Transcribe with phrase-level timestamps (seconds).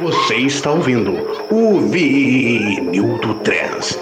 [0.00, 1.12] Você está ouvindo
[1.50, 3.98] o Vinil do Trans.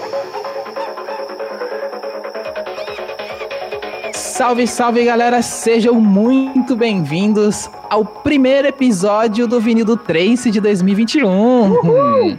[4.13, 11.27] Salve, salve galera, sejam muito bem-vindos ao primeiro episódio do Vinil do Trance de 2021.
[11.27, 12.37] Uhul.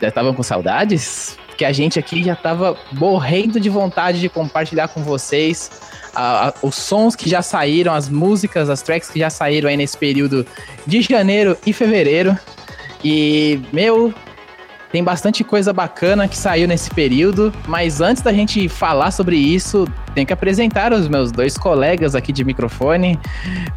[0.00, 1.38] Já estavam com saudades?
[1.62, 5.70] Que a gente aqui já estava morrendo de vontade de compartilhar com vocês
[6.12, 9.76] a, a, os sons que já saíram, as músicas, as tracks que já saíram aí
[9.76, 10.44] nesse período
[10.84, 12.36] de janeiro e fevereiro.
[13.04, 14.12] E, meu,
[14.90, 19.86] tem bastante coisa bacana que saiu nesse período, mas antes da gente falar sobre isso,
[20.16, 23.16] tenho que apresentar os meus dois colegas aqui de microfone.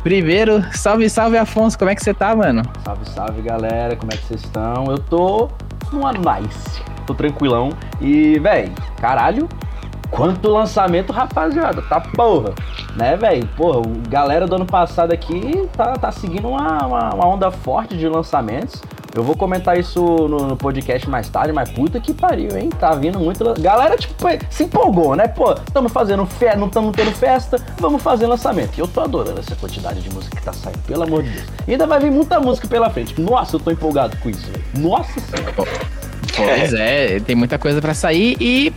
[0.01, 2.63] Primeiro, salve, salve Afonso, como é que você tá, mano?
[2.83, 4.85] Salve, salve galera, como é que vocês estão?
[4.85, 5.51] Eu tô
[5.93, 7.69] numa nice, tô tranquilão
[8.01, 9.47] e, véi, caralho,
[10.11, 12.53] Quanto lançamento, rapaziada, tá porra,
[12.95, 13.45] né, velho?
[13.57, 18.07] Porra, galera do ano passado aqui tá, tá seguindo uma, uma, uma onda forte de
[18.07, 18.81] lançamentos.
[19.13, 22.69] Eu vou comentar isso no, no, podcast mais tarde, mas puta que pariu, hein?
[22.69, 23.43] Tá vindo muito.
[23.61, 24.13] Galera, tipo,
[24.49, 25.27] se empolgou, né?
[25.27, 28.77] Pô, estamos fazendo festa, não estamos tendo festa, vamos fazer lançamento.
[28.77, 31.47] E eu tô adorando essa quantidade de música que tá saindo, pelo amor de Deus.
[31.65, 33.19] E ainda vai vir muita música pela frente.
[33.19, 34.63] Nossa, eu tô empolgado com isso, velho.
[34.77, 36.04] Nossa senhora.
[36.35, 38.73] Pois é, tem muita coisa para sair e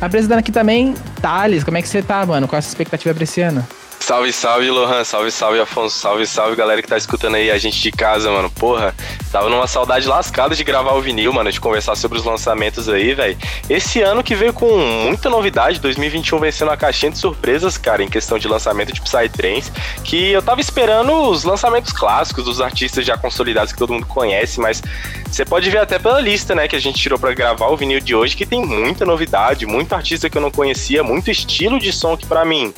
[0.00, 2.46] Apresentando aqui também, Thales, como é que você tá, mano?
[2.46, 3.66] Qual a sua expectativa pra esse ano?
[4.00, 5.04] Salve, salve, Lohan.
[5.04, 5.98] Salve, salve, Afonso.
[5.98, 8.48] Salve, salve, galera que tá escutando aí a gente de casa, mano.
[8.50, 8.94] Porra,
[9.32, 13.14] tava numa saudade lascada de gravar o vinil, mano, de conversar sobre os lançamentos aí,
[13.14, 13.36] velho.
[13.68, 18.08] Esse ano que veio com muita novidade, 2021 vencendo a caixinha de surpresas, cara, em
[18.08, 19.72] questão de lançamento de Psytrance,
[20.04, 24.60] que eu tava esperando os lançamentos clássicos dos artistas já consolidados que todo mundo conhece,
[24.60, 24.82] mas
[25.28, 28.00] você pode ver até pela lista, né, que a gente tirou para gravar o vinil
[28.00, 31.92] de hoje, que tem muita novidade, muito artista que eu não conhecia, muito estilo de
[31.92, 32.72] som que para mim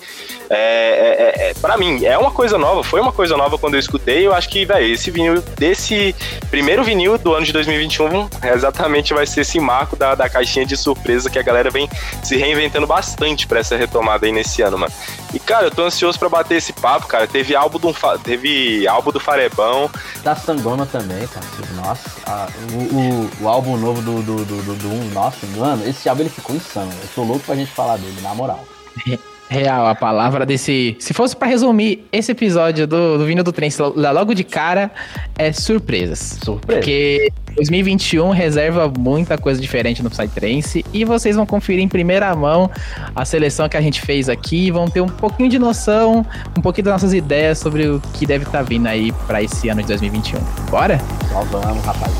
[0.50, 3.74] é, é, é, é para mim, é uma coisa nova, foi uma coisa nova quando
[3.74, 4.26] eu escutei.
[4.26, 6.14] Eu acho que, velho, esse vinil, desse
[6.50, 10.76] primeiro vinil do ano de 2021, exatamente vai ser esse marco da, da caixinha de
[10.76, 11.88] surpresa que a galera vem
[12.22, 14.92] se reinventando bastante para essa retomada aí nesse ano, mano.
[15.32, 17.26] E, cara, eu tô ansioso para bater esse papo, cara.
[17.26, 19.90] Teve álbum do, teve álbum do Farebão.
[20.22, 21.46] Da Sangona também, cara.
[21.74, 26.08] Nossa, a, o, o, o, álbum novo do, do, do, do, do, Nossa, mano, esse
[26.08, 26.92] álbum ele ficou insano.
[27.02, 28.64] Eu tô louco pra gente falar dele, na moral.
[29.48, 30.96] Real, a palavra desse.
[30.98, 34.90] Se fosse para resumir esse episódio do, do Vinho do Trem, logo de cara,
[35.38, 36.38] é surpresas.
[36.42, 36.80] Surpresa.
[36.80, 42.70] Porque 2021 reserva muita coisa diferente no Psytrance e vocês vão conferir em primeira mão
[43.16, 44.70] a seleção que a gente fez aqui.
[44.70, 46.26] Vão ter um pouquinho de noção,
[46.56, 49.68] um pouquinho das nossas ideias sobre o que deve estar tá vindo aí para esse
[49.70, 50.40] ano de 2021.
[50.70, 51.00] Bora?
[51.32, 52.12] Só vamos, rapaz.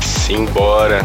[0.00, 1.04] Simbora.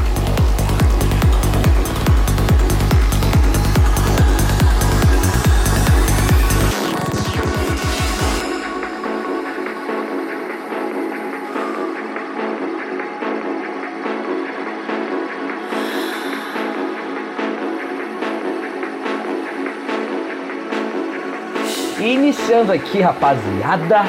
[22.10, 24.02] Iniciando aqui, rapaziada,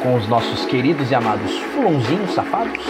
[0.00, 2.84] com os nossos queridos e amados fulãozinhos safados.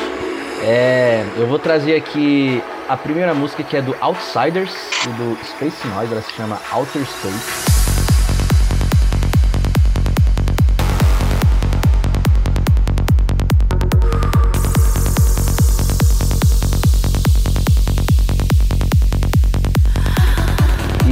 [0.62, 4.75] É, eu vou trazer aqui a primeira música que é do Outsiders
[5.07, 7.68] e do Space Noise, ela se chama Outer Space.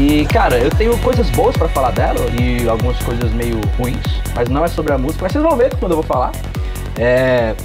[0.08, 4.06] E, cara, eu tenho coisas boas para falar dela e algumas coisas meio ruins,
[4.36, 6.30] mas não é sobre a música, mas vocês vão ver quando eu vou falar.
[6.96, 7.56] É,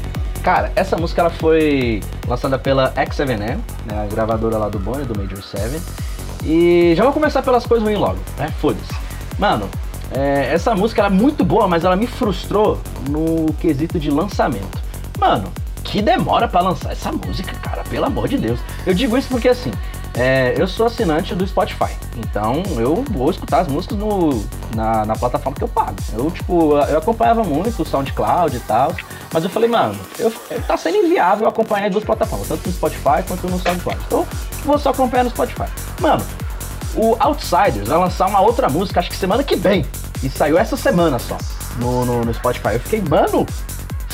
[0.42, 3.60] cara, essa música ela foi lançada pela X7M, né,
[3.92, 5.80] a gravadora lá do Bonnie, do Major 7.
[6.44, 8.52] E já vou começar pelas coisas ruins logo, né?
[8.60, 8.92] Foda-se.
[9.38, 9.70] Mano,
[10.12, 14.82] é, essa música ela é muito boa, mas ela me frustrou no quesito de lançamento.
[15.20, 15.52] Mano,
[15.84, 18.60] que demora para lançar essa música, cara, pelo amor de Deus.
[18.84, 19.72] Eu digo isso porque assim,
[20.14, 24.44] é, eu sou assinante do Spotify, então eu vou escutar as músicas no,
[24.76, 25.96] na, na, plataforma que eu pago.
[26.14, 28.94] Eu, tipo, eu acompanhava muito o SoundCloud e tal,
[29.32, 30.30] mas eu falei, mano, eu,
[30.68, 34.02] tá sendo inviável acompanhar as duas plataformas, tanto no Spotify quanto no SoundCloud.
[34.06, 34.28] Então,
[34.66, 35.68] vou só acompanhar no Spotify.
[36.02, 36.26] Mano,
[36.96, 39.86] o Outsiders vai lançar uma outra música, acho que semana que vem,
[40.22, 41.38] e saiu essa semana só,
[41.78, 42.74] no, no, no Spotify.
[42.74, 43.46] Eu fiquei, mano,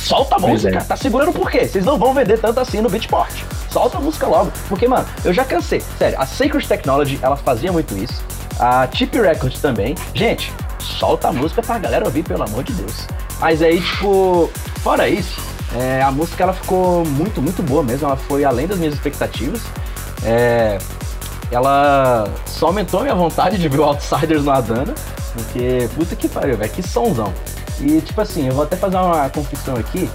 [0.08, 0.82] solta a música, é.
[0.82, 1.68] tá segurando por quê?
[1.68, 3.34] Vocês não vão vender tanto assim no Beatport
[3.78, 4.52] solta a música logo.
[4.68, 5.82] Porque, mano, eu já cansei.
[6.00, 8.24] Sério, a Sacred Technology, ela fazia muito isso.
[8.60, 9.96] A Chip Records também.
[10.16, 13.08] Gente, solta a música pra galera ouvir, pelo amor de Deus.
[13.40, 14.50] Mas aí, tipo,
[14.82, 15.40] fora isso,
[15.76, 18.08] é, a música ela ficou muito, muito boa mesmo.
[18.08, 19.62] Ela foi além das minhas expectativas.
[20.24, 20.80] É,
[21.52, 24.96] ela só aumentou a minha vontade de ver o Outsiders no Adana.
[25.34, 27.32] Porque, puta que pariu, velho, que somzão.
[27.80, 30.10] E, tipo assim, eu vou até fazer uma confissão aqui.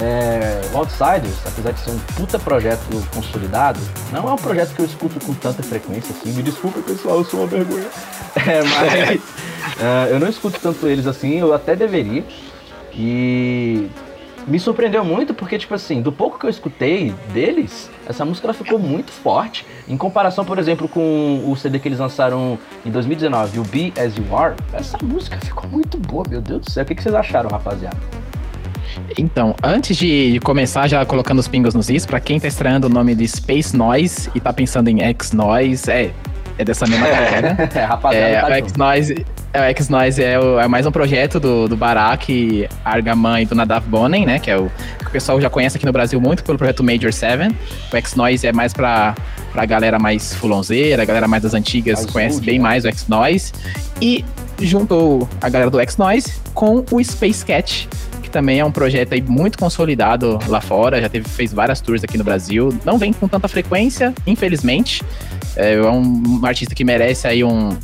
[0.00, 2.80] É, o Outsiders, apesar de ser um puta projeto
[3.12, 3.80] consolidado,
[4.12, 6.32] não é um projeto que eu escuto com tanta frequência assim.
[6.32, 7.88] Me desculpa, pessoal, eu sou uma vergonha.
[8.36, 12.24] É, mas uh, eu não escuto tanto eles assim, eu até deveria.
[12.94, 13.90] E
[14.48, 18.54] me surpreendeu muito porque, tipo assim, do pouco que eu escutei deles, essa música ela
[18.54, 19.64] ficou muito forte.
[19.86, 24.16] Em comparação, por exemplo, com o CD que eles lançaram em 2019, o Be As
[24.16, 26.82] You Are, essa música ficou muito boa, meu Deus do céu.
[26.82, 27.96] O que, vocês acharam, rapaziada?
[29.18, 32.90] Então, antes de começar já colocando os pingos nos is, pra quem tá estranhando o
[32.90, 36.10] nome de Space Noise e tá pensando em X-Noise, é,
[36.58, 37.70] é dessa mesma galera.
[37.74, 38.26] é, rapaziada.
[38.26, 42.68] É, tá o X-Noise é, o X-Noise é, é, mais um projeto do, do Barak,
[42.84, 44.38] Argaman e do Nadav Bonen, né?
[44.38, 47.12] Que é o que o pessoal já conhece aqui no Brasil muito pelo projeto Major
[47.12, 47.54] 7.
[47.90, 49.14] O X-Noise é mais pra,
[49.52, 53.52] pra galera mais fulonzeira, a galera mais das antigas Azul, conhece bem mais o X-Noise.
[54.02, 54.22] E
[54.60, 57.88] juntou a galera do X-Noise com o Space Cat,
[58.38, 62.16] também é um projeto aí muito consolidado lá fora, já teve, fez várias tours aqui
[62.16, 62.68] no Brasil.
[62.84, 65.02] Não vem com tanta frequência, infelizmente.
[65.56, 67.76] É, é um, artista que merece aí um,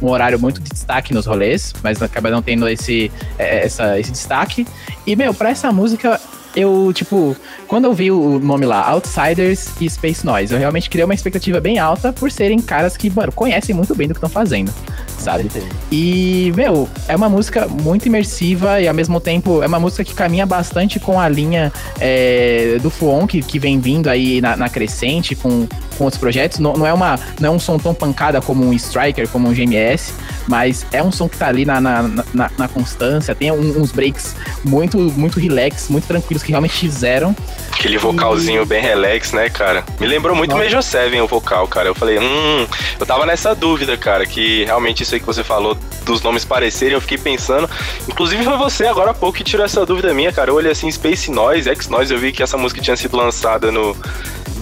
[0.00, 4.12] um horário muito de destaque nos rolês, mas acaba não tendo esse, é, essa, esse
[4.12, 4.66] destaque.
[5.06, 6.18] E, meu, pra essa música,
[6.54, 11.04] eu, tipo, quando eu vi o nome lá, Outsiders e Space Noise, eu realmente criei
[11.04, 14.28] uma expectativa bem alta por serem caras que, mano, conhecem muito bem do que estão
[14.28, 14.72] fazendo,
[15.18, 15.50] sabe?
[15.90, 20.14] E, meu, é uma música muito imersiva e ao mesmo tempo é uma música que
[20.14, 24.68] caminha bastante com a linha é, do Fuon, que, que vem vindo aí na, na
[24.68, 26.58] crescente, com, com outros projetos.
[26.58, 29.52] Não, não, é uma, não é um som tão pancada como um Striker, como um
[29.52, 30.14] GMS,
[30.46, 32.02] mas é um som que tá ali na, na,
[32.32, 34.34] na, na constância, tem um, uns breaks
[34.64, 37.34] muito, muito relax, muito tranquilos que realmente fizeram.
[37.72, 38.66] Aquele vocalzinho e...
[38.66, 39.84] bem relax, né, cara?
[39.98, 40.64] Me lembrou muito Nossa.
[40.64, 41.88] Major Seven o vocal, cara.
[41.88, 42.66] Eu falei, hum,
[42.98, 46.94] eu tava nessa dúvida, cara, que realmente isso aí que você falou dos nomes parecerem,
[46.94, 47.68] eu fiquei pensando.
[48.08, 50.50] Inclusive foi você agora há pouco que tirou essa dúvida minha, cara.
[50.50, 53.70] Eu olhei assim, Space Noise, X Noise, eu vi que essa música tinha sido lançada
[53.70, 53.96] no,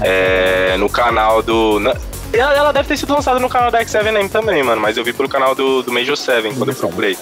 [0.00, 1.81] é, no canal do.
[1.81, 1.94] Na,
[2.32, 5.28] ela deve ter sido lançada no canal da X7M também, mano, mas eu vi pelo
[5.28, 7.17] canal do, do Major 7 quando eu procurei.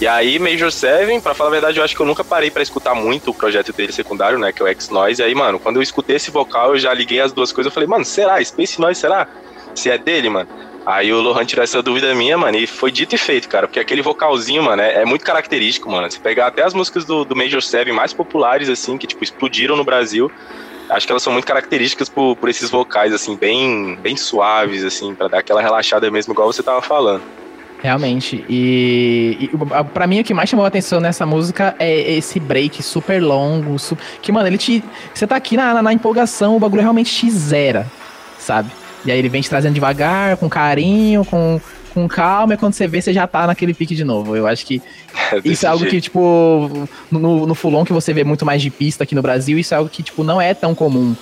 [0.00, 2.60] E aí, Major 7, pra falar a verdade, eu acho que eu nunca parei para
[2.60, 4.52] escutar muito o projeto dele secundário, né?
[4.52, 5.22] Que é o X-Noise.
[5.22, 7.70] E aí, mano, quando eu escutei esse vocal, eu já liguei as duas coisas.
[7.70, 8.44] Eu falei, mano, será?
[8.44, 9.28] Space Noise, será?
[9.76, 10.48] Se é dele, mano?
[10.84, 13.78] Aí o Lohan tirou essa dúvida minha, mano, e foi dito e feito, cara, porque
[13.78, 16.10] aquele vocalzinho, mano, é, é muito característico, mano.
[16.10, 19.76] Se pegar até as músicas do, do Major 7 mais populares, assim, que, tipo, explodiram
[19.76, 20.30] no Brasil,
[20.92, 25.14] acho que elas são muito características por, por esses vocais, assim, bem, bem suaves, assim,
[25.14, 27.22] para dar aquela relaxada mesmo, igual você tava falando.
[27.82, 28.44] Realmente.
[28.48, 32.80] E, e para mim o que mais chamou a atenção nessa música é esse break
[32.80, 36.60] super longo, su que mano, ele te você tá aqui na, na, na, empolgação, o
[36.60, 37.90] bagulho realmente te zera,
[38.38, 38.70] sabe?
[39.04, 41.60] E aí ele vem te trazendo devagar, com carinho, com
[41.92, 44.36] com calma, e quando você vê, você já tá naquele pique de novo.
[44.36, 44.82] Eu acho que
[45.32, 45.94] é isso é algo jeito.
[45.94, 49.58] que, tipo, no, no Fulon que você vê muito mais de pista aqui no Brasil,
[49.58, 51.14] isso é algo que, tipo, não é tão comum.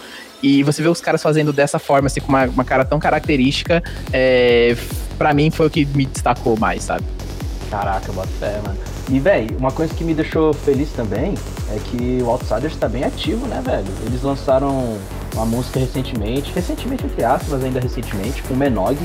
[0.42, 3.82] E você vê os caras fazendo dessa forma, assim, com uma, uma cara tão característica,
[4.12, 4.74] é,
[5.18, 7.04] para mim foi o que me destacou mais, sabe?
[7.70, 8.78] Caraca, bota fé, mano.
[9.10, 11.34] E, velho, uma coisa que me deixou feliz também
[11.70, 13.86] é que o Outsiders tá bem ativo, né, velho?
[14.06, 14.98] Eles lançaram
[15.34, 18.98] uma música recentemente, recentemente entre aspas, mas ainda recentemente, com o Menog.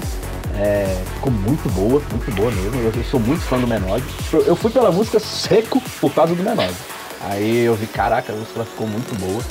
[0.58, 2.80] É, ficou muito boa, muito boa mesmo.
[2.80, 4.04] Eu, eu sou muito fã do Menog.
[4.32, 6.74] Eu fui pela música seco por causa do Menog.
[7.22, 9.42] Aí eu vi, caraca, a música ficou muito boa.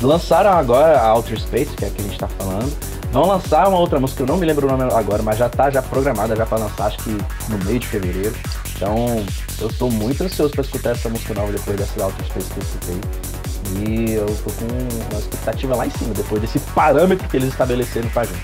[0.00, 2.72] Lançaram agora a Outer Space, que é a que a gente tá falando.
[3.12, 5.70] Vão lançar uma outra música, eu não me lembro o nome agora, mas já tá
[5.70, 7.10] já programada já para lançar, acho que
[7.48, 8.34] no meio de fevereiro.
[8.74, 9.24] Então,
[9.60, 12.62] eu tô muito ansioso para escutar essa música nova depois dessa Outer Space que eu
[12.62, 13.00] escutei.
[13.86, 18.08] E eu tô com uma expectativa lá em cima, depois desse parâmetro que eles estabeleceram
[18.08, 18.42] pra gente.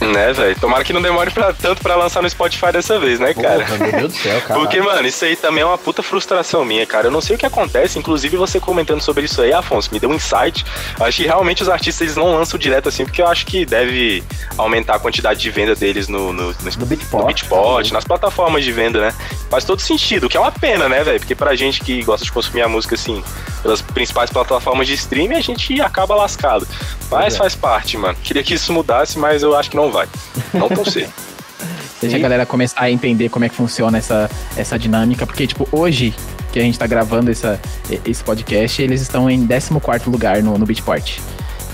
[0.10, 0.58] Né, velho?
[0.58, 3.64] Tomara que não demore pra, tanto pra lançar no Spotify dessa vez, né, cara?
[3.64, 4.58] Porra, meu Deus do céu, cara.
[4.58, 7.08] Porque, mano, isso aí também é uma puta frustração minha, cara.
[7.08, 10.10] Eu não sei o que acontece, inclusive você comentando sobre isso aí, Afonso, me deu
[10.10, 10.64] um insight.
[10.98, 13.66] Eu acho que realmente os artistas eles não lançam direto assim, porque eu acho que
[13.66, 14.24] deve
[14.56, 18.64] aumentar a quantidade de venda deles no, no, no, no Beatport, no Beatport nas plataformas
[18.64, 19.14] de venda, né?
[19.50, 21.20] Faz todo sentido, o que é uma pena, né, velho?
[21.20, 23.22] Porque pra gente que gosta de consumir a música assim,
[23.62, 26.66] pelas principais plataformas de streaming, a gente acaba lascado.
[27.10, 27.38] Mas é.
[27.38, 28.16] faz parte, mano.
[28.22, 30.08] Queria que isso mudasse, mas eu acho que não vai.
[30.54, 31.12] Não tão cedo.
[32.00, 35.68] Deixa a galera começar a entender como é que funciona essa, essa dinâmica, porque, tipo,
[35.70, 36.14] hoje
[36.50, 37.60] que a gente tá gravando essa,
[38.04, 41.18] esse podcast, eles estão em 14 lugar no, no Beatport.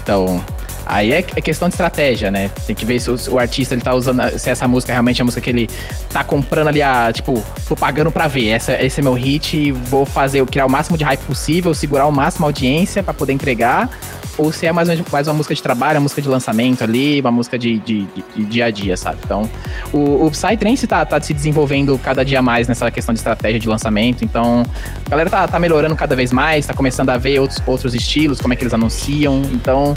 [0.02, 0.44] Então,
[0.86, 2.50] Aí é, é questão de estratégia, né?
[2.66, 5.22] Tem que ver se o, o, artista ele tá usando, se essa música realmente é
[5.22, 5.68] a música que ele
[6.10, 8.48] tá comprando ali, a, tipo, tô pagando pra ver.
[8.48, 12.12] Essa, esse é meu hit, vou fazer, criar o máximo de hype possível, segurar o
[12.12, 13.90] máximo a audiência para poder entregar
[14.38, 17.30] ou se é mais, mais uma música de trabalho, uma música de lançamento ali, uma
[17.30, 19.18] música de, de, de, de dia a dia, sabe?
[19.24, 19.48] Então,
[19.92, 23.68] o, o Psytrance tá, tá se desenvolvendo cada dia mais nessa questão de estratégia de
[23.68, 24.62] lançamento, então
[25.06, 28.40] a galera tá, tá melhorando cada vez mais, tá começando a ver outros, outros estilos,
[28.40, 29.96] como é que eles anunciam, então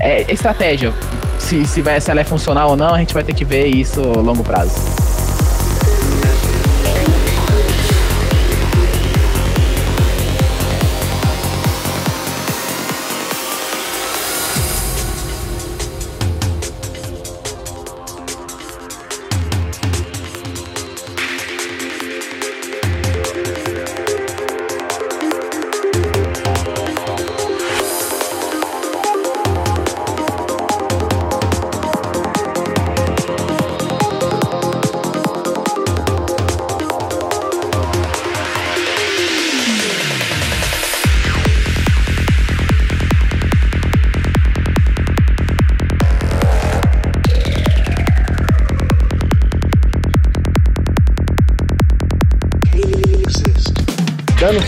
[0.00, 0.92] é, estratégia.
[1.38, 3.66] Se, se, vai, se ela é funcional ou não, a gente vai ter que ver
[3.66, 4.74] isso a longo prazo.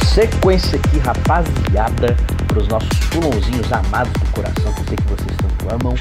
[0.06, 2.16] Sequência aqui, rapaziada,
[2.46, 5.94] para os nossos pulãozinhos amados do coração, que eu sei que vocês tanto amam.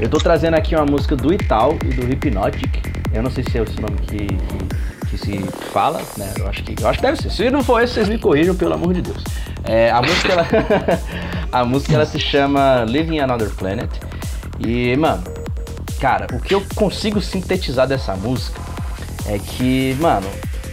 [0.00, 2.86] Eu tô trazendo aqui uma música do Ital e do Hypnotic.
[3.12, 5.38] Eu não sei se é esse nome que, que, que, se
[5.72, 6.32] fala, né?
[6.38, 7.30] Eu acho, que, eu acho que deve ser.
[7.30, 9.22] Se não for esse, vocês me corrijam, pelo amor de Deus.
[9.64, 10.46] É, a música, ela,
[11.52, 13.90] a música ela se chama Living Another Planet.
[14.58, 15.22] E, mano,
[16.00, 18.58] cara, o que eu consigo sintetizar dessa música
[19.26, 20.26] é que, mano,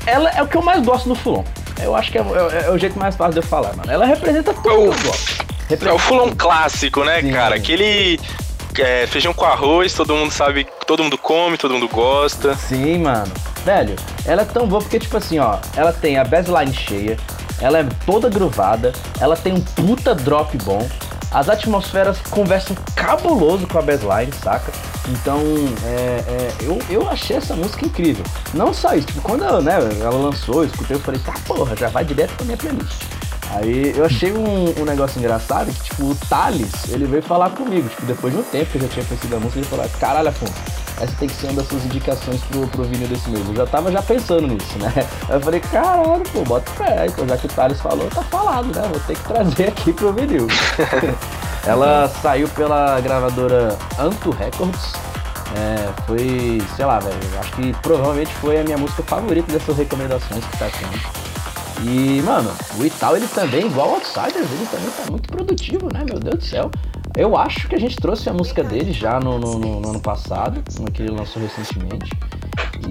[0.06, 1.44] ela é o que eu mais gosto do Fulon.
[1.82, 3.91] Eu acho que é, é, é, o jeito mais fácil de eu falar, mano.
[3.91, 5.89] Ela representa tudo é o, representa...
[5.89, 7.32] É o fulão clássico, né, Sim.
[7.32, 7.55] cara?
[7.55, 8.20] Aquele
[8.77, 12.55] é, feijão com arroz, todo mundo sabe, todo mundo come, todo mundo gosta.
[12.55, 13.32] Sim, mano.
[13.63, 17.17] Velho, ela é tão boa porque, tipo assim, ó, ela tem a baseline cheia,
[17.60, 20.88] ela é toda gruvada, ela tem um puta drop bom,
[21.36, 24.72] as atmosferas conversam cabuloso com a baseline, saca?
[25.10, 25.42] Então,
[25.84, 28.24] é, é, eu, eu achei essa música incrível.
[28.54, 31.75] Não só isso, tipo, quando ela, né, ela lançou, eu escutei, eu falei, tá porra,
[31.75, 33.04] já vai direto pra minha playlist.
[33.52, 37.88] Aí eu achei um, um negócio engraçado que, tipo, o Thales, ele veio falar comigo,
[37.88, 40.30] tipo, depois de um tempo que eu já tinha conhecido a música, ele falou, caralho,
[40.30, 40.54] Afonso,
[41.00, 43.46] essa tem que ser uma das suas indicações pro, pro vinil desse mês.
[43.48, 44.92] Eu já tava já pensando nisso, né?
[45.30, 47.06] Aí eu falei, caralho, pô, bota fé.
[47.08, 48.88] Então já que o Thales falou, tá falado, né?
[48.90, 50.48] Vou ter que trazer aqui pro vinil.
[51.68, 54.94] Ela saiu pela gravadora Anto Records.
[55.58, 60.44] É, foi, sei lá, velho, acho que provavelmente foi a minha música favorita dessas recomendações
[60.44, 61.35] que tá tendo.
[61.84, 66.03] E, mano, o Ital, ele também, igual Outsiders, ele também tá muito produtivo, né?
[66.05, 66.72] Meu Deus do céu.
[67.15, 70.00] Eu acho que a gente trouxe a música dele já no, no, no, no ano
[70.01, 72.12] passado, uma que ele lançou recentemente.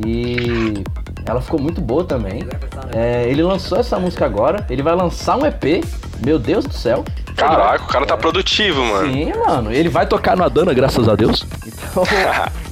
[0.07, 0.83] E
[1.27, 2.47] ela ficou muito boa também.
[2.95, 5.85] É, ele lançou essa música agora, ele vai lançar um EP.
[6.25, 7.05] Meu Deus do céu.
[7.37, 9.13] Caraca, o cara tá produtivo, mano.
[9.13, 9.73] Sim, mano.
[9.73, 11.45] Ele vai tocar no Adana, graças a Deus.
[11.95, 12.03] Então,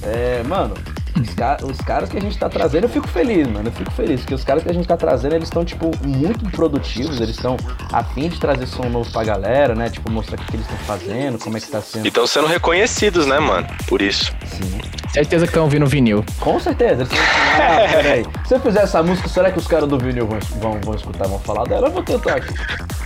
[0.02, 0.75] é, mano,
[1.21, 3.69] os, car os, caras que a gente tá trazendo, eu fico feliz, mano.
[3.69, 6.50] Eu fico feliz, porque os caras que a gente tá trazendo, eles estão, tipo, muito
[6.50, 7.57] produtivos, eles estão
[7.92, 9.90] afim de trazer som novo pra galera, né?
[9.90, 12.04] Tipo, mostrar o que, que eles estão fazendo, como é que tá sendo.
[12.04, 13.66] E estão sendo reconhecidos, né, mano?
[13.87, 14.33] Por isso.
[14.47, 14.81] Sim.
[15.12, 16.25] Certeza que estão ouvindo vinil.
[16.40, 17.02] Com certeza.
[17.02, 18.26] Eles ah, peraí.
[18.47, 21.28] Se eu fizer essa música, será que os caras do vinil vão, vão, vão escutar,
[21.28, 21.88] vão falar dela?
[21.88, 22.54] Eu vou tentar aqui.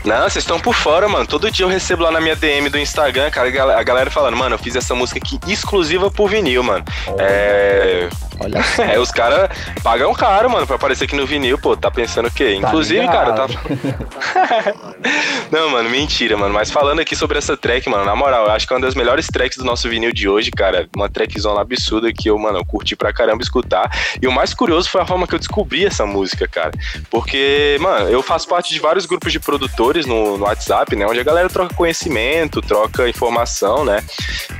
[0.04, 1.26] Não, vocês estão por fora, mano.
[1.26, 4.54] Todo dia eu recebo lá na minha DM do Instagram, cara, a galera falando, mano,
[4.54, 6.84] eu fiz essa música aqui exclusiva por vinil, mano.
[7.08, 7.16] Oh.
[7.18, 8.25] É there.
[8.40, 8.82] Olha só.
[8.82, 9.48] É, os caras
[9.82, 12.58] pagam caro, mano, pra aparecer aqui no vinil, pô, tá pensando o quê?
[12.60, 13.46] Tá Inclusive, cara, tá.
[15.50, 16.52] Não, mano, mentira, mano.
[16.52, 18.94] Mas falando aqui sobre essa track, mano, na moral, eu acho que é uma das
[18.94, 20.88] melhores tracks do nosso vinil de hoje, cara.
[20.94, 23.90] Uma trackzona absurda que eu, mano, eu curti pra caramba escutar.
[24.20, 26.72] E o mais curioso foi a forma que eu descobri essa música, cara.
[27.10, 31.06] Porque, mano, eu faço parte de vários grupos de produtores no, no WhatsApp, né?
[31.06, 34.02] Onde a galera troca conhecimento, troca informação, né?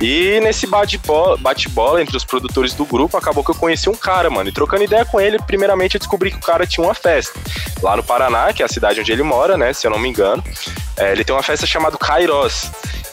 [0.01, 1.67] E nesse bate-bola bate
[1.99, 4.49] entre os produtores do grupo, acabou que eu conheci um cara, mano.
[4.49, 7.37] E trocando ideia com ele, primeiramente eu descobri que o cara tinha uma festa.
[7.81, 9.73] Lá no Paraná, que é a cidade onde ele mora, né?
[9.73, 10.41] Se eu não me engano.
[10.95, 12.71] É, ele tem uma festa chamada Kairos.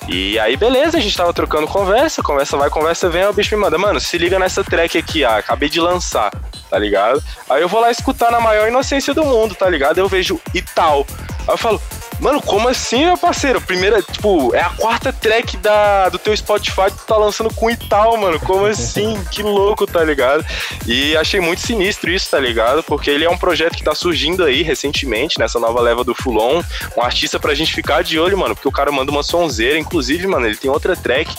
[0.08, 3.56] E aí, beleza, a gente tava trocando conversa, conversa vai, conversa vem, aí o bicho
[3.56, 6.30] me manda, mano, se liga nessa track aqui, ah, acabei de lançar,
[6.68, 7.24] tá ligado?
[7.48, 9.96] Aí eu vou lá escutar na maior inocência do mundo, tá ligado?
[9.96, 11.06] Eu vejo e tal.
[11.48, 11.80] Aí eu falo,
[12.24, 13.60] Mano, como assim, meu parceiro?
[13.60, 17.68] Primeira, tipo, é a quarta track da, do teu Spotify que tu tá lançando com
[17.68, 18.40] e tal, mano.
[18.40, 19.22] Como assim?
[19.30, 20.42] que louco, tá ligado?
[20.86, 22.82] E achei muito sinistro isso, tá ligado?
[22.82, 26.62] Porque ele é um projeto que tá surgindo aí recentemente, nessa nova leva do Fulon.
[26.96, 29.78] Um artista pra gente ficar de olho, mano, porque o cara manda uma sonzeira.
[29.78, 31.30] Inclusive, mano, ele tem outra track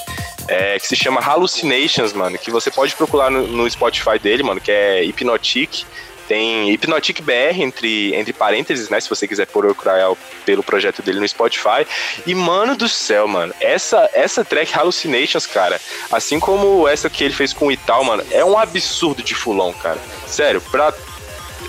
[0.48, 4.62] é, que se chama Hallucinations, mano, que você pode procurar no, no Spotify dele, mano,
[4.62, 5.84] que é Hypnotic.
[6.27, 9.00] Tem Hypnotic BR entre, entre parênteses, né?
[9.00, 10.15] Se você quiser procurar
[10.46, 11.86] pelo projeto dele no Spotify.
[12.25, 15.79] E, mano do céu, mano, essa, essa track Hallucinations, cara,
[16.12, 19.74] assim como essa que ele fez com o Ital, mano, é um absurdo de fulão,
[19.74, 20.00] cara.
[20.27, 20.94] Sério, pra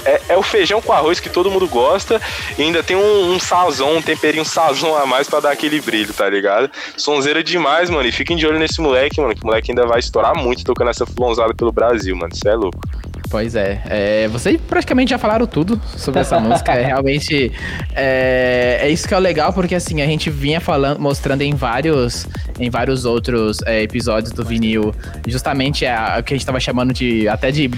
[0.06, 2.20] é, é, o feijão com arroz que todo mundo gosta
[2.56, 6.14] e ainda tem um, um sazon, um temperinho sazon a mais para dar aquele brilho,
[6.14, 6.70] tá ligado?
[6.96, 8.08] Sonzeira demais, mano.
[8.08, 10.90] E fiquem de olho nesse moleque, mano, que o moleque ainda vai estourar muito tocando
[10.90, 12.32] essa fulonzada pelo Brasil, mano.
[12.32, 12.78] Isso é louco.
[13.28, 13.82] Pois é.
[13.86, 14.28] é.
[14.28, 16.72] Vocês praticamente já falaram tudo sobre essa música.
[16.72, 17.52] É realmente.
[17.94, 22.26] É, é, isso que é legal, porque assim, a gente vinha falando, mostrando em vários,
[22.58, 24.94] em vários outros é, episódios do vinil,
[25.26, 27.28] justamente o que a gente tava chamando de.
[27.28, 27.70] até de.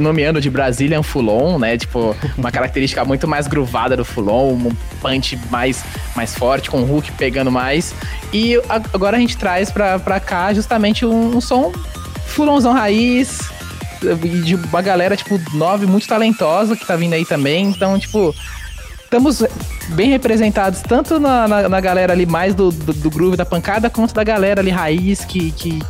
[0.00, 1.76] nomeando de Brazilian Fulon, né?
[1.76, 6.96] Tipo, uma característica muito mais gruvada do Fulon, um punch mais, mais forte, com o
[6.96, 7.94] hook pegando mais.
[8.32, 8.60] E
[8.92, 11.72] agora a gente traz pra, pra cá justamente um, um som
[12.26, 13.55] Fulonzão raiz
[14.14, 17.66] de uma galera, tipo, nove, muito talentosa que tá vindo aí também.
[17.66, 18.34] Então, tipo,
[19.04, 19.42] estamos
[19.88, 23.88] bem representados tanto na, na, na galera ali mais do, do, do, groove da pancada,
[23.88, 25.80] quanto da galera ali raiz que, que,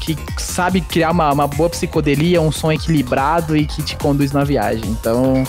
[0.00, 4.44] que sabe criar uma, uma boa psicodelia, um som equilibrado e que te conduz na
[4.44, 4.84] viagem.
[4.90, 5.44] Então,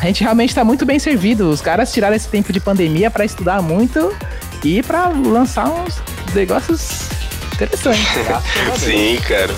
[0.00, 1.50] a gente realmente tá muito bem servido.
[1.50, 4.14] Os caras tiraram esse tempo de pandemia para estudar muito
[4.64, 6.00] e para lançar uns
[6.34, 7.08] negócios
[7.54, 8.06] interessantes.
[8.78, 9.54] Sim, cara.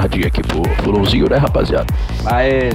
[0.00, 1.92] Sardinha aqui pro fulãozinho, né, rapaziada?
[2.22, 2.74] Mas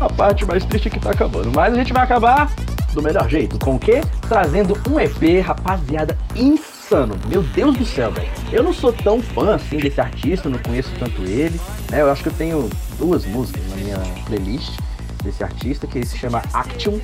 [0.00, 1.50] a parte mais triste é que tá acabando.
[1.54, 2.50] Mas a gente vai acabar
[2.92, 3.58] do melhor jeito.
[3.58, 4.00] Com o quê?
[4.28, 7.16] Trazendo um EP, rapaziada, insano.
[7.28, 8.28] Meu Deus do céu, velho.
[8.52, 11.60] Eu não sou tão fã assim desse artista, não conheço tanto ele.
[11.90, 12.00] Né?
[12.00, 14.78] Eu acho que eu tenho duas músicas na minha playlist
[15.22, 16.98] desse artista, que se chama Action.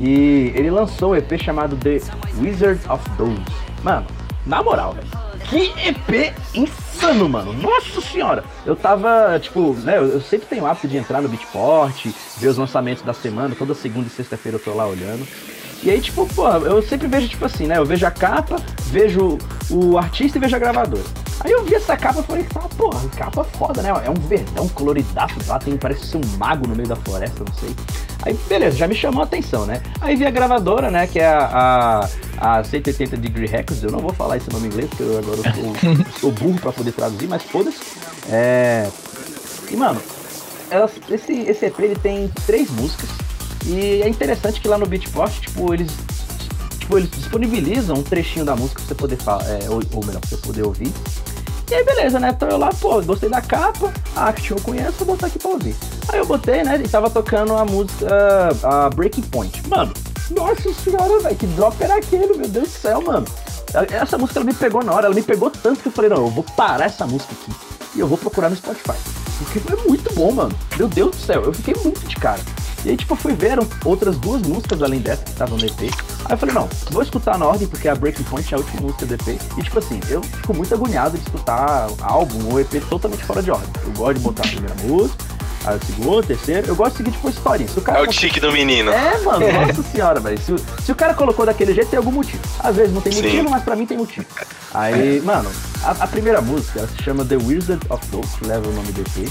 [0.00, 2.00] E ele lançou um EP chamado The
[2.40, 3.40] Wizard of Those.
[3.84, 4.06] Mano,
[4.46, 5.08] na moral, velho.
[5.44, 7.52] Que EP insano insano, mano.
[7.52, 8.44] Nossa senhora.
[8.64, 12.06] Eu tava, tipo, né, eu, sempre tenho hábito de entrar no Beatport,
[12.38, 15.26] ver os lançamentos da semana, toda segunda e sexta-feira eu tô lá olhando.
[15.82, 17.76] E aí, tipo, pô, eu sempre vejo, tipo assim, né?
[17.76, 19.36] Eu vejo a capa, vejo
[19.68, 21.21] o artista e vejo a gravadora.
[21.44, 23.88] Aí eu vi essa capa e falei, ah, porra, capa foda, né?
[23.88, 27.54] É um verdão coloridaço lá, tem, parece ser um mago no meio da floresta, não
[27.54, 27.74] sei.
[28.24, 29.82] Aí, beleza, já me chamou a atenção, né?
[30.00, 33.98] Aí vi a gravadora, né, que é a, a, a 180 Degree Records, eu não
[33.98, 36.92] vou falar esse nome em inglês, porque eu agora eu sou, sou burro pra poder
[36.92, 37.80] traduzir, mas foda-se.
[38.30, 38.88] É...
[39.68, 40.00] E, mano,
[40.70, 43.08] elas, esse, esse EP, ele tem três músicas,
[43.66, 45.90] e é interessante que lá no Beatport, tipo, eles
[46.92, 50.20] tipo, eles disponibilizam um trechinho da música pra você poder falar, é, ou, ou, melhor,
[50.20, 50.92] pra você poder ouvir.
[51.72, 52.28] E aí, beleza, né?
[52.36, 55.52] Então eu lá, pô, gostei da capa, a Action eu conheço, vou botar aqui pra
[55.52, 55.74] ouvir.
[56.10, 56.78] Aí eu botei, né?
[56.78, 58.08] E tava tocando a música,
[58.62, 59.66] a Breaking Point.
[59.70, 59.90] Mano,
[60.32, 63.26] nossa senhora, velho, que drop era aquele, meu Deus do céu, mano.
[63.90, 66.18] Essa música ela me pegou na hora, ela me pegou tanto que eu falei, não,
[66.18, 67.50] eu vou parar essa música aqui
[67.96, 68.98] e eu vou procurar no Spotify.
[69.38, 70.54] Porque foi muito bom, mano.
[70.76, 72.40] Meu Deus do céu, eu fiquei muito de cara.
[72.84, 75.80] E aí, tipo, fui ver outras duas músicas além dessa que estavam no EP.
[75.80, 78.82] Aí eu falei, não, vou escutar na ordem, porque a Breaking Point é a última
[78.82, 79.40] música do EP.
[79.56, 83.50] E tipo assim, eu fico muito agoniado de escutar álbum ou EP totalmente fora de
[83.50, 83.68] ordem.
[83.84, 85.24] Eu gosto de botar a primeira música,
[85.64, 86.66] a segunda, a terceira.
[86.66, 87.68] Eu gosto de seguir, tipo, a historinha.
[87.68, 88.90] Se o cara é o tique do menino.
[88.90, 90.38] É, mano, nossa senhora, velho.
[90.38, 92.42] Se, se, o cara colocou daquele jeito, tem algum motivo.
[92.58, 93.48] Às vezes não tem motivo, Sim.
[93.48, 94.26] mas pra mim tem motivo.
[94.74, 95.50] Aí, mano,
[95.84, 98.92] a, a, primeira música, ela se chama The Wizard of Ghost, que leva o nome
[98.92, 99.28] do EP.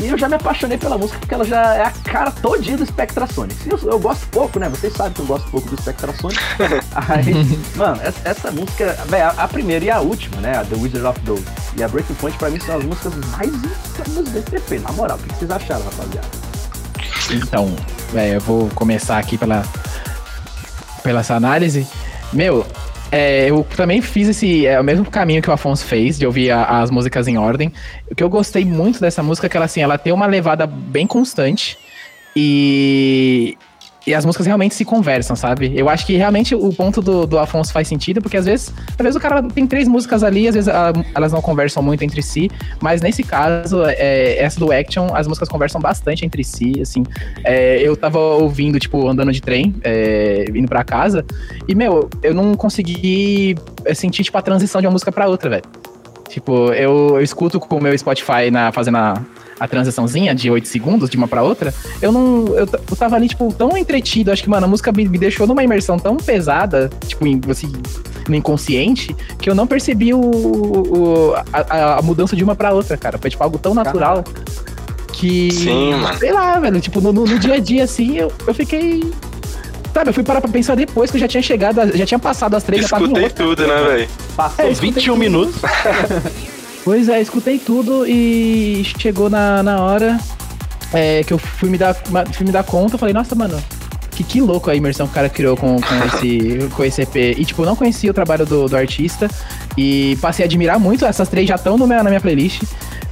[0.00, 2.86] E eu já me apaixonei pela música porque ela já é a cara todinha do
[2.86, 3.68] Spectrasonic.
[3.68, 4.68] Eu, eu gosto pouco, né?
[4.70, 6.40] Vocês sabem que eu gosto pouco do Spectrasonic.
[6.96, 7.34] Aí,
[7.76, 10.56] mano, essa, essa música, velho, a, a, primeira e a última, né?
[10.56, 11.44] A The Wizard of Those
[11.76, 14.82] e a Breaking Point, pra mim, são as músicas mais insanas desse EP.
[14.82, 16.28] Na moral, o que vocês acharam, rapaziada?
[17.30, 17.76] Então,
[18.14, 19.62] é, eu vou começar aqui pela
[21.02, 21.86] pela essa análise.
[22.32, 22.66] Meu,
[23.14, 24.66] é, eu também fiz esse.
[24.66, 27.70] É o mesmo caminho que o Afonso fez, de ouvir a, as músicas em ordem.
[28.10, 30.66] O que eu gostei muito dessa música é que ela, assim, ela tem uma levada
[30.66, 31.76] bem constante.
[32.34, 33.58] E,
[34.06, 35.72] e as músicas realmente se conversam, sabe?
[35.76, 38.96] Eu acho que realmente o ponto do, do Afonso faz sentido, porque às vezes, às
[38.96, 42.02] vezes o cara tem três músicas ali, às vezes a, ah, elas não conversam muito
[42.02, 46.80] entre si, mas nesse caso, é, essa do Action, as músicas conversam bastante entre si,
[46.80, 47.04] assim.
[47.44, 51.24] É, eu tava ouvindo, tipo, andando de trem, é, indo pra casa,
[51.68, 55.48] e, meu, eu não consegui é, sentir, tipo, a transição de uma música pra outra,
[55.48, 55.64] velho.
[56.28, 59.22] Tipo, eu, eu escuto com o meu Spotify na, fazendo a,
[59.62, 62.48] a transiçãozinha de 8 segundos de uma pra outra, eu não.
[62.48, 64.32] Eu, eu tava ali, tipo, tão entretido.
[64.32, 67.70] Acho que, mano, a música me, me deixou numa imersão tão pesada, tipo, em, assim,
[68.28, 72.96] no inconsciente, que eu não percebi o, o a, a, mudança de uma pra outra,
[72.96, 73.18] cara.
[73.18, 74.24] Foi, tipo, algo tão natural
[75.12, 75.52] que.
[75.52, 76.18] Sim, mano.
[76.18, 76.80] Sei lá, velho.
[76.80, 79.00] Tipo, no, no, no dia a dia, assim, eu, eu fiquei.
[79.94, 82.56] Sabe, eu fui parar pra pensar depois que eu já tinha chegado, já tinha passado
[82.56, 84.08] as três, Escutei já tava tudo, né, velho?
[84.34, 85.20] Passou é, 21 tudo.
[85.20, 85.54] minutos.
[86.84, 90.18] Pois é, escutei tudo e chegou na, na hora
[90.92, 93.62] é, que eu fui me, dar, fui me dar conta, falei, nossa, mano,
[94.10, 97.16] que, que louco a imersão que o cara criou com, com, esse, com esse EP.
[97.38, 99.28] E, tipo, não conhecia o trabalho do, do artista
[99.76, 101.04] e passei a admirar muito.
[101.04, 102.62] Essas três já estão na minha playlist.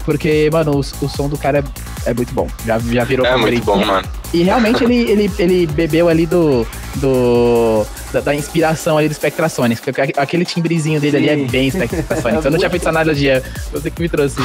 [0.05, 2.49] Porque, mano, o, o som do cara é, é muito bom.
[2.67, 4.09] Já, já virou É muito bom, mano.
[4.33, 6.67] E realmente ele, ele, ele bebeu ali do.
[6.97, 9.81] do da, da, inspiração ali do Spectrasonics.
[9.83, 11.29] Porque aquele timbrezinho dele Sim.
[11.29, 12.44] ali é bem Spectrasonics.
[12.44, 13.42] eu não tinha feito essa analogia.
[13.73, 14.37] Você que me trouxe.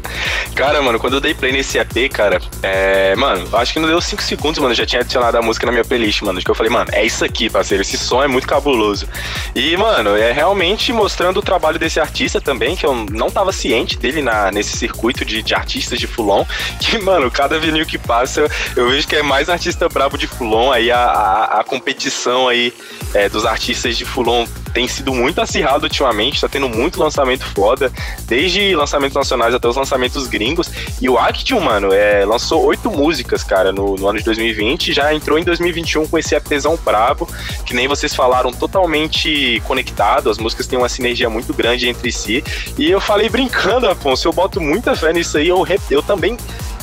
[0.54, 4.00] cara, mano, quando eu dei play nesse EP, cara, é, mano, acho que não deu
[4.00, 4.72] 5 segundos, mano.
[4.72, 6.40] Eu já tinha adicionado a música na minha playlist, mano.
[6.40, 7.82] Que eu falei, mano, é isso aqui, parceiro.
[7.82, 9.06] Esse som é muito cabuloso.
[9.54, 13.98] E, mano, é realmente mostrando o trabalho desse artista também, que eu não tava ciente
[13.98, 16.44] dele na, nesse circuito de, de artistas de Fulon.
[16.80, 20.26] Que, mano, cada vinil que passa, eu, eu vejo que é mais artista brabo de
[20.26, 20.70] Fulon.
[20.70, 22.72] Aí a, a, a competição aí
[23.14, 27.92] é, dos artistas de Fulon tem sido muito acirrado ultimamente, tá tendo muito lançamento foda,
[28.26, 30.68] desde lançamentos nacionais até os lançamentos gringos.
[31.00, 35.14] E o Action, mano, é, lançou oito músicas, cara, no, no, ano de 2020, já
[35.14, 37.28] entrou em 2021 com esse EPzão brabo,
[37.64, 42.42] que nem vocês falaram, totalmente conectado, as músicas têm uma sinergia muito grande entre si.
[42.76, 46.36] E eu falei brincando, Afonso, eu boto muita fé nisso aí, eu, eu também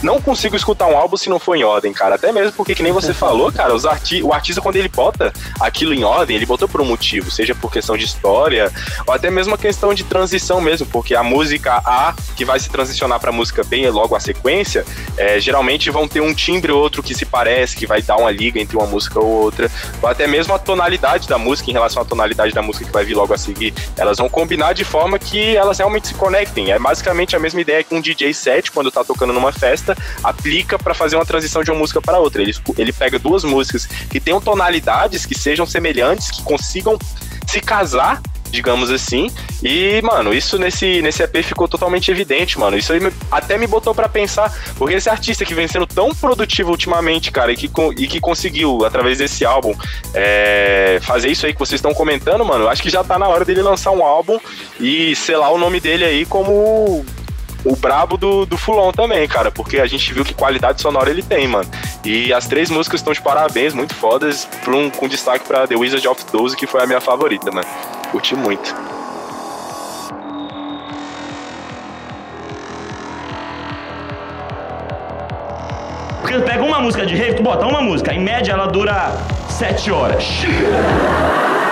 [0.04, 2.16] não consigo escutar um álbum se não for em ordem, cara.
[2.16, 5.32] Até mesmo porque, que nem você falou, cara, os arti o artista, quando ele bota
[5.60, 8.72] aquilo em ordem, ele botou por um motivo, seja por questão de história,
[9.06, 12.70] ou até mesmo a questão de transição mesmo, porque a música A, que vai se
[12.70, 14.86] transicionar pra música B logo a sequência,
[15.18, 18.32] é, geralmente vão ter um timbre ou outro que se parece, que vai dar uma
[18.32, 19.70] liga entre uma música ou outra,
[20.02, 23.06] ou até mesmo a tonalidade da música em relação à tonalidade da música que vai
[23.06, 23.74] vir logo a seguir.
[23.98, 26.72] Elas vão combinar de forma que elas realmente se conectem.
[26.72, 30.78] É basicamente a mesma ideia que um DJ set, quando tá tocando numa festa, aplica
[30.78, 32.42] para fazer uma transição de uma música para outra.
[32.42, 36.98] Ele, ele pega duas músicas que tenham tonalidades que sejam semelhantes, que consigam
[37.48, 38.22] se casar
[38.52, 39.32] digamos assim.
[39.64, 42.78] E, mano, isso nesse, nesse EP ficou totalmente evidente, mano.
[42.78, 43.00] Isso aí
[43.32, 47.52] até me botou para pensar, porque esse artista que vem sendo tão produtivo ultimamente, cara,
[47.52, 49.74] e que, e que conseguiu, através desse álbum,
[50.14, 53.46] é, fazer isso aí que vocês estão comentando, mano, acho que já tá na hora
[53.46, 54.38] dele lançar um álbum
[54.80, 57.06] e selar o nome dele aí como
[57.64, 61.22] o brabo do, do Fulon também, cara, porque a gente viu que qualidade sonora ele
[61.22, 61.70] tem, mano.
[62.04, 66.08] E as três músicas estão de parabéns, muito fodas, um, com destaque pra The Wizard
[66.08, 67.68] of Doze, que foi a minha favorita, mano.
[68.12, 68.76] Curti muito.
[76.22, 79.12] Porque pega uma música de rave, tu bota uma música, em média ela dura
[79.50, 80.26] sete horas.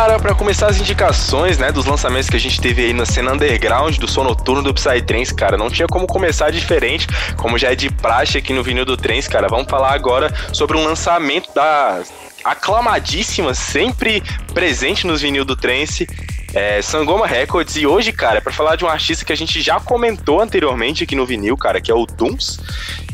[0.00, 3.34] Cara, para começar as indicações, né, dos lançamentos que a gente teve aí na cena
[3.34, 7.74] underground do som noturno do Psytrance, cara, não tinha como começar diferente, como já é
[7.74, 9.46] de praxe aqui no vinil do Trance, cara.
[9.46, 12.02] Vamos falar agora sobre um lançamento da
[12.42, 14.22] aclamadíssima, sempre
[14.54, 16.08] presente nos vinil do Trance,
[16.54, 17.76] é, Sangoma Records.
[17.76, 21.04] E hoje, cara, é pra falar de um artista que a gente já comentou anteriormente
[21.04, 22.58] aqui no vinil, cara, que é o Dooms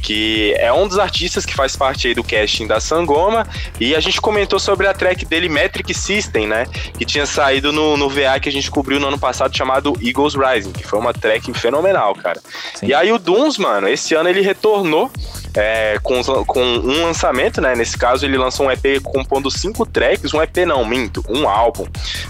[0.06, 3.44] que é um dos artistas que faz parte aí do casting da Sangoma,
[3.80, 6.64] e a gente comentou sobre a track dele Metric System, né,
[6.96, 10.34] que tinha saído no, no VA que a gente cobriu no ano passado chamado Eagles
[10.34, 12.40] Rising, que foi uma track fenomenal, cara.
[12.76, 12.86] Sim.
[12.86, 15.10] E aí o Dooms, mano, esse ano ele retornou
[15.56, 17.74] é, com, com um lançamento, né?
[17.74, 21.86] Nesse caso, ele lançou um EP compondo cinco tracks, um EP não, minto, um álbum.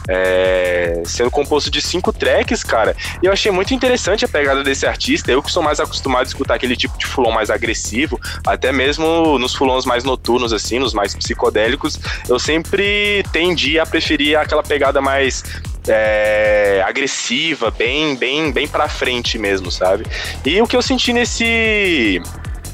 [0.09, 2.97] É, sendo composto de cinco tracks, cara.
[3.21, 5.33] E eu achei muito interessante a pegada desse artista.
[5.33, 9.39] Eu que sou mais acostumado a escutar aquele tipo de fulon mais agressivo, até mesmo
[9.39, 15.01] nos fulons mais noturnos, assim, nos mais psicodélicos, eu sempre tendi a preferir aquela pegada
[15.01, 15.43] mais
[15.89, 20.05] é, agressiva, bem, bem, bem pra frente mesmo, sabe?
[20.45, 22.21] E o que eu senti nesse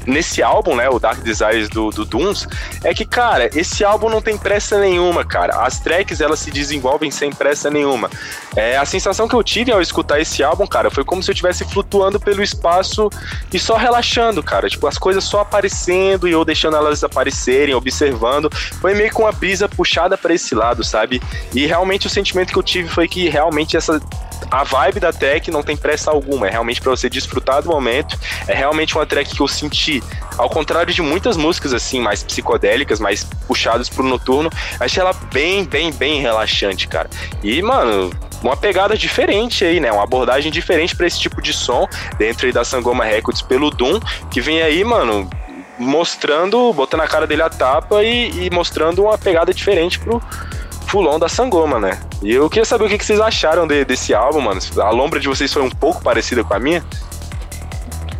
[0.05, 2.47] nesse álbum, né, o Dark Desires do, do Dooms,
[2.83, 5.63] é que, cara, esse álbum não tem pressa nenhuma, cara.
[5.63, 8.09] As tracks, elas se desenvolvem sem pressa nenhuma.
[8.55, 11.33] É, a sensação que eu tive ao escutar esse álbum, cara, foi como se eu
[11.33, 13.09] estivesse flutuando pelo espaço
[13.51, 14.69] e só relaxando, cara.
[14.69, 18.49] Tipo, as coisas só aparecendo e eu deixando elas aparecerem, observando.
[18.81, 21.21] Foi meio com a brisa puxada para esse lado, sabe?
[21.53, 24.01] E realmente o sentimento que eu tive foi que realmente essa
[24.49, 28.17] a vibe da track não tem pressa alguma, é realmente para você desfrutar do momento.
[28.47, 30.03] É realmente uma track que eu senti,
[30.37, 35.65] ao contrário de muitas músicas assim, mais psicodélicas, mais puxadas pro noturno, achei ela bem,
[35.65, 37.09] bem, bem relaxante, cara.
[37.43, 39.91] E, mano, uma pegada diferente aí, né?
[39.91, 44.41] Uma abordagem diferente para esse tipo de som dentro da Sangoma Records pelo Doom, que
[44.41, 45.29] vem aí, mano,
[45.77, 50.21] mostrando, botando a cara dele a tapa e, e mostrando uma pegada diferente pro
[50.93, 51.97] fulon da Sangoma, né?
[52.21, 54.61] E eu queria saber o que vocês acharam de, desse álbum, mano.
[54.77, 56.85] A lombra de vocês foi um pouco parecida com a minha?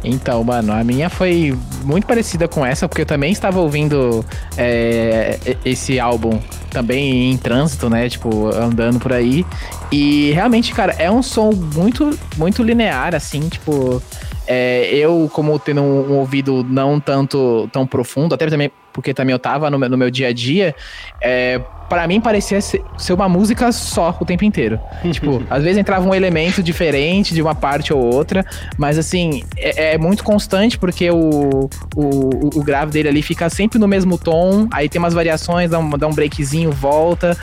[0.04, 4.26] Então, mano, a minha foi muito parecida com essa, porque eu também estava ouvindo
[4.58, 6.40] é, esse álbum
[6.72, 8.10] também em trânsito, né?
[8.10, 9.46] Tipo, andando por aí.
[9.92, 14.02] E realmente, cara, é um som muito, muito linear, assim, tipo.
[14.48, 19.34] É, eu, como tendo um, um, ouvido não tanto tão profundo, até também porque também
[19.34, 20.76] eu tava no, no meu dia a dia,
[21.22, 24.80] é, para mim parecia ser, uma música só o tempo inteiro.
[25.12, 28.46] tipo, às vezes entrava um elemento diferente de uma parte ou outra,
[28.78, 33.78] mas assim, é, é muito constante porque o, o, o, grave dele ali fica sempre
[33.80, 37.38] no mesmo tom, aí tem umas variações, dá um, dá um breakzinho, volta.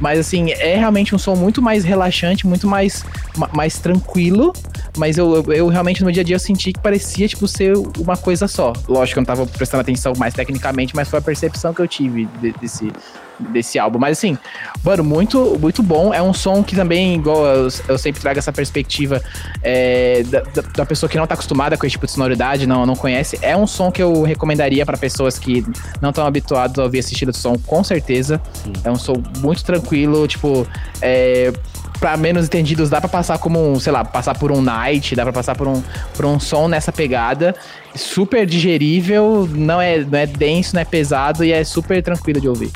[0.00, 3.04] Mas assim, é realmente um som muito mais relaxante, muito mais,
[3.52, 4.52] mais tranquilo.
[4.96, 8.16] Mas eu, eu realmente no dia a dia eu senti que parecia, tipo, ser uma
[8.16, 8.72] coisa só.
[8.88, 11.88] Lógico que eu não tava prestando atenção mais tecnicamente, mas foi a percepção que eu
[11.88, 12.90] tive de, desse,
[13.38, 13.98] desse álbum.
[13.98, 14.36] Mas assim,
[14.82, 16.12] mano, muito, muito bom.
[16.12, 19.22] É um som que também, igual eu, eu sempre trago essa perspectiva
[19.62, 20.42] é, da,
[20.74, 23.38] da, pessoa que não tá acostumada com esse tipo de sonoridade, não, não conhece.
[23.42, 25.64] É um som que eu recomendaria para pessoas que
[26.00, 28.40] não estão habituadas a ouvir esse estilo de som, com certeza.
[28.52, 28.72] Sim.
[28.84, 30.66] É um som muito tranquilo, tipo.
[31.00, 31.52] É,
[31.98, 35.22] para menos entendidos, dá para passar como um, sei lá, passar por um night, dá
[35.22, 35.82] para passar por um,
[36.14, 37.54] por um som nessa pegada.
[37.94, 42.48] Super digerível, não é, não é denso, não é pesado e é super tranquilo de
[42.48, 42.70] ouvir.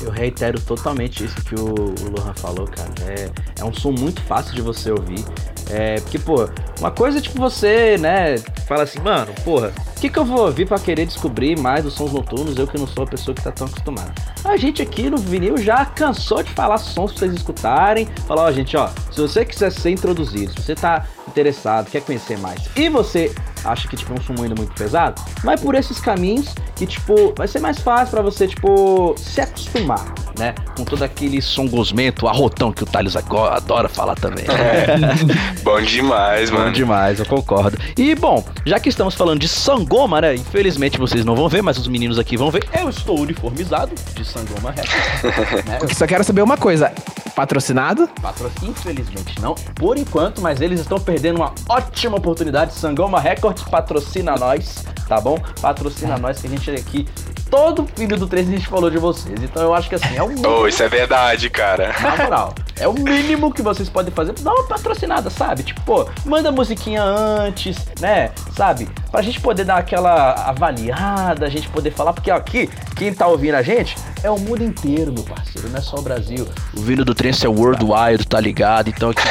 [0.00, 2.90] Eu reitero totalmente isso que o, o Lohan falou, cara.
[3.06, 3.30] É,
[3.60, 5.24] é um som muito fácil de você ouvir.
[5.70, 10.08] É, porque, pô, uma coisa é tipo você, né, fala assim, mano, porra, o que,
[10.08, 13.04] que eu vou ouvir para querer descobrir mais os sons noturnos, eu que não sou
[13.04, 14.14] a pessoa que tá tão acostumada.
[14.44, 18.52] A gente aqui no vinil já cansou de falar sons pra vocês escutarem, falar, ó,
[18.52, 22.88] gente, ó, se você quiser ser introduzido, se você tá interessado, quer conhecer mais, e
[22.88, 23.34] você
[23.68, 27.34] acha que tipo é um som ainda muito pesado, vai por esses caminhos que tipo
[27.36, 32.28] vai ser mais fácil para você tipo se acostumar, né, com todo aquele som gosmento,
[32.28, 34.44] arrotão que o Thales adora falar também.
[34.44, 34.96] É.
[35.62, 36.66] bom demais, mano.
[36.66, 37.78] Bom demais, eu concordo.
[37.96, 41.78] E bom, já que estamos falando de Sangoma, né, infelizmente vocês não vão ver, mas
[41.78, 42.66] os meninos aqui vão ver.
[42.72, 45.64] Eu estou uniformizado de Sangoma Records.
[45.66, 45.78] né?
[45.94, 46.92] Só quero saber uma coisa,
[47.34, 48.08] patrocinado?
[48.20, 48.50] Patro...
[48.62, 52.74] Infelizmente não, por enquanto, mas eles estão perdendo uma ótima oportunidade.
[52.74, 53.20] Sangoma
[53.58, 55.38] Records patrocina nós, tá bom?
[55.60, 57.06] Patrocina nós que a gente aqui
[57.50, 59.42] todo filho do 3 a gente falou de vocês.
[59.42, 60.34] Então eu acho que assim, é um.
[60.46, 61.94] Oh, isso é verdade, cara.
[62.00, 65.62] Na moral, é o mínimo que vocês podem fazer pra dar uma patrocinada, sabe?
[65.62, 68.30] Tipo, pô, manda musiquinha antes, né?
[68.56, 68.88] Sabe?
[69.10, 73.26] Pra gente poder dar aquela avaliada, a gente poder falar, porque ó, aqui, quem tá
[73.26, 76.46] ouvindo a gente é o mundo inteiro, meu parceiro, não é só o Brasil.
[76.76, 78.88] O vinho do Trance é worldwide, tá ligado?
[78.88, 79.22] Então aqui.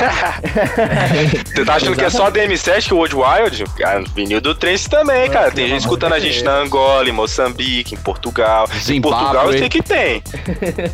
[1.53, 3.63] Você tá achando que é só DM7 que o Worldwide?
[3.77, 5.51] Cara, vinil do Trance também, cara.
[5.51, 8.67] Tem gente escutando a gente na Angola, em Moçambique, em Portugal.
[8.67, 8.97] Zimbabwe.
[8.97, 10.23] Em Portugal eu sei que tem.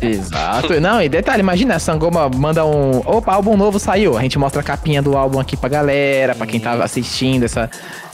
[0.00, 0.80] Exato.
[0.80, 2.98] Não, e detalhe, imagina, a Sangoma manda um.
[3.06, 4.18] Opa, álbum novo saiu.
[4.18, 7.70] A gente mostra a capinha do álbum aqui pra galera, pra quem tá assistindo essa,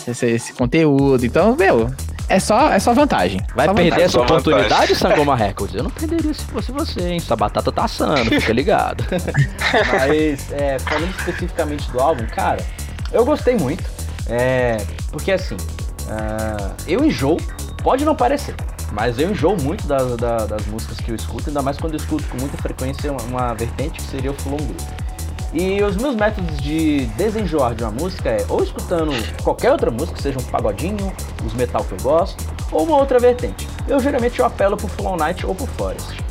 [0.06, 1.26] esse, esse conteúdo.
[1.26, 1.90] Então, meu,
[2.28, 3.40] é só, é só vantagem.
[3.56, 4.06] Vai só perder vantagem.
[4.06, 5.74] essa oportunidade, Sangoma Records?
[5.74, 7.16] Eu não perderia se fosse você, hein?
[7.16, 9.04] Essa batata tá assando, fica ligado.
[9.92, 12.64] Mas, é, falando especificamente do álbum, cara,
[13.12, 13.82] eu gostei muito.
[14.28, 14.76] É,
[15.10, 17.36] porque assim, uh, eu enjoo,
[17.82, 18.54] pode não parecer,
[18.92, 21.98] mas eu enjoo muito das, das, das, músicas que eu escuto, ainda mais quando eu
[21.98, 25.10] escuto com muita frequência uma, uma vertente que seria o full groove.
[25.52, 29.10] E os meus métodos de desenjoar de uma música é ou escutando
[29.42, 31.12] qualquer outra música, seja um pagodinho,
[31.44, 33.68] os metal que eu gosto, ou uma outra vertente.
[33.88, 36.22] Eu geralmente eu apelo pro Full Night ou pro Forest.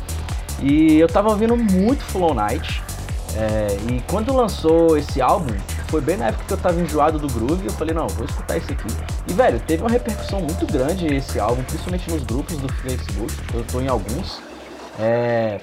[0.62, 2.82] E eu tava ouvindo muito Full Night
[3.36, 5.54] É, e quando lançou esse álbum,
[5.90, 8.56] foi bem na época que eu tava enjoado do groove, eu falei, não, vou escutar
[8.56, 8.86] esse aqui.
[9.26, 13.64] E, velho, teve uma repercussão muito grande esse álbum, principalmente nos grupos do Facebook, eu
[13.64, 14.40] tô em alguns.
[14.98, 15.60] É,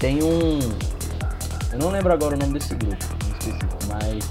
[0.00, 0.58] tem um...
[1.72, 4.28] Eu não lembro agora o nome desse grupo, em específico, mas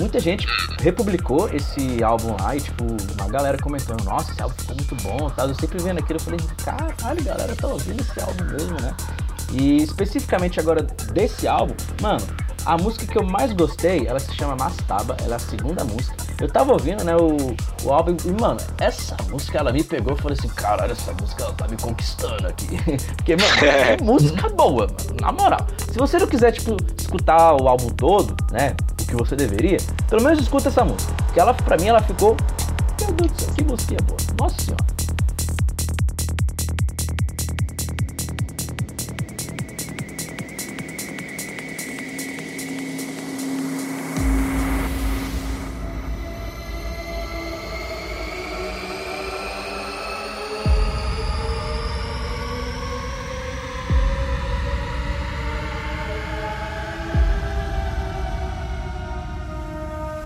[0.00, 0.46] muita gente
[0.80, 2.84] republicou esse álbum lá e, tipo,
[3.18, 5.46] uma galera comentando, nossa, esse álbum ficou muito bom, tal.
[5.46, 8.94] Eu sempre vendo aquilo, eu falei, caralho, galera, tá ouvindo esse álbum mesmo, né?
[9.52, 12.24] E especificamente agora desse álbum, mano,
[12.64, 16.14] a música que eu mais gostei, ela se chama Mastaba, ela é a segunda música.
[16.40, 17.36] Eu tava ouvindo, né, o,
[17.84, 21.44] o álbum e, mano, essa música ela me pegou e falei assim, caralho, essa música
[21.44, 22.68] ela tá me conquistando aqui.
[23.16, 25.66] Porque, mano, é música boa, mano, na moral.
[25.90, 30.22] Se você não quiser, tipo, escutar o álbum todo, né, o que você deveria, pelo
[30.22, 31.12] menos escuta essa música.
[31.24, 32.36] Porque ela, pra mim, ela ficou,
[33.00, 34.18] meu Deus do céu, que música boa.
[34.38, 34.99] Nossa senhora.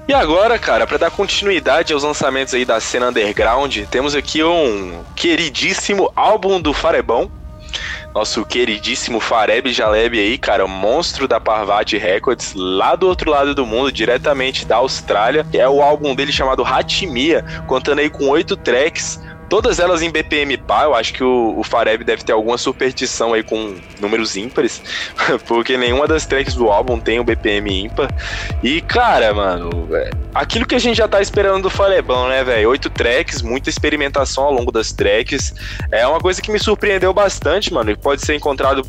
[0.06, 5.02] E agora, cara, para dar continuidade aos lançamentos aí da cena underground, temos aqui um
[5.16, 7.30] queridíssimo álbum do Farebão.
[8.14, 13.64] Nosso queridíssimo Fareb Jaleb aí, cara, monstro da Parvati Records, lá do outro lado do
[13.64, 15.46] mundo, diretamente da Austrália.
[15.54, 19.18] É o álbum dele chamado Hatimia, contando aí com oito tracks,
[19.54, 23.34] Todas elas em BPM pá, eu acho que o, o Fareb deve ter alguma superstição
[23.34, 24.82] aí com números ímpares,
[25.46, 28.12] porque nenhuma das tracks do álbum tem o BPM ímpar.
[28.64, 32.68] E, cara, mano, é, aquilo que a gente já tá esperando do Farebão, né, velho?
[32.70, 35.54] Oito tracks, muita experimentação ao longo das tracks.
[35.92, 38.84] É uma coisa que me surpreendeu bastante, mano, e pode ser encontrado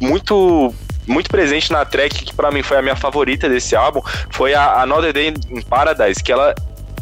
[0.00, 0.74] muito
[1.06, 4.82] muito presente na track que para mim foi a minha favorita desse álbum, foi a
[4.82, 6.56] Another Day in Paradise, que ela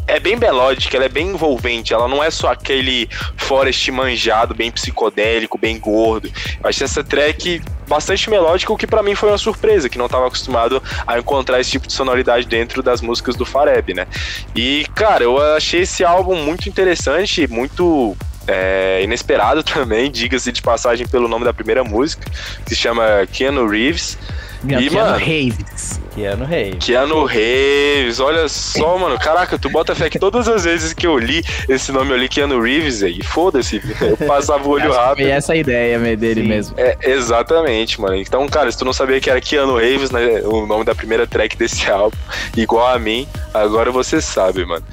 [0.07, 4.71] é bem melódica, ela é bem envolvente, ela não é só aquele forest manjado, bem
[4.71, 6.31] psicodélico, bem gordo.
[6.63, 10.05] Eu achei essa track bastante melódica, o que para mim foi uma surpresa, que não
[10.05, 14.07] estava acostumado a encontrar esse tipo de sonoridade dentro das músicas do Fareb, né?
[14.55, 18.15] E, cara, eu achei esse álbum muito interessante, muito
[18.47, 22.29] é, inesperado também, diga-se de passagem pelo nome da primeira música,
[22.65, 24.17] que se chama Keanu Reeves.
[24.63, 26.01] Não, e, Keanu mano, Reeves.
[26.15, 26.83] Keanu Reeves.
[26.83, 29.19] Keanu Reeves, olha só, mano.
[29.19, 32.27] Caraca, tu bota fé que todas as vezes que eu li esse nome, eu li
[32.27, 33.21] Keanu Reeves aí.
[33.23, 35.25] Foda-se, eu passava o olho rápido.
[35.25, 36.47] Foi essa ideia dele Sim.
[36.47, 36.75] mesmo.
[36.79, 38.15] É, exatamente, mano.
[38.15, 41.27] Então, cara, se tu não sabia que era Keanu Reeves, né, o nome da primeira
[41.27, 42.17] track desse álbum,
[42.55, 44.83] igual a mim, agora você sabe, mano.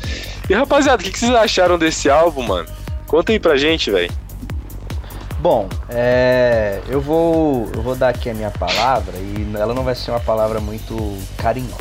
[0.49, 2.69] E rapaziada, o que, que vocês acharam desse álbum, mano?
[3.15, 4.11] Conta aí pra gente, velho.
[5.39, 9.95] Bom, é, eu, vou, eu vou dar aqui a minha palavra e ela não vai
[9.95, 10.97] ser uma palavra muito
[11.37, 11.79] carinhosa.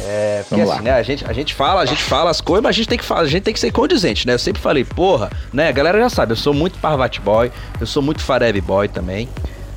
[0.00, 0.82] É, porque Vamos assim, lá.
[0.82, 2.98] né, a gente, a gente fala, a gente fala as coisas, mas a gente tem
[2.98, 4.34] que falar, a gente tem que ser condizente, né?
[4.34, 5.68] Eu sempre falei, porra, né?
[5.68, 9.28] A galera já sabe, eu sou muito Parvati Boy, eu sou muito Fareb Boy também.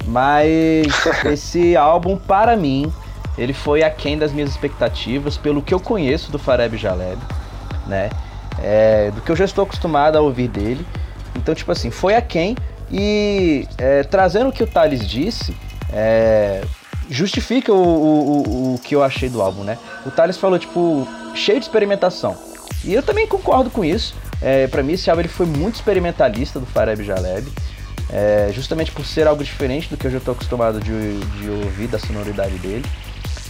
[0.08, 0.88] Mas
[1.32, 2.92] esse álbum, para mim,
[3.38, 7.20] ele foi aquém das minhas expectativas, pelo que eu conheço do Fareb Jaleb,
[7.86, 8.10] né?
[8.64, 10.86] É, do que eu já estou acostumado a ouvir dele.
[11.36, 12.56] Então, tipo assim, foi aquém,
[12.92, 15.56] e é, trazendo o que o Thales disse,
[15.94, 16.62] é,
[17.10, 19.78] justifica o, o, o, que eu achei do álbum, né?
[20.06, 22.36] O Thales falou, tipo, cheio de experimentação.
[22.84, 24.14] E eu também concordo com isso.
[24.42, 27.48] É, para mim, esse álbum ele foi muito experimentalista do Fareb Jaleb.
[28.10, 31.88] É, justamente por ser algo diferente do que eu já estou acostumado de, de ouvir
[31.88, 32.86] da sonoridade dele.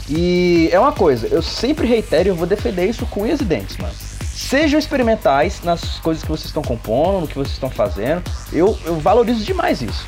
[0.08, 3.46] E é uma coisa, eu sempre reitero e eu vou defender isso com unhas e
[3.46, 4.11] dentes, mano
[4.42, 8.24] sejam experimentais nas coisas que vocês estão compondo, no que vocês estão fazendo.
[8.52, 10.06] Eu, eu valorizo demais isso.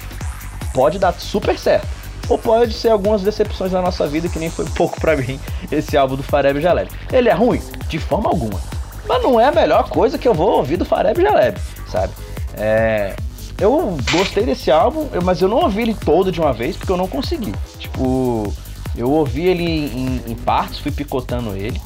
[0.74, 1.88] Pode dar super certo.
[2.28, 5.40] Ou pode ser algumas decepções na nossa vida, que nem foi pouco para mim
[5.72, 6.90] esse álbum do Fareb Jaleb.
[7.12, 7.62] Ele é ruim?
[7.88, 8.60] De forma alguma.
[9.08, 12.14] Mas não é a melhor coisa que eu vou ouvir do Fareb Jaleb, sabe?
[12.56, 13.16] É,
[13.60, 16.98] eu gostei desse álbum, mas eu não ouvi ele todo de uma vez porque eu
[16.98, 17.54] não consegui.
[17.78, 18.52] Tipo,
[18.96, 21.80] eu ouvi ele em, em partes, fui picotando ele.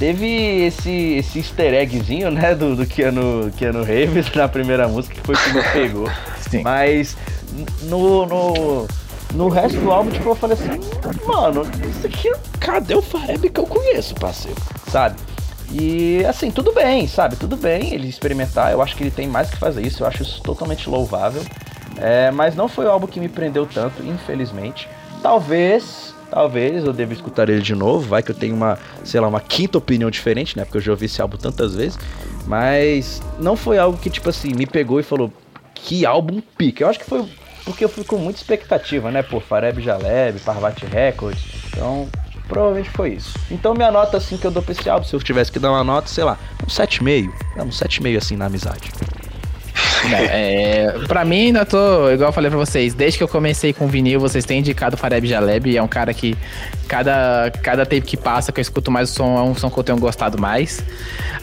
[0.00, 5.20] Teve esse, esse easter eggzinho, né, do, do Keanu, Keanu Reeves na primeira música, que
[5.20, 6.10] foi o que me pegou.
[6.50, 6.62] Sim.
[6.62, 7.18] Mas
[7.82, 8.88] no, no,
[9.34, 10.70] no resto do álbum, tipo, eu falei assim,
[11.26, 14.56] mano, isso aqui, cadê o Fareb que eu conheço, parceiro?
[14.90, 15.16] Sabe?
[15.70, 17.36] E assim, tudo bem, sabe?
[17.36, 20.22] Tudo bem ele experimentar, eu acho que ele tem mais que fazer isso, eu acho
[20.22, 21.42] isso totalmente louvável.
[21.98, 24.88] É, mas não foi o álbum que me prendeu tanto, infelizmente.
[25.22, 29.26] Talvez Talvez eu deva escutar ele de novo, vai que eu tenho uma, sei lá,
[29.26, 30.64] uma quinta opinião diferente, né?
[30.64, 31.98] Porque eu já ouvi esse álbum tantas vezes.
[32.46, 35.32] Mas não foi algo que, tipo assim, me pegou e falou,
[35.74, 36.84] que álbum pica.
[36.84, 37.26] Eu acho que foi
[37.64, 39.22] porque eu fui com muita expectativa, né?
[39.22, 41.42] Por Fareb Jaleb, Parvati Records.
[41.68, 42.08] Então,
[42.48, 43.38] provavelmente foi isso.
[43.50, 45.70] Então, minha nota, assim, que eu dou pra esse álbum, se eu tivesse que dar
[45.70, 47.30] uma nota, sei lá, um 7,5.
[47.56, 48.90] É, um 7,5, assim, na amizade.
[50.12, 53.86] É, pra mim, ainda tô, igual eu falei pra vocês, desde que eu comecei com
[53.86, 56.36] vinil, vocês têm indicado o Fareb Jaleb, é um cara que
[56.88, 59.78] cada, cada tempo que passa que eu escuto mais o som, é um som que
[59.78, 60.82] eu tenho gostado mais.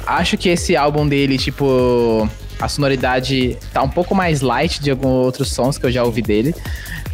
[0.06, 2.28] Acho que esse álbum dele, tipo,
[2.60, 6.22] a sonoridade tá um pouco mais light de alguns outros sons que eu já ouvi
[6.22, 6.56] dele.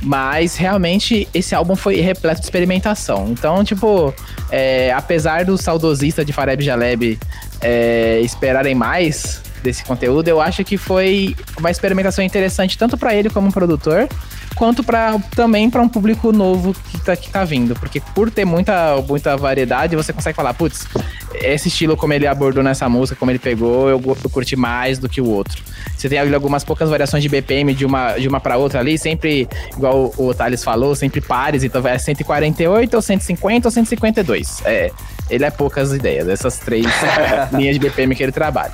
[0.03, 3.29] Mas realmente esse álbum foi repleto de experimentação.
[3.29, 4.13] Então, tipo,
[4.51, 7.17] é, apesar do saudosista de Fareb Jaleb
[7.61, 13.29] é, esperarem mais desse conteúdo, eu acho que foi uma experimentação interessante tanto para ele
[13.29, 14.09] como produtor,
[14.55, 18.45] quanto para também para um público novo que tá, que tá vindo, porque por ter
[18.45, 20.87] muita, muita variedade, você consegue falar, putz,
[21.35, 25.09] esse estilo como ele abordou nessa música, como ele pegou, eu, eu curti mais do
[25.09, 25.61] que o outro.
[25.97, 29.47] Você tem algumas poucas variações de BPM de uma, de uma para outra ali, sempre,
[29.75, 34.61] igual o, o Thales falou, sempre pares, então vai 148 ou 150 ou 152.
[34.65, 34.91] É,
[35.29, 36.85] ele é poucas ideias, essas três
[37.53, 38.73] linhas de BPM que ele trabalha.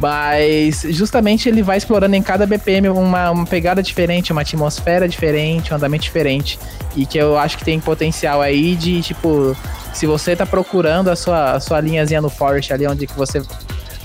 [0.00, 5.72] Mas justamente ele vai explorando em cada BPM uma, uma pegada diferente, uma atmosfera diferente,
[5.72, 6.58] um andamento diferente.
[6.96, 9.54] E que eu acho que tem potencial aí de, tipo,
[9.92, 13.42] se você tá procurando a sua, a sua linhazinha no Forest ali, onde que você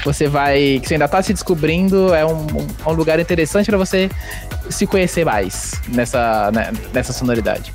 [0.04, 0.80] você vai.
[0.82, 2.46] que você ainda tá se descobrindo, é um,
[2.86, 4.10] um lugar interessante para você
[4.70, 7.74] se conhecer mais nessa, né, nessa sonoridade.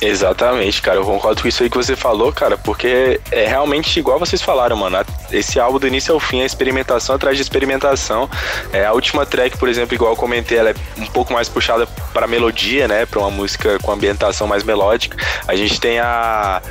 [0.00, 0.98] Exatamente, cara.
[0.98, 4.76] Eu concordo com isso aí que você falou, cara, porque é realmente igual vocês falaram,
[4.76, 4.98] mano.
[5.30, 8.28] Esse álbum do início ao fim é experimentação atrás de experimentação.
[8.72, 11.86] É, a última track, por exemplo, igual eu comentei, ela é um pouco mais puxada
[12.14, 13.04] para melodia, né?
[13.04, 15.16] Para uma música com ambientação mais melódica.
[15.46, 16.62] A gente tem a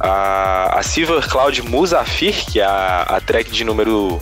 [0.00, 4.18] a, a Silver Cloud Musafir, que é a, a track de número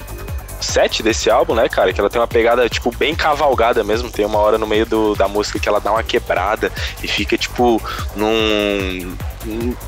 [0.61, 1.93] 7 desse álbum, né, cara?
[1.93, 4.11] Que ela tem uma pegada, tipo, bem cavalgada mesmo.
[4.11, 7.37] Tem uma hora no meio do, da música que ela dá uma quebrada e fica,
[7.37, 7.81] tipo,
[8.17, 9.17] num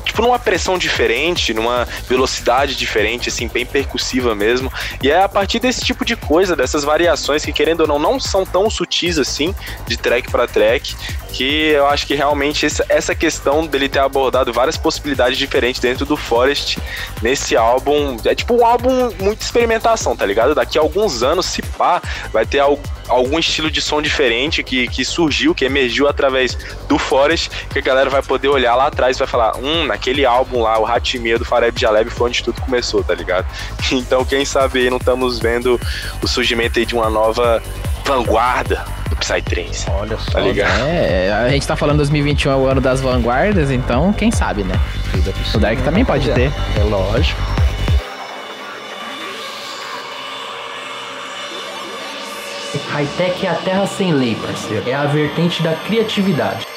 [0.05, 4.71] tipo numa pressão diferente, numa velocidade diferente, assim, bem percussiva mesmo.
[5.01, 8.19] E é a partir desse tipo de coisa, dessas variações que querendo ou não não
[8.19, 9.53] são tão sutis assim,
[9.87, 10.95] de track para track,
[11.31, 16.17] que eu acho que realmente essa questão dele ter abordado várias possibilidades diferentes dentro do
[16.17, 16.77] Forest
[17.21, 20.53] nesse álbum, é tipo um álbum muito experimentação, tá ligado?
[20.53, 24.87] Daqui a alguns anos, se pá, vai ter algo algum estilo de som diferente que,
[24.87, 29.17] que surgiu, que emergiu através do Forest, que a galera vai poder olhar lá atrás
[29.17, 32.61] e vai falar, hum, naquele álbum lá, o Hatimia do Fareb Jaleb foi onde tudo
[32.61, 33.45] começou, tá ligado?
[33.91, 35.79] Então, quem sabe aí não estamos vendo
[36.21, 37.61] o surgimento aí de uma nova
[38.05, 39.89] vanguarda do Psytrance.
[39.89, 40.31] Olha só.
[40.31, 40.81] Tá ligado?
[40.87, 44.79] É, a gente tá falando 2021 é o ano das vanguardas, então quem sabe, né?
[45.53, 46.51] O Dark também pode ter.
[46.79, 47.39] É lógico.
[52.77, 54.89] Hightech é a terra sem lei, parceiro.
[54.89, 56.70] É a vertente da criatividade.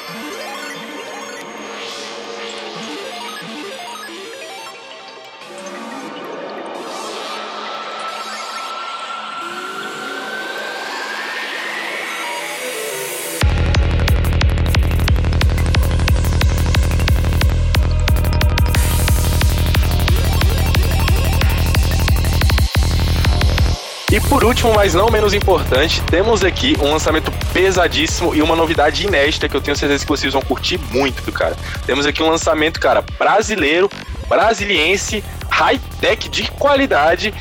[24.55, 29.55] Último, mas não menos importante, temos aqui um lançamento pesadíssimo e uma novidade inédita que
[29.55, 31.57] eu tenho certeza que vocês vão curtir muito, cara.
[31.85, 33.89] Temos aqui um lançamento, cara, brasileiro,
[34.29, 37.33] brasiliense, high-tech de qualidade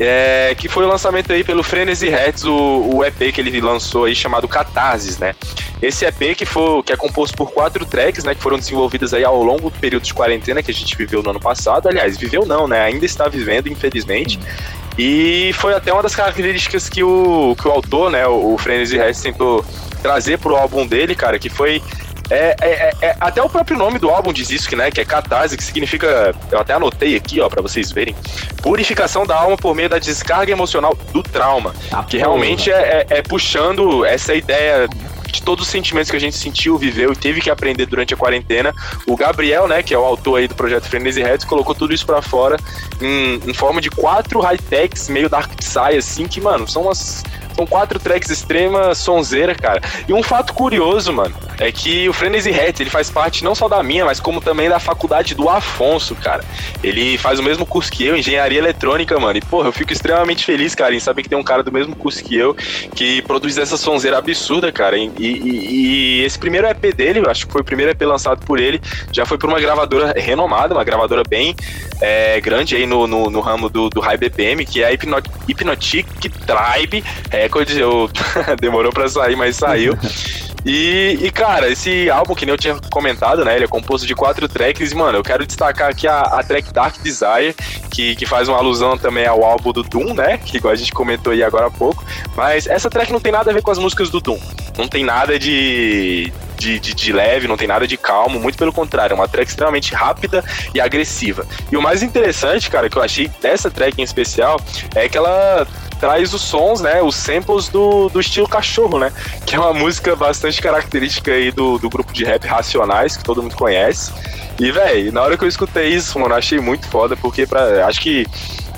[0.00, 4.06] é, que foi o lançamento aí pelo Frenzy Hertz, o, o, EP que ele lançou
[4.06, 5.34] aí chamado Catarsis, né?
[5.80, 8.34] Esse EP que, foi, que é composto por quatro tracks, né?
[8.34, 11.30] Que foram desenvolvidas aí ao longo do período de quarentena que a gente viveu no
[11.30, 11.88] ano passado.
[11.88, 12.80] Aliás, viveu não, né?
[12.80, 14.40] Ainda está vivendo, infelizmente.
[14.98, 18.96] E foi até uma das características que o, que o autor, né, o, o Frenzy
[18.96, 19.64] Hertz tentou
[20.02, 21.82] trazer pro álbum dele, cara, que foi
[22.30, 25.00] é, é, é, é, até o próprio nome do álbum diz isso, que, né, que
[25.00, 28.14] é catarse, que significa, eu até anotei aqui, ó, para vocês verem,
[28.62, 33.18] purificação da alma por meio da descarga emocional do trauma, Ah, que realmente é, é-
[33.18, 34.88] é puxando essa ideia
[35.32, 38.16] de todos os sentimentos que a gente sentiu, viveu e teve que aprender durante a
[38.16, 38.74] quarentena.
[39.06, 42.04] O Gabriel, né, que é o autor aí do projeto Frenzy Heads, colocou tudo isso
[42.04, 42.56] pra fora
[43.00, 47.22] em, em forma de quatro high-techs meio Dark Psy, assim, que, mano, são umas
[47.54, 49.80] são quatro tracks extrema sonzeira, cara.
[50.08, 53.68] E um fato curioso, mano, é que o Frenzy Heads, ele faz parte não só
[53.68, 56.42] da minha, mas como também da faculdade do Afonso, cara.
[56.82, 59.38] Ele faz o mesmo curso que eu, engenharia eletrônica, mano.
[59.38, 61.94] E, porra, eu fico extremamente feliz, cara, em saber que tem um cara do mesmo
[61.94, 62.54] curso que eu
[62.94, 64.96] que produz essa sonzeira absurda, cara.
[64.96, 68.44] E, e- e esse primeiro EP dele, eu acho que foi o primeiro EP lançado
[68.44, 68.80] por ele,
[69.12, 71.54] já foi por uma gravadora renomada, uma gravadora bem
[72.00, 75.22] é, grande aí no, no, no ramo do, do High BPM, que é a Hypno-
[75.48, 77.76] Hypnotic Tribe Records.
[77.76, 78.10] Eu,
[78.60, 79.96] demorou pra sair, mas saiu.
[80.64, 83.56] E, e, cara, esse álbum, que nem eu tinha comentado, né?
[83.56, 84.92] Ele é composto de quatro tracks.
[84.92, 87.54] E, mano, eu quero destacar aqui a, a track Dark Desire,
[87.90, 90.38] que, que faz uma alusão também ao álbum do Doom, né?
[90.38, 92.04] Que igual a gente comentou aí agora há pouco.
[92.36, 94.38] Mas essa track não tem nada a ver com as músicas do Doom.
[94.78, 98.72] Não tem nada de, de, de, de, leve, não tem nada de calmo, muito pelo
[98.72, 100.44] contrário, é uma track extremamente rápida
[100.74, 101.44] e agressiva.
[101.70, 104.58] E o mais interessante, cara, que eu achei dessa track em especial,
[104.94, 105.66] é que ela
[106.02, 109.12] traz os sons, né, os samples do, do estilo cachorro, né,
[109.46, 113.40] que é uma música bastante característica aí do, do grupo de rap Racionais, que todo
[113.40, 114.12] mundo conhece.
[114.58, 118.00] E, velho, na hora que eu escutei isso, mano, achei muito foda, porque pra, acho
[118.00, 118.26] que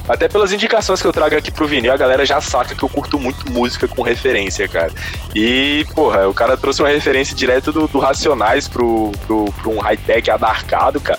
[0.08, 2.88] até pelas indicações que eu trago aqui pro vinil, a galera já saca que eu
[2.88, 4.92] curto muito música com referência, cara.
[5.34, 9.78] E, porra, o cara trouxe uma referência direto do, do Racionais pro, pro, pro um
[9.78, 11.18] high-tech adarcado, cara.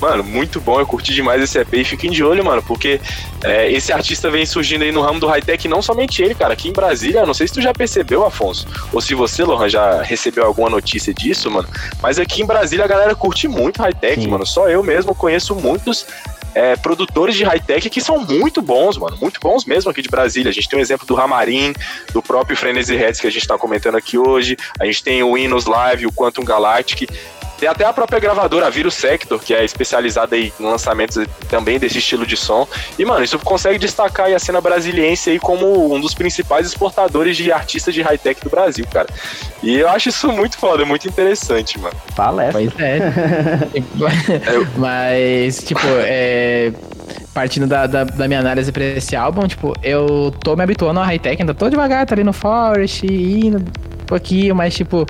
[0.00, 3.00] Mano, muito bom, eu curti demais esse EP e fiquem de olho, mano, porque
[3.44, 6.54] é, esse artista vem surgindo aí no ramo do high-tech, não somente ele, cara.
[6.54, 10.02] Aqui em Brasília, não sei se tu já percebeu, Afonso, ou se você, Lohan, já
[10.02, 11.68] recebeu alguma notícia disso, mano,
[12.00, 14.46] mas aqui em Brasília a galera curte muito high-tech, mano.
[14.46, 16.06] Só eu mesmo conheço muitos
[16.54, 20.50] é, produtores de high-tech que são muito bons, mano, muito bons mesmo aqui de Brasília.
[20.50, 21.72] A gente tem o um exemplo do Ramarim,
[22.12, 24.56] do próprio Frenzy Heads que a gente está comentando aqui hoje.
[24.78, 27.10] A gente tem o Windows Live, o Quantum Galactic.
[27.62, 31.98] Tem até a própria gravadora, a Virus Sector, que é especializada em lançamentos também desse
[31.98, 32.66] estilo de som.
[32.98, 37.52] E, mano, isso consegue destacar a cena brasiliense aí como um dos principais exportadores de
[37.52, 39.06] artistas de high-tech do Brasil, cara.
[39.62, 41.94] E eu acho isso muito foda, muito interessante, mano.
[42.16, 42.60] Palestra.
[42.60, 42.98] Pois é.
[44.76, 46.72] Mas, tipo, é
[47.32, 51.06] partindo da, da, da, minha análise pra esse álbum, tipo, eu tô me habituando ao
[51.06, 53.64] high-tech, ainda tô devagar, tá ali no Forest, indo
[54.04, 55.06] pouquinho, mas, tipo,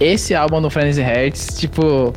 [0.00, 2.12] esse álbum do Frenzy Hearts, tipo,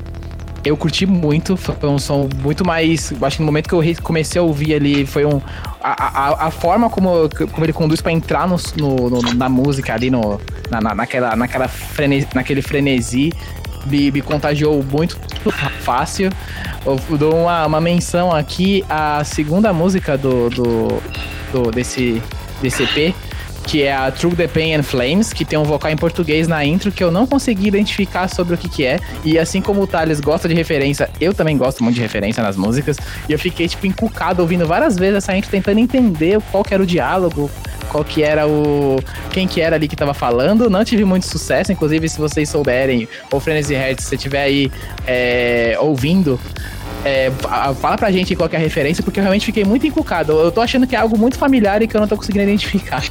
[0.65, 3.13] eu curti muito, foi um som muito mais.
[3.21, 5.39] Acho que no momento que eu comecei a ouvir ali, foi um.
[5.81, 9.93] A, a, a forma como, como ele conduz para entrar no, no, no, na música
[9.93, 13.31] ali, no, na, naquela, naquela frenesi, naquele frenesi,
[13.85, 15.19] me, me contagiou muito
[15.81, 16.31] fácil.
[16.83, 21.01] Eu dou uma, uma menção aqui à segunda música do, do,
[21.51, 22.21] do desse,
[22.61, 23.15] desse EP,
[23.65, 26.63] que é a True the Pain and Flames, que tem um vocal em português na
[26.63, 28.99] intro que eu não consegui identificar sobre o que que é.
[29.23, 32.55] E assim como o Thales gosta de referência, eu também gosto muito de referência nas
[32.55, 32.97] músicas.
[33.27, 36.83] E eu fiquei, tipo, encucado ouvindo várias vezes essa intro, tentando entender qual que era
[36.83, 37.49] o diálogo,
[37.89, 38.97] qual que era o...
[39.31, 40.69] quem que era ali que tava falando.
[40.69, 44.71] Não tive muito sucesso, inclusive se vocês souberem, ou Frenzy Head, se você estiver aí
[45.07, 46.39] é, ouvindo,
[47.05, 47.31] é,
[47.79, 50.31] fala pra gente qual é a referência, porque eu realmente fiquei muito encucado.
[50.33, 53.03] Eu tô achando que é algo muito familiar e que eu não tô conseguindo identificar.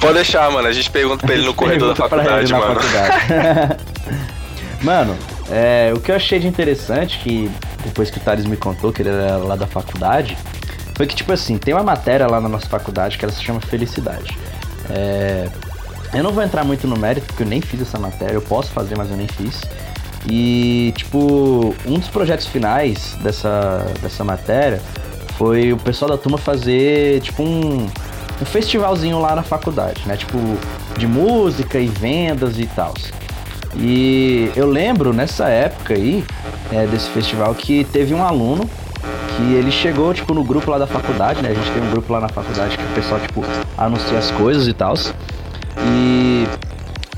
[0.00, 0.66] Pode deixar, mano.
[0.66, 2.80] A gente pergunta pra ele no corredor da faculdade, mano.
[2.80, 3.76] Faculdade.
[4.80, 5.16] mano,
[5.50, 7.50] é, o que eu achei de interessante, que
[7.84, 10.36] depois que o Thales me contou que ele era lá da faculdade,
[10.94, 13.60] foi que, tipo assim, tem uma matéria lá na nossa faculdade que ela se chama
[13.60, 14.34] Felicidade.
[14.88, 15.46] É,
[16.14, 18.70] eu não vou entrar muito no mérito, porque eu nem fiz essa matéria, eu posso
[18.70, 19.60] fazer, mas eu nem fiz.
[20.28, 24.80] E, tipo, um dos projetos finais dessa, dessa matéria
[25.36, 27.86] foi o pessoal da turma fazer, tipo, um,
[28.40, 30.16] um festivalzinho lá na faculdade, né?
[30.16, 30.38] Tipo,
[30.98, 32.94] de música e vendas e tal.
[33.76, 36.24] E eu lembro nessa época aí,
[36.72, 38.68] é, desse festival, que teve um aluno
[39.36, 41.50] que ele chegou, tipo, no grupo lá da faculdade, né?
[41.50, 43.44] A gente tem um grupo lá na faculdade que o pessoal, tipo,
[43.76, 44.94] anuncia as coisas e tal.
[45.84, 46.46] E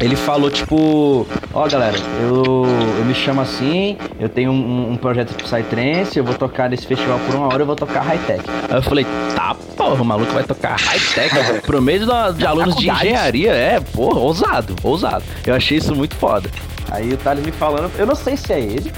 [0.00, 2.64] ele falou, tipo, ó oh, galera, eu,
[2.98, 7.18] eu me chamo assim, eu tenho um, um projeto Psytrance, eu vou tocar nesse festival
[7.26, 8.44] por uma hora, eu vou tocar high-tech.
[8.68, 11.34] Aí eu falei, tá porra, o maluco vai tocar high-tech
[11.66, 15.24] pro meio de, de alunos de engenharia, é, porra, ousado, ousado.
[15.44, 16.48] Eu achei isso muito foda.
[16.90, 18.92] Aí o Thales me falando, eu não sei se é ele,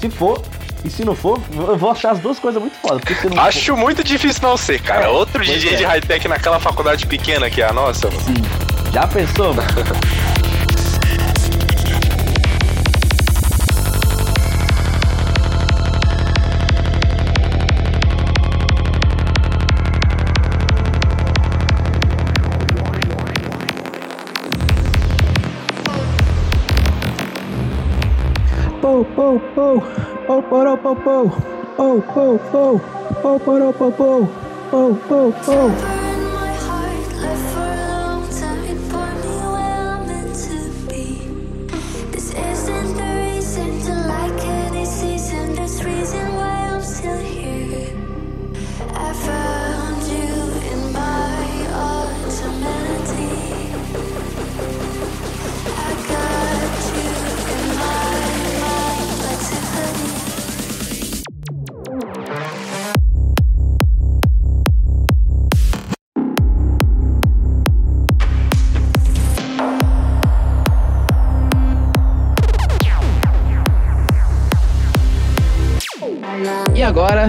[0.00, 0.42] se for,
[0.84, 3.02] e se não for, eu vou achar as duas coisas muito foda.
[3.42, 3.76] Acho for...
[3.76, 5.04] muito difícil não ser, cara.
[5.04, 5.76] É, Outro DJ é.
[5.76, 8.20] de high-tech naquela faculdade pequena que é a nossa, mano.
[8.20, 8.42] Sim.
[8.92, 9.68] Já pensou, mano?
[28.96, 29.82] oh, oh, oh,
[30.28, 31.32] oh, oh, oh,
[31.78, 32.80] oh, oh, oh,
[33.24, 34.28] oh, oh, oh, oh,
[34.72, 35.95] oh, oh, oh.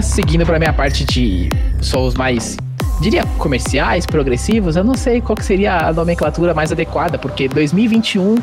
[0.01, 1.49] Seguindo pra minha parte de
[1.81, 2.57] sons mais
[3.01, 8.35] diria comerciais, progressivos, eu não sei qual seria a nomenclatura mais adequada, porque 2021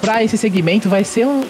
[0.00, 1.44] para esse segmento vai ser um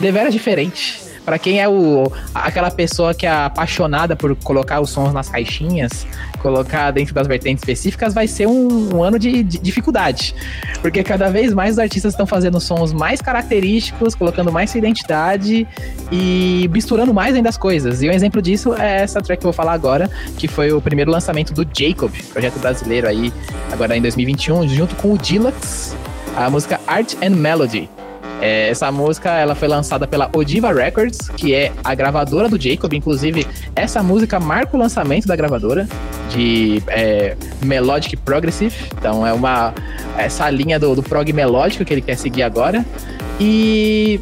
[0.00, 1.03] deveras diferente.
[1.24, 6.06] Para quem é o aquela pessoa que é apaixonada por colocar os sons nas caixinhas,
[6.40, 10.34] colocar dentro das vertentes específicas, vai ser um, um ano de, de, dificuldade.
[10.82, 15.66] Porque cada vez mais os artistas estão fazendo sons mais característicos, colocando mais sua identidade
[16.12, 18.02] e misturando mais ainda as coisas.
[18.02, 20.80] E um exemplo disso é essa track que eu vou falar agora, que foi o
[20.80, 23.32] primeiro lançamento do Jacob, projeto brasileiro aí,
[23.72, 25.96] agora em 2021, junto com o Dilax,
[26.36, 27.88] a música Art and Melody.
[28.40, 32.92] É, essa música ela foi lançada pela Odiva Records, que é a gravadora do Jacob.
[32.92, 35.88] Inclusive, essa música marca o lançamento da gravadora
[36.30, 38.76] de é, Melodic Progressive.
[38.98, 39.72] Então é uma
[40.16, 42.84] essa linha do, do prog melódico que ele quer seguir agora.
[43.40, 44.20] E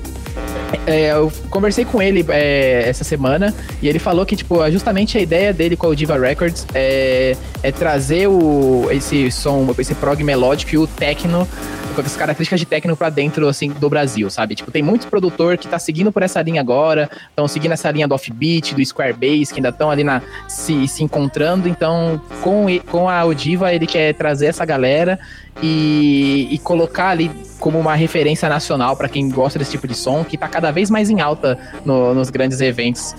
[0.86, 5.20] é, eu conversei com ele é, essa semana e ele falou que, tipo, justamente a
[5.20, 10.74] ideia dele com a Diva Records é, é trazer o, esse som, esse prog melódico
[10.74, 11.46] e o techno
[11.94, 14.54] com as características de técnico para dentro, assim, do Brasil, sabe?
[14.54, 18.08] Tipo, tem muito produtor que tá seguindo por essa linha agora, estão seguindo essa linha
[18.08, 21.68] do offbeat, do square bass, que ainda estão ali na, se, se encontrando.
[21.68, 25.18] Então, com, com a Odiva, ele quer trazer essa galera
[25.62, 30.24] e, e colocar ali como uma referência nacional para quem gosta desse tipo de som,
[30.24, 33.14] que tá cada vez mais em alta no, nos grandes eventos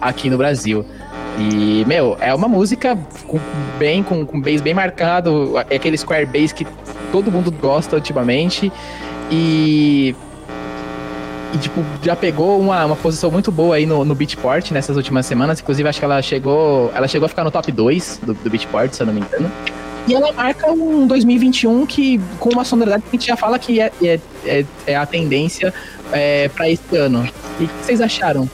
[0.00, 0.84] aqui no Brasil.
[1.38, 3.40] E, meu, é uma música com,
[3.78, 6.66] bem, com, com bass bem marcado, é aquele square bass que
[7.14, 8.72] todo mundo gosta ultimamente.
[9.30, 10.16] E.
[11.52, 15.24] E, tipo, já pegou uma, uma posição muito boa aí no, no Beatport nessas últimas
[15.24, 15.60] semanas.
[15.60, 16.90] Inclusive, acho que ela chegou.
[16.92, 19.48] Ela chegou a ficar no top 2 do, do Beatport, se eu não me engano.
[20.08, 23.80] E ela marca um 2021 que, com uma sonoridade que a gente já fala que
[23.80, 25.72] é, é, é, é a tendência
[26.12, 27.26] é, para esse ano.
[27.60, 28.50] E o que vocês acharam?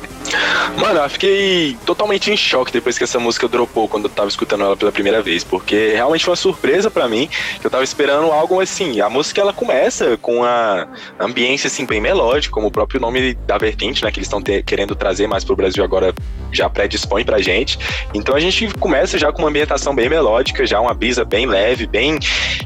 [0.78, 4.64] Mano, eu fiquei totalmente em choque depois que essa música dropou quando eu tava escutando
[4.64, 7.28] ela pela primeira vez, porque realmente foi uma surpresa para mim,
[7.60, 9.00] que eu tava esperando algo assim.
[9.00, 10.86] A música ela começa com a
[11.18, 14.94] ambiência assim bem melódica, como o próprio nome da vertente, né, que eles estão querendo
[14.94, 16.14] trazer mais pro Brasil agora
[16.52, 17.78] já predispõe pra gente.
[18.14, 21.86] Então a gente começa já com uma ambientação bem melódica, já uma brisa bem leve,
[21.86, 22.18] bem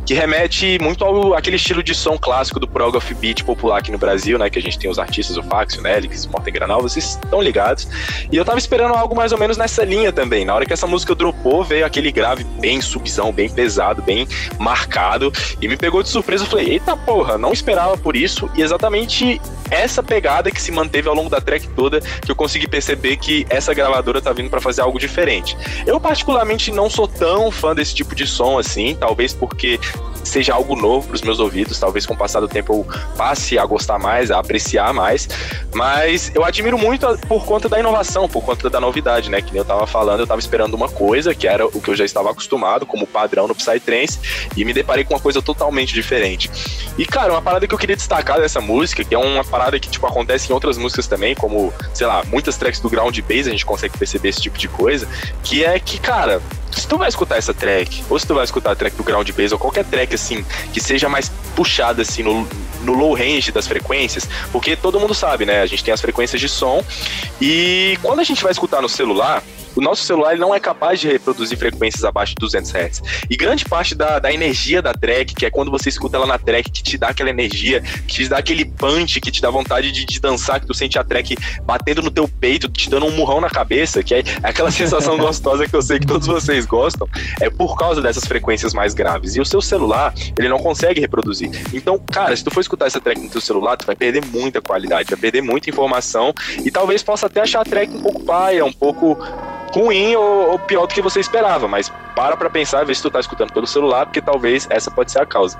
[0.05, 3.91] que remete muito ao aquele estilo de som clássico do prog of beat popular aqui
[3.91, 6.53] no Brasil, né, que a gente tem os artistas, o Fax, o Nelix, o Morten
[6.53, 7.89] Granal, vocês estão ligados.
[8.31, 10.45] E eu tava esperando algo mais ou menos nessa linha também.
[10.45, 14.27] Na hora que essa música dropou, veio aquele grave bem subzão, bem pesado, bem
[14.59, 15.33] marcado.
[15.61, 16.45] E me pegou de surpresa.
[16.45, 18.51] Eu falei, eita porra, não esperava por isso.
[18.55, 22.69] E exatamente essa pegada que se manteve ao longo da track toda, que eu consegui
[22.69, 25.57] perceber que essa gravadora tá vindo para fazer algo diferente.
[25.87, 29.79] Eu, particularmente, não sou tão fã desse tipo de som assim, talvez porque
[30.25, 31.79] seja algo novo para os meus ouvidos.
[31.79, 35.29] Talvez com o passar do tempo eu passe a gostar mais, a apreciar mais.
[35.75, 39.41] Mas eu admiro muito por conta da inovação, por conta da novidade, né?
[39.41, 41.97] Que nem eu tava falando, eu tava esperando uma coisa que era o que eu
[41.97, 44.19] já estava acostumado, como padrão no Psytrance,
[44.57, 46.51] e me deparei com uma coisa totalmente diferente.
[46.97, 49.89] E, cara, uma parada que eu queria destacar dessa música, que é uma parada que,
[49.89, 53.51] tipo, acontece em outras músicas também, como, sei lá, muitas tracks do Ground Bass, a
[53.51, 55.09] gente consegue perceber esse tipo de coisa,
[55.43, 56.41] que é que, cara,
[56.75, 59.29] se tu vai escutar essa track, ou se tu vai escutar a track do ground
[59.31, 62.49] bass, ou qualquer track assim, que seja mais puxada assim no,
[62.83, 65.63] no low range das frequências, porque todo mundo sabe, né?
[65.63, 66.85] A gente tem as frequências de som,
[67.41, 69.43] e quando a gente vai escutar no celular,
[69.77, 73.03] o nosso celular não é capaz de reproduzir frequências abaixo de 200 Hz.
[73.29, 76.39] E grande parte da, da energia da track, que é quando você escuta ela na
[76.39, 79.91] track, que te dá aquela energia, que te dá aquele punch, que te dá vontade
[79.91, 83.11] de, de dançar, que tu sente a track batendo no teu peito, te dando um
[83.11, 87.09] murrão na cabeça, que é aquela sensação gostosa que eu sei que todos vocês gostam,
[87.41, 89.37] é por causa dessas frequências mais graves.
[89.37, 91.51] E o seu celular, ele não consegue reproduzir.
[91.73, 94.61] Então, cara, se tu for escutar essa track no teu celular, tu vai perder muita
[94.61, 96.33] qualidade, vai perder muita informação
[96.65, 99.19] e talvez possa até achar a track um pouco paia, um pouco
[99.75, 103.11] ruim ou, ou, pior do que você esperava, mas para pra pensar ver se tu
[103.11, 105.57] tá escutando pelo celular, porque talvez essa pode ser a causa.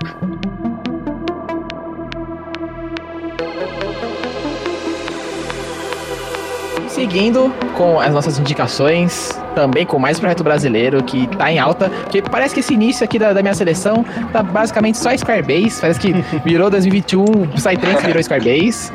[6.87, 12.21] Seguindo com as nossas indicações, também com mais projeto brasileiro que tá em alta, porque
[12.21, 16.13] parece que esse início aqui da, da minha seleção tá basicamente só Squarebase, parece que
[16.45, 18.93] virou 2021, Psytrance virou Squarebase,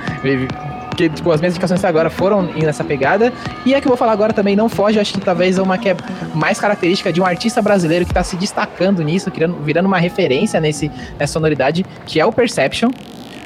[0.91, 3.33] porque, tipo, as minhas indicações até agora foram nessa pegada.
[3.65, 5.89] E a que eu vou falar agora também não foge, acho que talvez uma que
[5.89, 5.97] é
[6.35, 10.61] mais característica de um artista brasileiro que tá se destacando nisso, virando, virando uma referência
[10.61, 12.91] nesse, nessa sonoridade, que é o Perception.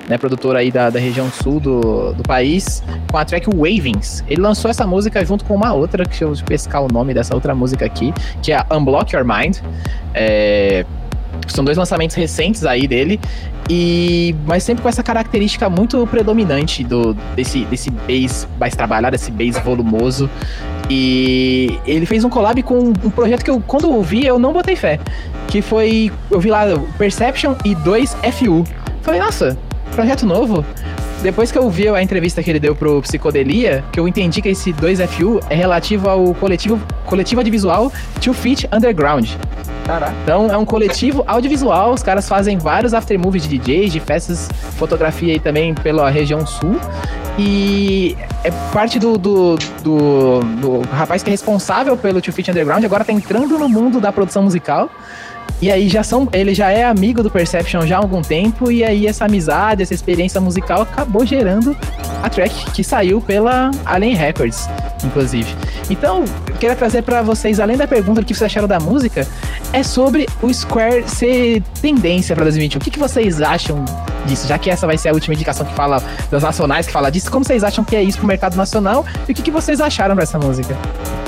[0.06, 4.22] Né, produtor aí da, da região sul do, do país, com a track Wavings.
[4.28, 7.54] Ele lançou essa música junto com uma outra, que eu pescar o nome dessa outra
[7.54, 9.60] música aqui, que é Unblock Your Mind.
[10.12, 10.84] É,
[11.46, 13.20] são dois lançamentos recentes aí dele.
[13.68, 19.30] E, mas sempre com essa característica muito predominante do, desse, desse bass mais trabalhado, esse
[19.30, 20.28] bass volumoso,
[20.90, 24.52] E ele fez um collab com um projeto que eu, quando eu vi, eu não
[24.52, 25.00] botei fé.
[25.48, 26.12] Que foi.
[26.30, 26.64] Eu vi lá
[26.98, 28.66] Perception e 2FU.
[29.02, 29.56] Falei, nossa,
[29.94, 30.64] projeto novo.
[31.24, 34.50] Depois que eu vi a entrevista que ele deu pro Psicodelia, que eu entendi que
[34.50, 39.30] esse 2FU é relativo ao coletivo, coletivo audiovisual Two Feet Underground.
[39.86, 40.14] Caraca.
[40.22, 45.32] Então é um coletivo audiovisual, os caras fazem vários aftermovies de DJs, de festas, fotografia
[45.32, 46.78] aí também pela região sul.
[47.38, 48.14] E
[48.44, 53.02] é parte do, do, do, do rapaz que é responsável pelo Two Feet Underground, agora
[53.02, 54.90] tá entrando no mundo da produção musical.
[55.60, 58.84] E aí já são, ele já é amigo do Perception já há algum tempo e
[58.84, 61.76] aí essa amizade, essa experiência musical acabou gerando
[62.22, 64.68] a track que saiu pela Alien Records,
[65.04, 65.54] inclusive.
[65.90, 69.26] Então, eu queria trazer para vocês, além da pergunta do que vocês acharam da música,
[69.72, 72.78] é sobre o Square ser tendência para 2021.
[72.78, 73.84] O que, que vocês acham
[74.26, 74.48] disso?
[74.48, 77.30] Já que essa vai ser a última indicação que fala das nacionais, que fala disso,
[77.30, 80.16] como vocês acham que é isso pro mercado nacional e o que, que vocês acharam
[80.16, 80.76] dessa música?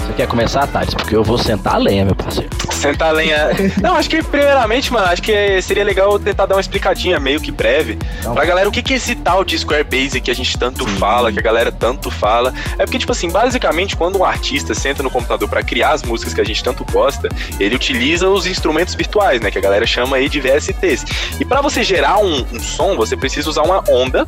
[0.06, 0.94] Você quer começar, Thales?
[0.94, 2.48] Porque eu vou sentar a lenha, meu parceiro.
[2.70, 3.48] Sentar a lenha.
[3.82, 7.50] Não, acho que primeiramente, mano, acho que seria legal tentar dar uma explicadinha meio que
[7.50, 10.34] breve Então, pra galera o que, que é esse tal de Square Basic que a
[10.34, 12.54] gente tanto fala, que a galera tanto fala.
[12.78, 16.32] É porque, tipo assim, basicamente, quando um artista senta no computador pra criar as músicas
[16.32, 17.28] que a gente tanto gosta,
[17.58, 19.50] ele utiliza os instrumentos virtuais, né?
[19.50, 21.04] Que a galera chama aí de VSTs.
[21.40, 24.24] E pra você gerar um, um som, você precisa usar uma onda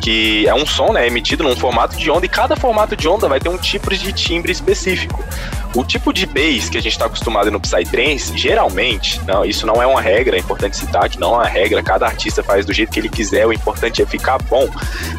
[0.00, 3.28] que é um som, né, emitido num formato de onda e cada formato de onda
[3.28, 5.22] vai ter um tipo de timbre específico.
[5.74, 9.82] O tipo de bass que a gente está acostumado no Psytrance, geralmente, não, isso não
[9.82, 12.72] é uma regra, é importante citar que não é uma regra, cada artista faz do
[12.72, 14.68] jeito que ele quiser, o importante é ficar bom.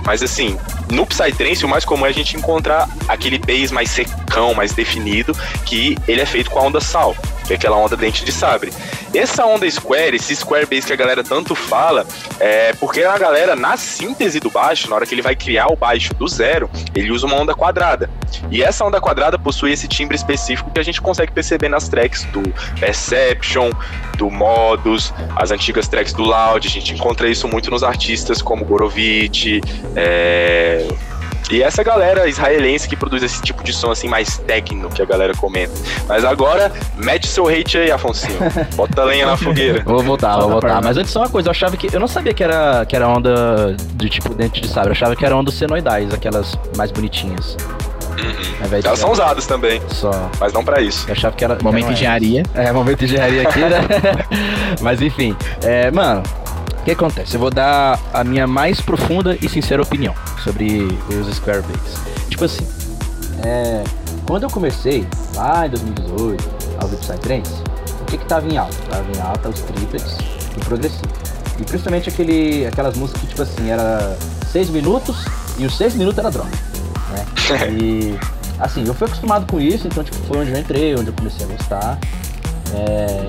[0.04, 0.58] Mas assim,
[0.92, 5.38] no Psytrance o mais comum é a gente encontrar aquele bass mais secão, mais definido,
[5.66, 8.74] que ele é feito com a onda sal, que é aquela onda dente de sabre.
[9.14, 12.06] Essa onda square, esse square bass que a galera tanto fala,
[12.40, 15.76] é porque a galera, na síntese do baixo, na hora que ele vai criar o
[15.76, 18.10] baixo do zero, ele usa uma onda quadrada.
[18.52, 20.39] E essa onda quadrada possui esse timbre específico
[20.74, 22.42] que a gente consegue perceber nas tracks do
[22.80, 23.72] Perception,
[24.18, 26.68] do Modus, as antigas tracks do Loud.
[26.68, 29.62] A gente encontra isso muito nos artistas como Gorovitch,
[29.96, 30.88] é...
[31.50, 35.06] E essa galera israelense que produz esse tipo de som assim mais técnico que a
[35.06, 35.74] galera comenta.
[36.08, 38.28] Mas agora, mete seu hate aí, Afonso.
[38.76, 39.82] Bota lenha na fogueira.
[39.84, 40.80] Vou voltar, vou voltar.
[40.84, 41.94] Mas antes só uma coisa, eu achava que.
[41.94, 44.90] Eu não sabia que era, que era onda de tipo dente de sabre.
[44.90, 47.58] Eu achava que era onda senoidais, aquelas mais bonitinhas.
[48.24, 50.30] De- Elas são usadas também, Só.
[50.40, 51.06] mas não pra isso.
[51.08, 51.58] Eu achava que era.
[51.62, 52.44] Momento era- engenharia.
[52.54, 53.80] É, momento de engenharia aqui, né?
[54.82, 56.22] Mas enfim, é, mano,
[56.80, 57.36] o que acontece?
[57.36, 60.14] Eu vou dar a minha mais profunda e sincera opinião
[60.44, 62.00] sobre os Square Bass.
[62.30, 62.66] Tipo assim,
[63.46, 63.84] é,
[64.28, 65.06] quando eu comecei,
[65.36, 67.52] lá em 2018, ao ouvir Psytrance,
[68.02, 68.76] o que que tava em alta?
[68.90, 70.16] Tava em alta os triplets
[70.56, 71.10] e o progressivo.
[71.60, 74.18] E principalmente aquele, aquelas músicas que, tipo assim, era
[74.52, 75.26] 6 minutos
[75.58, 76.52] e os 6 minutos era droga,
[77.12, 77.26] né?
[77.80, 78.16] E,
[78.60, 81.46] assim, eu fui acostumado com isso, então, tipo, foi onde eu entrei, onde eu comecei
[81.46, 82.00] a gostar.
[82.74, 83.26] É,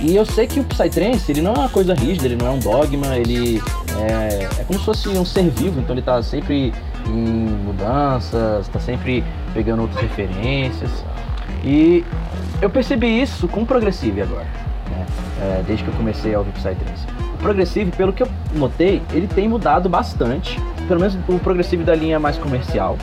[0.00, 2.50] e eu sei que o Psytrance, ele não é uma coisa rígida, ele não é
[2.50, 3.62] um dogma, ele
[3.98, 6.74] é, é como se fosse um ser vivo, então ele tá sempre
[7.06, 10.90] em mudanças, tá sempre pegando outras referências.
[11.64, 12.04] E
[12.60, 14.46] eu percebi isso com o Progressive agora,
[14.90, 15.06] né?
[15.40, 17.06] É, desde que eu comecei a ouvir Psytrance.
[17.34, 21.94] O Progressive, pelo que eu notei, ele tem mudado bastante, pelo menos o Progressive da
[21.94, 22.96] linha mais comercial.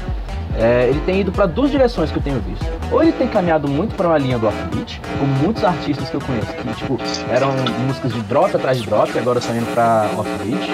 [0.57, 2.65] É, ele tem ido para duas direções que eu tenho visto.
[2.91, 6.21] Ou ele tem caminhado muito para uma linha do offbeat, como muitos artistas que eu
[6.21, 7.51] conheço, que tipo, eram
[7.87, 10.69] músicas de drop atrás de drop, e agora estão indo para offbeat.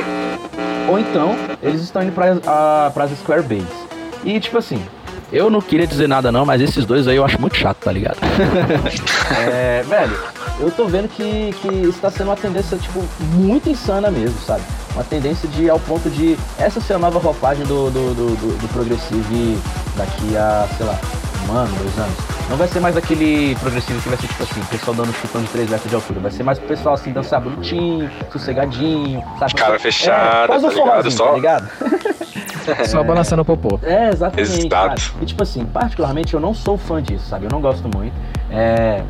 [0.89, 3.87] Ou então, eles estão indo para as Square Bass.
[4.23, 4.81] E tipo assim,
[5.31, 7.91] eu não queria dizer nada não, mas esses dois aí eu acho muito chato, tá
[7.91, 8.17] ligado?
[9.51, 10.17] é, velho,
[10.59, 13.03] eu tô vendo que, que está sendo uma tendência, tipo,
[13.33, 14.63] muito insana mesmo, sabe?
[14.97, 18.57] Uma tendência de ao ponto de essa ser a nova roupagem do, do, do, do,
[18.57, 19.55] do Progressive
[19.95, 20.99] daqui a, sei lá,
[21.47, 22.15] um ano, dois anos.
[22.49, 25.43] Não vai ser mais aquele progressivo que vai ser tipo assim, o pessoal dando chutão
[25.43, 26.19] de 3 metros de altura.
[26.19, 29.53] Vai ser mais o pessoal assim, dançar bonitinho, sossegadinho, sabe?
[29.53, 31.11] Cara fechada, é, quase um tá ligado?
[31.11, 31.69] Só- tá ligado?
[32.89, 33.79] Só balançando o popô.
[33.83, 34.51] É, exatamente.
[34.65, 34.69] Exato.
[34.69, 34.95] cara.
[35.21, 37.45] E tipo assim, particularmente eu não sou fã disso, sabe?
[37.45, 38.13] Eu não gosto muito.
[38.49, 39.03] É.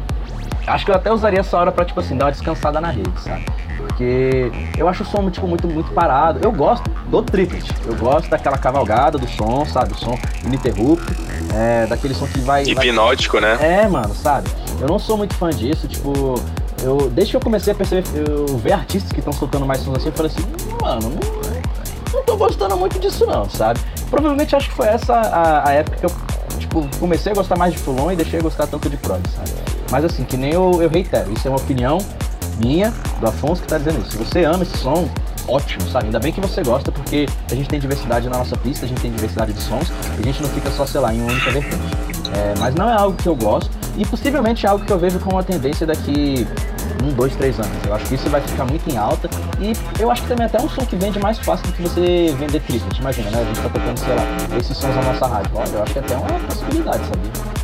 [0.68, 3.10] Acho que eu até usaria essa hora pra, tipo assim, dar uma descansada na rede,
[3.22, 3.46] sabe?
[3.88, 6.40] Porque eu acho o som, tipo, muito, muito parado.
[6.44, 7.66] Eu gosto do triplet.
[7.86, 9.94] Eu gosto daquela cavalgada do som, sabe?
[9.94, 11.16] O som ininterrupto.
[11.54, 12.64] É, daquele som que vai.
[12.66, 13.58] vai Hipnótico, né?
[13.62, 14.50] é, mano, sabe?
[14.80, 16.36] Eu não sou muito fã disso, tipo,
[16.84, 19.98] eu desde que eu comecei a perceber, eu ver artistas que estão soltando mais sons
[19.98, 20.46] assim, eu falei assim,
[20.82, 23.80] mano, não, não tô gostando muito disso não, sabe?
[24.10, 26.12] Provavelmente acho que foi essa a, a época que eu,
[26.60, 29.50] tipo, comecei a gostar mais de Fulon e deixei a gostar tanto de prog, sabe?
[29.90, 31.98] Mas assim, que nem eu, eu reitero, isso é uma opinião
[32.58, 34.12] minha, do Afonso, que tá dizendo isso.
[34.12, 35.10] Se você ama esse som,
[35.48, 36.06] ótimo, sabe?
[36.06, 39.02] Ainda bem que você gosta, porque a gente tem diversidade na nossa pista, a gente
[39.02, 41.52] tem diversidade de sons, e a gente não fica só, sei lá, em uma única
[41.52, 42.08] vertente.
[42.34, 45.18] É, mas não é algo que eu gosto e possivelmente é algo que eu vejo
[45.20, 46.46] como uma tendência daqui
[47.04, 47.72] um, dois, três anos.
[47.86, 49.30] Eu acho que isso vai ficar muito em alta
[49.60, 51.82] e eu acho que também é até um som que vende mais fácil do que
[51.82, 53.00] você vender triplet.
[53.00, 53.42] Imagina, né?
[53.42, 54.24] A gente tá tocando, sei lá,
[54.58, 55.52] esses sons na nossa rádio.
[55.56, 57.57] Olha, eu acho que é até uma possibilidade, sabia?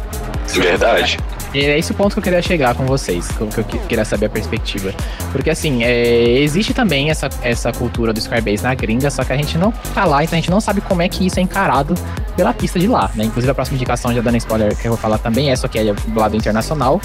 [0.47, 1.17] Verdade.
[1.53, 3.63] E é esse o ponto que eu queria chegar com vocês, que eu, que eu
[3.63, 4.91] que- queria saber a perspectiva.
[5.31, 9.37] Porque assim, é, existe também essa, essa cultura do Squarebase na gringa, só que a
[9.37, 11.93] gente não tá lá, então a gente não sabe como é que isso é encarado
[12.35, 13.25] pela pista de lá, né?
[13.25, 15.77] Inclusive a próxima indicação, já dando spoiler que eu vou falar também, é só que
[15.77, 16.99] é do lado internacional.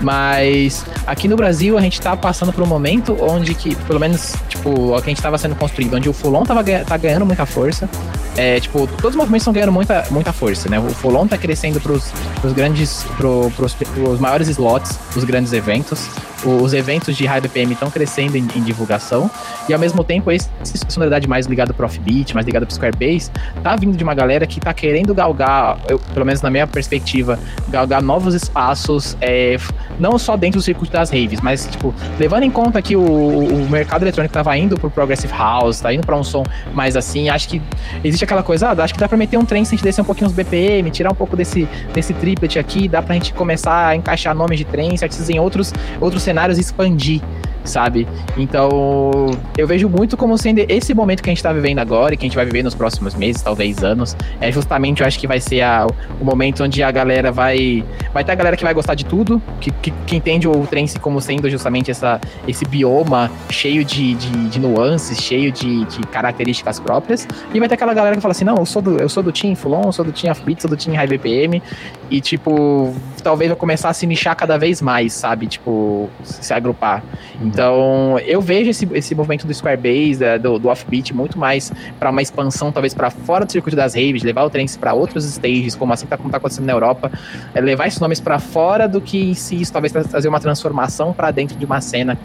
[0.00, 4.34] Mas aqui no Brasil a gente tá passando por um momento onde que, pelo menos,
[4.48, 7.44] tipo, o que a gente tava sendo construído, onde o Fulon tava, tá ganhando muita
[7.44, 7.88] força.
[8.36, 10.78] É, tipo, todos os movimentos estão ganhando muita, muita força, né?
[10.78, 16.08] O Fulon tá crescendo pros, pros grandes, pro, pros, pros maiores slots, os grandes eventos.
[16.44, 19.30] Os eventos de high BPM estão crescendo em, em divulgação.
[19.68, 20.48] E ao mesmo tempo, essa
[20.88, 23.30] sonoridade mais ligada pro offbeat, mais ligada pro Squarebase,
[23.62, 27.38] tá vindo de uma galera que tá querendo galgar, eu, pelo menos na minha perspectiva,
[27.68, 29.56] galgar novos espaços, é,
[29.98, 33.68] não só dentro do circuito das raves, mas, tipo, levando em conta que o, o
[33.68, 37.48] mercado eletrônico tava indo pro Progressive House, tá indo pra um som mais assim, acho
[37.48, 37.60] que
[38.04, 40.00] existe aquela coisa, ah, acho que dá pra meter um trem se a gente descer
[40.00, 43.88] um pouquinho os BPM, tirar um pouco desse, desse triplet aqui, dá pra gente começar
[43.88, 47.22] a encaixar nomes de trens, artistas em outros, outros cenários expandir,
[47.68, 48.06] sabe?
[48.36, 49.10] Então,
[49.56, 52.24] eu vejo muito como sendo esse momento que a gente tá vivendo agora e que
[52.24, 55.40] a gente vai viver nos próximos meses, talvez anos, é justamente, eu acho que vai
[55.40, 55.86] ser a-
[56.20, 57.84] o momento onde a galera vai.
[58.12, 60.98] Vai ter a galera que vai gostar de tudo, que, que, que entende o trance
[60.98, 66.80] como sendo justamente essa, esse bioma cheio de, de, de nuances, cheio de, de características
[66.80, 69.22] próprias, e vai ter aquela galera que fala assim: não, eu sou do, eu sou
[69.22, 71.62] do Team Fulon, eu sou do Team Offbeat, sou do Team High BPM,
[72.10, 75.46] e tipo, talvez vai começar a se nichar cada vez mais, sabe?
[75.46, 77.02] Tipo, se agrupar.
[77.40, 82.10] Então, eu vejo esse, esse movimento do Squarebase, da- do, do Offbeat, muito mais para
[82.10, 85.74] uma expansão, talvez para fora do circuito das raves, levar o trance para outros stages,
[85.74, 87.10] como assim tá, como tá acontecendo na Europa,
[87.54, 91.12] é levar esses nomes para fora do que si, isso talvez tra- trazer uma transformação
[91.12, 92.16] para dentro de uma cena,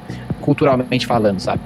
[0.41, 1.61] culturalmente falando, sabe?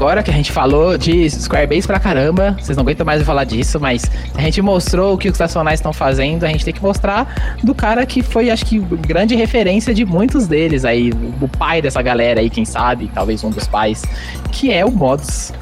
[0.00, 3.78] Agora que a gente falou de Squarebase pra caramba, vocês não aguentam mais falar disso,
[3.78, 7.58] mas a gente mostrou o que os nacionais estão fazendo, a gente tem que mostrar
[7.62, 12.00] do cara que foi, acho que, grande referência de muitos deles aí, o pai dessa
[12.00, 14.02] galera aí, quem sabe, talvez um dos pais,
[14.50, 15.52] que é o Modus.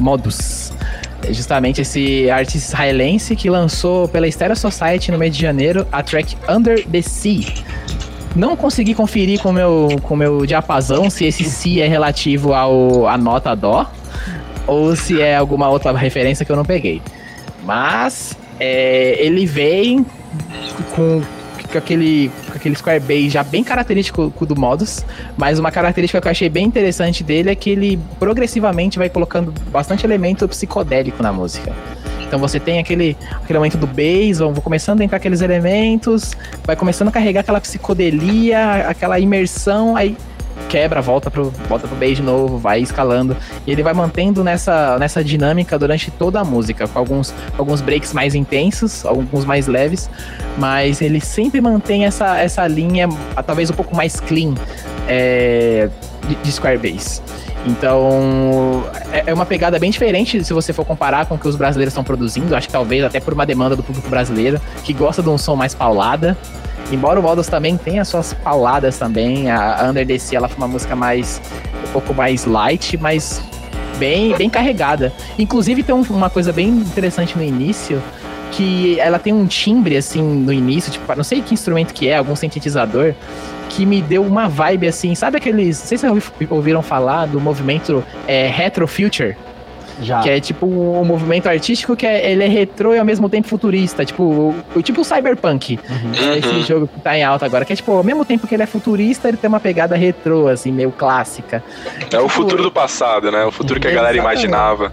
[0.00, 0.72] Modus.
[1.22, 6.02] É justamente esse artista israelense que lançou pela Stereo Society no mês de janeiro a
[6.02, 7.44] track Under the Sea.
[8.36, 12.52] Não consegui conferir com o meu, com o meu diapasão se esse si é relativo
[12.52, 13.90] ao, à nota dó
[14.66, 17.00] ou se é alguma outra referência que eu não peguei.
[17.64, 20.04] Mas é, ele vem
[20.94, 21.22] com,
[21.72, 25.02] com aquele, com aquele Square Base já bem característico do Modus,
[25.34, 29.50] mas uma característica que eu achei bem interessante dele é que ele progressivamente vai colocando
[29.70, 31.72] bastante elemento psicodélico na música.
[32.26, 36.32] Então você tem aquele, aquele momento do bass, vão começando a entrar aqueles elementos,
[36.64, 40.16] vai começando a carregar aquela psicodelia, aquela imersão, aí
[40.68, 43.36] quebra, volta pro, volta pro bass de novo, vai escalando.
[43.66, 48.12] E ele vai mantendo nessa, nessa dinâmica durante toda a música, com alguns, alguns breaks
[48.12, 50.10] mais intensos, alguns mais leves,
[50.58, 53.08] mas ele sempre mantém essa, essa linha,
[53.46, 54.54] talvez um pouco mais clean
[55.08, 55.88] é,
[56.26, 57.22] de, de Square Bass.
[57.66, 61.56] Então, é é uma pegada bem diferente se você for comparar com o que os
[61.56, 62.54] brasileiros estão produzindo.
[62.54, 65.56] Acho que talvez até por uma demanda do público brasileiro, que gosta de um som
[65.56, 66.36] mais paulada.
[66.92, 70.68] Embora o Modus também tenha suas pauladas também, a Under the Sea, ela foi uma
[70.68, 71.40] música mais
[71.88, 73.42] um pouco mais light, mas
[73.98, 75.12] bem bem carregada.
[75.36, 78.00] Inclusive tem um- uma coisa bem interessante no início,
[78.52, 82.16] que ela tem um timbre assim no início, tipo, não sei que instrumento que é,
[82.16, 83.14] algum sintetizador,
[83.68, 87.26] que me deu uma vibe assim, sabe aqueles, não sei se vocês ouvi- ouviram falar
[87.26, 89.36] do movimento é, Retro Future?
[90.02, 90.20] Já.
[90.20, 93.48] Que é tipo um movimento artístico que é, ele é retrô e ao mesmo tempo
[93.48, 95.80] futurista, tipo, o, tipo o Cyberpunk.
[96.32, 96.62] É esse Uhum.
[96.62, 98.66] jogo que tá em alta agora, que é tipo, ao mesmo tempo que ele é
[98.66, 101.64] futurista, ele tem uma pegada retrô, assim, meio clássica.
[102.12, 103.42] É o futuro do passado, né?
[103.46, 104.44] O futuro que a galera Exatamente.
[104.44, 104.92] imaginava.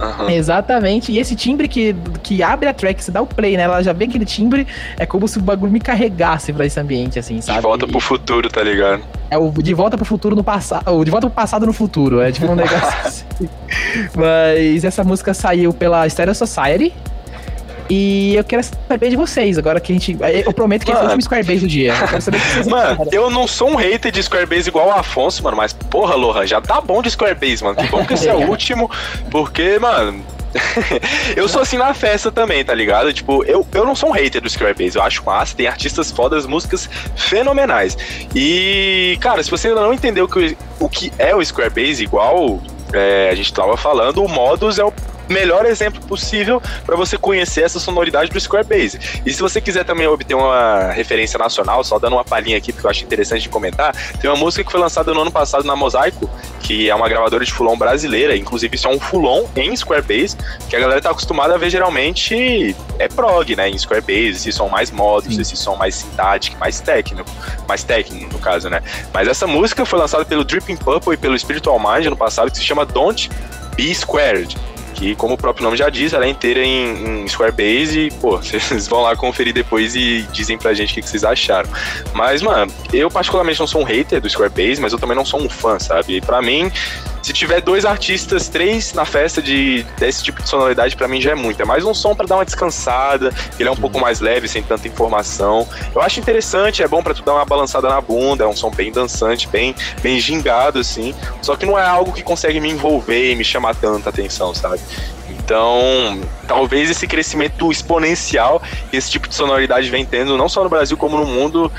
[0.00, 0.30] Aham.
[0.30, 1.12] Exatamente.
[1.12, 3.62] E esse timbre que, que abre a track, você dá o play, né?
[3.64, 4.66] Ela já vê aquele timbre,
[4.98, 7.58] é como se o bagulho me carregasse pra esse ambiente, assim, sabe?
[7.58, 9.02] De volta E- pro futuro, tá ligado?
[9.30, 11.04] É o de volta pro futuro no passado.
[11.04, 12.20] De volta pro passado no futuro.
[12.20, 13.48] É tipo um negócio assim.
[14.14, 16.92] Mas essa música saiu pela Stereo Society.
[17.88, 20.16] E eu quero saber de vocês, agora que a gente.
[20.44, 21.14] Eu prometo que esse é o Mano.
[21.14, 21.94] último Squarebase do dia.
[21.94, 25.42] Eu quero saber vocês Mano, eu não sou um hater de Squarebase igual o Afonso,
[25.42, 27.76] mano, mas porra, Lohan, já tá bom de Squarebase, mano.
[27.76, 28.90] Que bom que esse é o último,
[29.30, 30.24] porque, mano.
[31.36, 33.12] eu sou assim na festa também, tá ligado?
[33.12, 36.46] Tipo, eu, eu não sou um hater do Squarebase, eu acho massa, tem artistas fodas,
[36.46, 37.98] músicas fenomenais.
[38.34, 42.62] E, cara, se você ainda não entendeu o que, o que é o Squarebase, igual
[42.92, 44.92] é, a gente tava falando, o Modus é o
[45.28, 48.98] melhor exemplo possível para você conhecer essa sonoridade do Squarebase.
[49.24, 52.86] E se você quiser também obter uma referência nacional, só dando uma palhinha aqui, porque
[52.86, 55.76] eu acho interessante de comentar, tem uma música que foi lançada no ano passado na
[55.76, 56.28] Mosaico,
[56.60, 60.36] que é uma gravadora de fulon brasileira, inclusive isso é um fulon em Squarebase,
[60.68, 64.68] que a galera tá acostumada a ver geralmente é prog, né, em Squarebase, esse som
[64.68, 67.30] mais modos, esse som mais sintático, mais técnico,
[67.68, 68.82] mais técnico no caso, né.
[69.12, 72.56] Mas essa música foi lançada pelo Dripping Purple e pelo Spiritual Mind no passado, que
[72.56, 73.30] se chama Don't
[73.76, 74.56] Be Squared
[74.94, 78.38] que, como o próprio nome já diz, ela é inteira em, em Squarebase e, pô,
[78.42, 81.68] vocês vão lá conferir depois e dizem pra gente o que, vocês acharam.
[82.14, 85.40] Mas, mano, eu particularmente não sou um hater do Squarebase, mas eu também não sou
[85.40, 86.16] um fã, sabe?
[86.16, 86.70] E pra mim,
[87.24, 91.30] se tiver dois artistas, três na festa de desse tipo de sonoridade, pra mim já
[91.30, 91.58] é muito.
[91.62, 94.46] É mais um som pra dar uma descansada, que ele é um pouco mais leve,
[94.46, 95.66] sem tanta informação.
[95.94, 98.70] Eu acho interessante, é bom pra tu dar uma balançada na bunda, é um som
[98.70, 101.14] bem dançante, bem, bem gingado, assim.
[101.40, 104.82] Só que não é algo que consegue me envolver e me chamar tanta atenção, sabe?
[105.30, 110.68] Então, talvez esse crescimento exponencial que esse tipo de sonoridade vem tendo, não só no
[110.68, 111.72] Brasil como no mundo,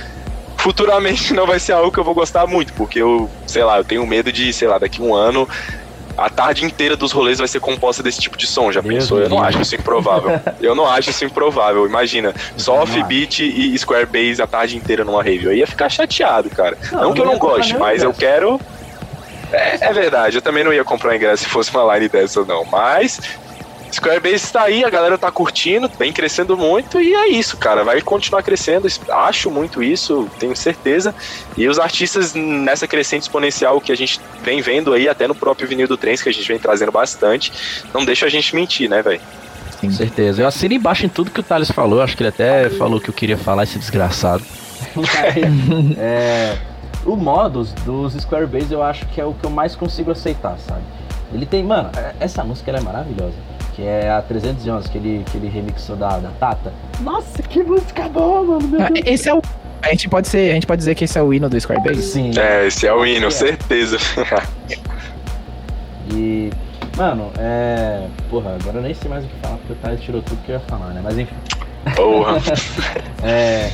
[0.65, 3.83] futuramente não vai ser algo que eu vou gostar muito, porque eu, sei lá, eu
[3.83, 5.47] tenho medo de, sei lá, daqui a um ano
[6.17, 9.19] a tarde inteira dos rolês vai ser composta desse tipo de som, já Deus pensou?
[9.19, 10.41] Eu não acho isso improvável.
[10.59, 11.85] eu não acho isso improvável.
[11.85, 15.45] Imagina, só offbeat e Square Bass a tarde inteira numa rave.
[15.45, 16.75] Eu ia ficar chateado, cara.
[16.91, 18.59] Não, Não, que eu não goste, mas eu quero.
[19.51, 22.65] É, é verdade, eu também não ia comprar ingresso se fosse uma line dessa, não.
[22.65, 23.19] Mas
[23.95, 27.81] Square Base tá aí, a galera tá curtindo, vem crescendo muito e é isso, cara.
[27.81, 31.15] Vai continuar crescendo, acho muito isso, tenho certeza.
[31.55, 35.65] E os artistas nessa crescente exponencial que a gente vem vendo aí, até no próprio
[35.65, 37.53] vinil do Trens, que a gente vem trazendo bastante,
[37.93, 39.21] não deixa a gente mentir, né, velho?
[39.79, 40.41] Com certeza.
[40.41, 42.01] Eu assino embaixo em tudo que o Thales falou.
[42.01, 44.43] Acho que ele até falou que eu queria falar, esse desgraçado.
[45.97, 46.57] é,
[47.05, 50.57] o modus dos Square Base eu acho que é o que eu mais consigo aceitar,
[50.59, 50.81] sabe?
[51.33, 53.54] Ele tem, mano, é- essa música ela é maravilhosa.
[53.75, 56.71] Que é a 311, que ele, que ele remixou da, da Tata.
[57.01, 58.67] Nossa, que música boa, mano.
[58.67, 59.05] Meu Ah, Deus.
[59.05, 59.41] Esse é o.
[59.81, 62.01] A gente pode ser, a gente pode dizer que esse é o hino do Squarebase?
[62.01, 62.31] Sim.
[62.39, 63.31] É, esse é o hino, É.
[63.31, 63.97] certeza.
[66.11, 66.49] E,
[66.97, 68.07] mano, é.
[68.29, 70.51] Porra, agora eu nem sei mais o que falar, porque o Thales tirou tudo que
[70.51, 71.01] eu ia falar, né?
[71.03, 71.35] Mas enfim.
[71.95, 72.37] Porra.
[73.27, 73.71] É,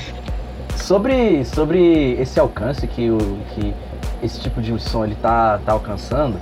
[0.77, 3.17] sobre, sobre esse alcance que, o,
[3.53, 3.73] que
[4.23, 6.39] esse tipo de som ele tá, tá alcançando,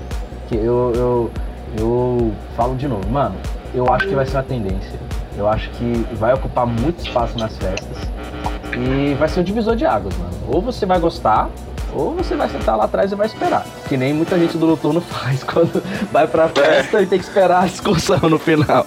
[0.48, 1.32] que eu, eu,
[1.78, 3.36] eu falo de novo, mano,
[3.74, 5.00] eu acho que vai ser uma tendência.
[5.38, 7.98] Eu acho que vai ocupar muito espaço nas festas
[8.78, 10.32] e vai ser um divisor de águas, mano.
[10.48, 11.50] Ou você vai gostar,
[11.94, 13.66] ou você vai sentar lá atrás e vai esperar.
[13.88, 17.64] Que nem muita gente do noturno faz quando vai pra festa e tem que esperar
[17.64, 18.86] a excursão no final.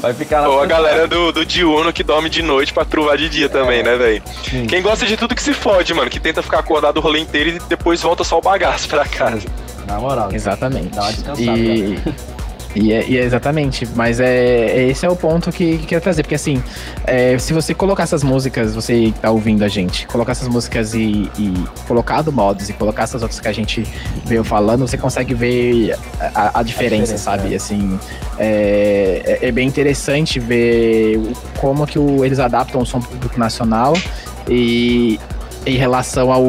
[0.00, 0.48] Vai ficar lá.
[0.48, 3.82] Ou a galera do, do diurno que dorme de noite pra truvar de dia também,
[3.82, 4.22] né, velho?
[4.68, 7.50] Quem gosta de tudo que se fode, mano, que tenta ficar acordado o rolê inteiro
[7.50, 9.46] e depois volta só o bagaço pra casa.
[9.86, 10.30] Na moral.
[10.32, 10.88] Exatamente.
[10.90, 11.98] Dá uma descansada, E,
[12.74, 14.26] e, é, e é exatamente, mas é,
[14.66, 16.62] é- esse é o ponto que, que eu quero trazer, porque assim,
[17.04, 20.94] é, se você colocar essas músicas, você que tá ouvindo a gente, colocar essas músicas
[20.94, 21.52] e, e
[21.88, 23.84] colocar do modos e colocar essas outras que a gente
[24.24, 25.96] veio falando, você consegue ver
[26.34, 27.52] a, a diferença, diferença, sabe?
[27.52, 27.56] é.
[27.56, 27.98] Assim,
[28.38, 31.20] é, é- é bem interessante ver
[31.58, 33.94] como que o- eles adaptam o som público nacional
[34.48, 35.18] e
[35.66, 36.44] em relação ao,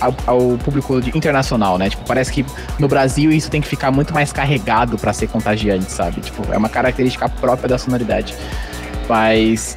[0.00, 1.90] ao, ao público internacional, né?
[1.90, 2.44] Tipo, parece que
[2.78, 6.20] no Brasil isso tem que ficar muito mais carregado pra ser contagiante, sabe?
[6.20, 8.34] Tipo, é uma característica própria da sonoridade.
[9.08, 9.76] Mas.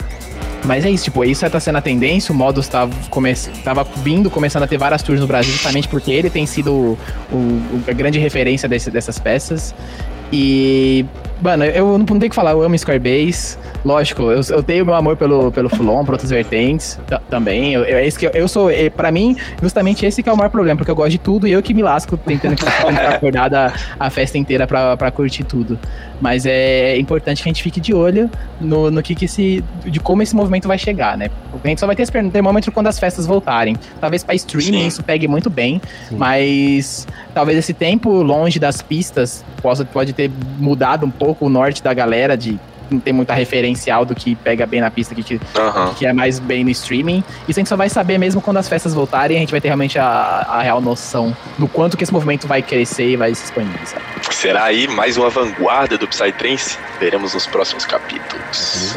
[0.66, 4.30] Mas é isso, tipo, isso tá sendo a tendência, o Modus tava, come, tava vindo,
[4.32, 6.98] começando a ter várias tours no Brasil, justamente porque ele tem sido o,
[7.36, 9.76] o- a grande referência desse- dessas peças.
[10.32, 11.06] E,
[11.44, 13.58] mano, eu não, não tenho o que falar, eu amo Squarebase.
[13.84, 17.74] Lógico, eu, eu tenho meu amor pelo, pelo Fulon, por outras vertentes ta- também.
[17.74, 20.34] Eu, eu, é isso que eu, eu sou, é, pra mim, justamente esse que é
[20.34, 22.88] o maior problema, porque eu gosto de tudo e eu que me lasco tentando ficar
[23.16, 25.78] acordado a, a festa inteira pra, pra curtir tudo.
[26.22, 28.30] Mas é importante que a gente fique de olho
[28.62, 29.62] no, no que, que esse.
[29.84, 31.30] de como esse movimento vai chegar, né?
[31.62, 33.76] A gente só vai ter esse termômetro quando as festas voltarem.
[34.00, 34.88] Talvez pra streaming Sim.
[34.88, 36.16] isso pegue muito bem, Sim.
[36.16, 41.50] mas talvez esse tempo longe das pistas possa, pode ter mudado um pouco pouco o
[41.50, 42.60] norte da galera, de
[42.92, 45.94] não tem muita referencial do que pega bem na pista, que, que, Aham.
[45.96, 47.24] que é mais bem no streaming.
[47.48, 49.70] Isso a gente só vai saber mesmo quando as festas voltarem, a gente vai ter
[49.70, 50.06] realmente a,
[50.48, 54.04] a real noção do quanto que esse movimento vai crescer e vai se expandir, sabe?
[54.30, 56.78] Será aí mais uma vanguarda do Psytrance?
[57.00, 58.96] Veremos nos próximos capítulos.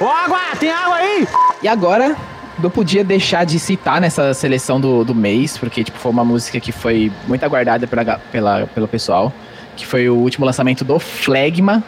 [0.00, 0.38] Ô, água!
[0.58, 1.28] Tem água aí?
[1.62, 2.16] E agora,
[2.58, 6.58] não podia deixar de citar nessa seleção do, do mês, porque tipo, foi uma música
[6.60, 9.32] que foi muito aguardada pela, pela, pelo pessoal,
[9.76, 11.82] que foi o último lançamento do Flegma.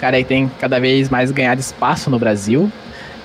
[0.00, 2.70] Cara, aí tem cada vez mais ganhado espaço no Brasil.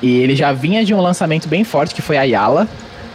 [0.01, 2.67] E ele já vinha de um lançamento bem forte, que foi a Yala.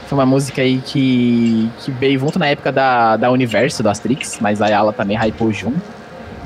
[0.07, 4.39] Foi uma música aí que, que veio junto na época da, da Universo, do Asterix,
[4.41, 5.81] mas a Yala também hypou junto.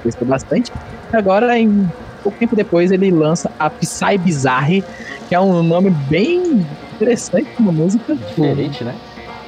[0.02, 0.72] Gostou bastante.
[1.12, 1.86] E agora, em
[2.22, 4.82] pouco tempo depois, ele lança a Psy Bizarre,
[5.28, 6.64] que é um nome bem
[6.94, 8.14] interessante como música.
[8.14, 8.94] Diferente, né?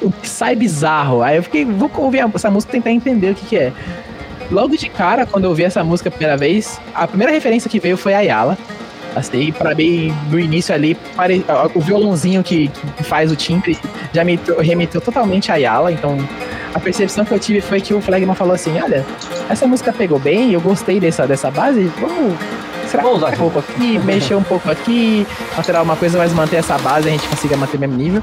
[0.03, 1.23] o Psy Bizarro.
[1.23, 3.73] Aí eu fiquei, vou ouvir essa música e tentar entender o que, que é.
[4.53, 7.81] Logo de cara, quando eu ouvi essa música a primeira vez, a primeira referência que
[7.81, 8.59] veio foi a Yala.
[9.17, 11.45] Assim, pra mim, no início ali, pare-
[11.75, 13.79] o violãozinho que, que faz o timbre
[14.13, 15.91] já me remeteu totalmente a Yala.
[15.91, 16.17] Então,
[16.75, 19.05] a percepção que eu tive foi que o Flagman falou assim: Olha,
[19.51, 22.35] essa música pegou bem, eu gostei dessa, dessa base, vamos.
[22.91, 25.27] Será Vamos usar um pouco aqui, mexer um pouco aqui,
[25.57, 28.23] alterar uma coisa, mas manter essa base, a gente consiga manter o mesmo nível.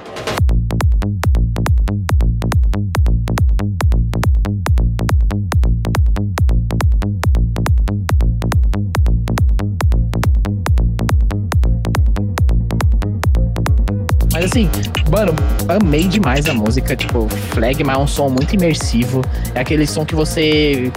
[14.49, 14.69] Assim,
[15.09, 15.33] mano,
[15.67, 16.95] amei demais a música.
[16.95, 19.21] Tipo, Flagma é um som muito imersivo.
[19.53, 20.91] É aquele som que você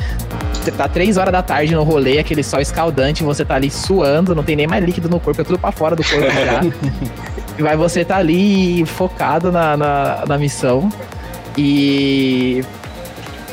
[0.76, 4.42] tá três horas da tarde no rolê, aquele sol escaldante, você tá ali suando, não
[4.42, 6.60] tem nem mais líquido no corpo, é tudo pra fora do corpo já.
[7.58, 10.88] e vai você tá ali focado na, na, na missão.
[11.56, 12.64] E.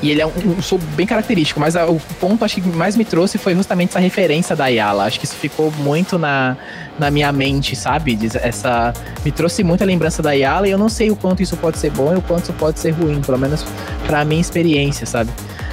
[0.01, 3.03] E ele é um, um som bem característico, mas o ponto acho que mais me
[3.03, 5.03] trouxe foi justamente essa referência da Yala.
[5.05, 6.55] Acho que isso ficou muito na,
[6.97, 8.15] na minha mente, sabe?
[8.15, 8.93] Diz- Essa
[9.25, 11.91] me trouxe muita lembrança da Yala e eu não sei o quanto isso pode ser
[11.91, 13.65] bom e o quanto isso pode ser ruim, pelo menos
[14.07, 15.29] pra minha experiência, sabe?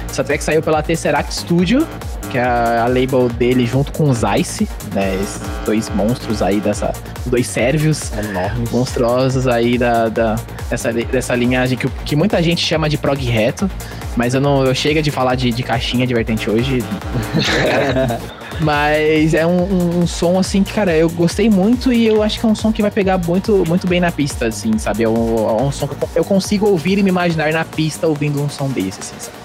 [0.09, 1.87] Essa track saiu pela Tesseract Studio,
[2.29, 4.61] que é a, a label dele junto com o Zeiss,
[4.93, 5.15] né?
[5.21, 6.91] Esses dois monstros aí dessa.
[7.25, 8.65] Dois sérvios Enorme.
[8.71, 10.35] monstruosos aí da, da,
[10.69, 13.69] dessa, dessa linhagem que, que muita gente chama de prog reto,
[14.15, 16.83] mas eu não eu chega de falar de, de caixinha de vertente hoje.
[18.59, 22.39] mas é um, um- um som assim que, cara, eu gostei muito e eu acho
[22.39, 25.03] que é um som que vai pegar muito, muito bem na pista, assim, sabe?
[25.03, 28.07] É um, é um som que eu- eu consigo ouvir e me imaginar na pista
[28.07, 29.37] ouvindo um som desse, assim, sabe?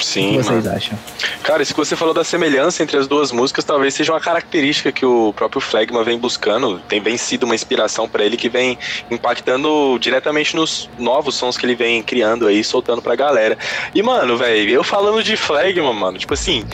[0.00, 0.76] O Sim, que vocês mano.
[0.76, 0.98] acham?
[1.42, 4.90] Cara, isso que você falou da semelhança entre as duas músicas talvez seja uma característica
[4.92, 8.78] que o próprio Flagma vem buscando, tem bem sido uma inspiração pra ele que vem
[9.10, 13.56] impactando diretamente nos novos sons que ele vem criando aí, soltando pra galera.
[13.94, 16.64] E mano, velho, eu falando de Flagma, mano, tipo assim,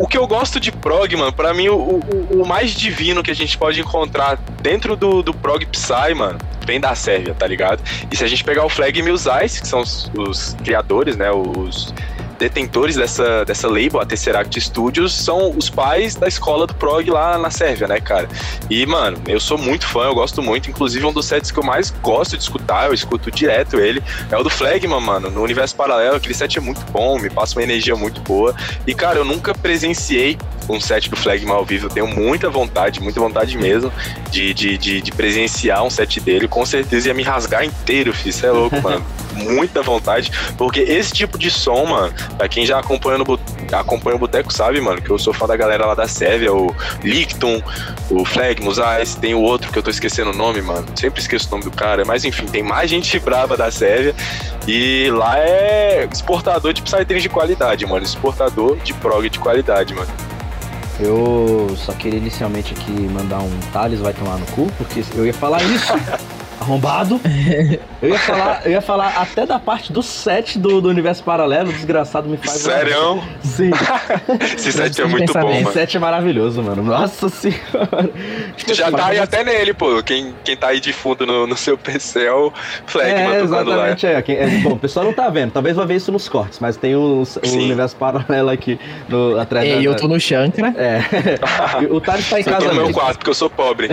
[0.00, 3.30] o que eu gosto de prog, mano, pra mim o, o, o mais divino que
[3.30, 7.82] a gente pode encontrar dentro do, do prog Psy, mano, vem da Sérvia, tá ligado?
[8.10, 11.16] E se a gente pegar o Flag e o Zeiss, que são os, os criadores,
[11.16, 11.92] né, os
[12.40, 17.36] detentores dessa, dessa label, a Tesseract Studios, são os pais da escola do prog lá
[17.36, 18.28] na Sérvia, né, cara?
[18.70, 21.62] E, mano, eu sou muito fã, eu gosto muito, inclusive um dos sets que eu
[21.62, 25.76] mais gosto de escutar, eu escuto direto ele, é o do Flagman, mano, no Universo
[25.76, 28.54] Paralelo, aquele set é muito bom, me passa uma energia muito boa,
[28.86, 33.00] e, cara, eu nunca presenciei um set do Flagman ao vivo, eu tenho muita vontade,
[33.00, 33.92] muita vontade mesmo
[34.30, 38.30] de, de, de, de presenciar um set dele, com certeza ia me rasgar inteiro, filho,
[38.30, 39.04] isso é louco, mano.
[39.40, 43.40] Muita vontade, porque esse tipo de som, mano, pra quem já acompanha, no,
[43.72, 46.74] acompanha o Boteco sabe, mano, que eu sou fã da galera lá da Sérvia, o
[47.02, 47.62] Licton,
[48.10, 50.86] o Flegmus, ah, esse tem o outro que eu tô esquecendo o nome, mano.
[50.94, 54.14] Sempre esqueço o nome do cara, mas enfim, tem mais gente brava da Sérvia.
[54.66, 58.04] E lá é exportador de Psytrance de qualidade, mano.
[58.04, 60.10] Exportador de prog de qualidade, mano.
[60.98, 65.32] Eu só queria inicialmente aqui mandar um Thales vai tomar no cu, porque eu ia
[65.32, 65.92] falar isso.
[66.60, 67.20] Arrombado.
[68.02, 71.68] Eu ia falar, eu ia falar até da parte do set do, do universo paralelo,
[71.68, 72.52] o desgraçado me faz.
[72.52, 73.22] Sério?
[73.42, 73.70] Sim.
[74.56, 75.50] Esse set é muito bom.
[75.52, 76.82] Esse set é maravilhoso, mano.
[76.82, 78.08] Nossa senhora.
[78.64, 80.02] Tu já tá aí até nele, pô.
[80.02, 82.50] Quem, quem tá aí de fundo no, no seu PC é o
[82.86, 83.74] Flegman É, tocando lá.
[83.92, 84.06] exatamente.
[84.06, 84.22] É.
[84.22, 85.50] Quem- é, Bom, o pessoal não tá vendo.
[85.52, 88.80] Talvez vai ver isso nos cortes, mas tem o, o universo paralelo aqui
[89.10, 90.74] no, atrás E da- eu tô no Shankra.
[90.78, 91.02] É.
[91.82, 93.90] E o Thales tá em Eu tô casa no meu quarto, porque eu sou pobre.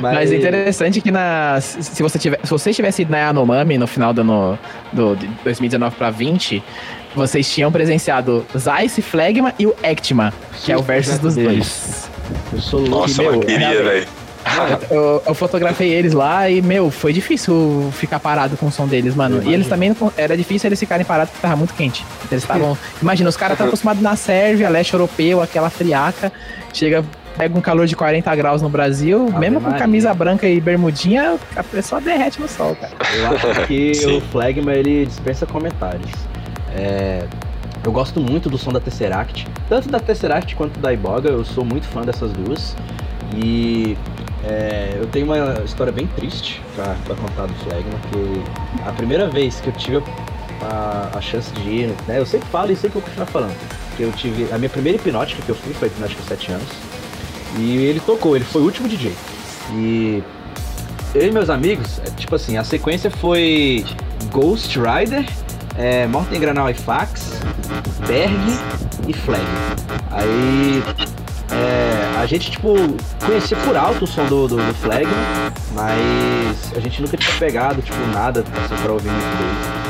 [0.00, 0.65] Mas é interessante
[1.02, 4.58] que na, se, você tiver, se você tivesse ido na Yanomami no final do, ano,
[4.92, 6.62] do de 2019 pra 20,
[7.14, 10.32] vocês tinham presenciado Zeiss, Flagma e o Ectima,
[10.64, 12.10] que é o versus dos dois.
[12.52, 12.96] Eu sou louco.
[13.02, 14.08] Nossa, e, eu meu, queria, velho.
[14.90, 19.14] Eu, eu fotografei eles lá e, meu, foi difícil ficar parado com o som deles,
[19.14, 19.42] mano.
[19.44, 22.04] E eles também, não- era difícil eles ficarem parados porque tava muito quente.
[22.30, 26.32] Eles estavam, imagina, os caras estão acostumados na Sérvia, leste europeu, aquela friaca,
[26.72, 27.04] chega,
[27.36, 29.78] pega um calor de 40 graus no Brasil, Ave mesmo com Maria.
[29.78, 32.92] camisa branca e bermudinha, a pessoa derrete no sol, cara.
[33.14, 36.10] Eu acho que o Flagma ele dispensa comentários.
[36.74, 37.24] É,
[37.84, 41.64] eu gosto muito do som da Tesseract, tanto da Tesseract quanto da Iboga, eu sou
[41.64, 42.76] muito fã dessas duas.
[43.34, 43.96] E
[44.44, 49.28] é, eu tenho uma história bem triste pra, pra contar do Flagma, que a primeira
[49.28, 50.02] vez que eu tive
[50.62, 53.56] a, a chance de ir, né, eu sempre falo e sempre vou continuar falando,
[53.96, 56.68] que eu tive, a minha primeira hipnótica que eu fui foi hipnótica com 7 anos,
[57.58, 59.12] e ele tocou, ele foi o último DJ.
[59.72, 60.22] E
[61.14, 63.84] eu e meus amigos, é, tipo assim, a sequência foi
[64.30, 65.26] Ghost Rider,
[65.76, 67.40] é, Morten Granal e Fax,
[68.06, 68.36] Berg
[69.08, 69.44] e Flag.
[70.10, 70.82] Aí
[71.50, 72.74] é, a gente, tipo,
[73.24, 75.06] conhecia por alto o som do, do, do Flag,
[75.72, 79.85] mas a gente nunca tinha pegado, tipo, nada assim, pra ouvir muito dele.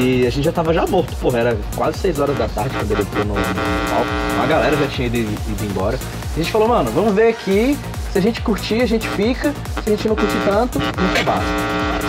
[0.00, 2.90] E a gente já tava já morto, porra, era quase 6 horas da tarde quando
[2.92, 4.42] ele entrou no, palco.
[4.42, 5.98] A galera já tinha ido, ido embora.
[6.34, 7.78] A gente falou, mano, vamos ver aqui.
[8.12, 9.52] Se a gente curtir, a gente fica.
[9.84, 11.44] Se a gente não curtir tanto, nunca basta.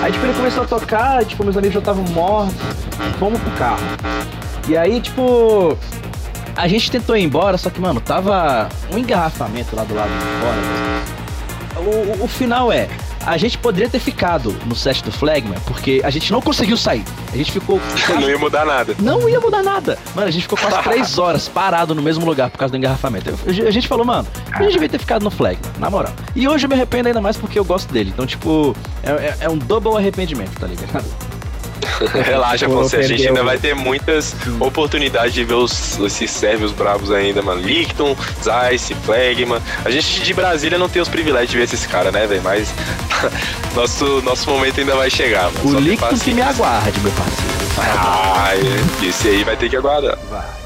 [0.01, 2.55] Aí, tipo, ele começou a tocar, tipo, meus amigos já estavam mortos.
[3.19, 3.81] Fomos pro carro.
[4.67, 5.77] E aí, tipo,
[6.55, 10.25] a gente tentou ir embora, só que, mano, tava um engarrafamento lá do lado de
[10.41, 11.85] fora.
[11.85, 12.87] O, o- o final é,
[13.29, 17.03] a gente poderia ter ficado no set do Flagman, porque a gente não conseguiu sair.
[17.31, 17.79] A gente ficou.
[18.19, 18.95] Não ia mudar nada.
[18.99, 19.99] Não ia mudar nada.
[20.15, 23.29] Mano, a gente ficou quase três horas parado no mesmo lugar por causa do engarrafamento.
[23.45, 26.11] A gente falou, mano, a gente devia ter ficado no flag, na moral.
[26.35, 28.09] E hoje eu me arrependo ainda mais porque eu gosto dele.
[28.13, 31.05] Então, tipo, é, é- é um double arrependimento, tá ligado?
[32.25, 32.97] Relaxa, você.
[32.97, 37.61] A gente ainda vai ter muitas oportunidades de ver os, esses sérvios bravos ainda, mano.
[37.61, 39.61] Licton, Zeiss, Flegma.
[39.83, 42.41] A gente de Brasília não tem os privilégios de ver esses caras, né, velho?
[42.43, 42.73] Mas
[43.75, 45.77] nosso, nosso momento ainda vai chegar, mano.
[45.77, 47.59] O Licton que me aguarde, meu parceiro.
[47.77, 49.05] Ah, é.
[49.05, 50.17] esse aí vai ter que aguardar.
[50.29, 50.59] Vai.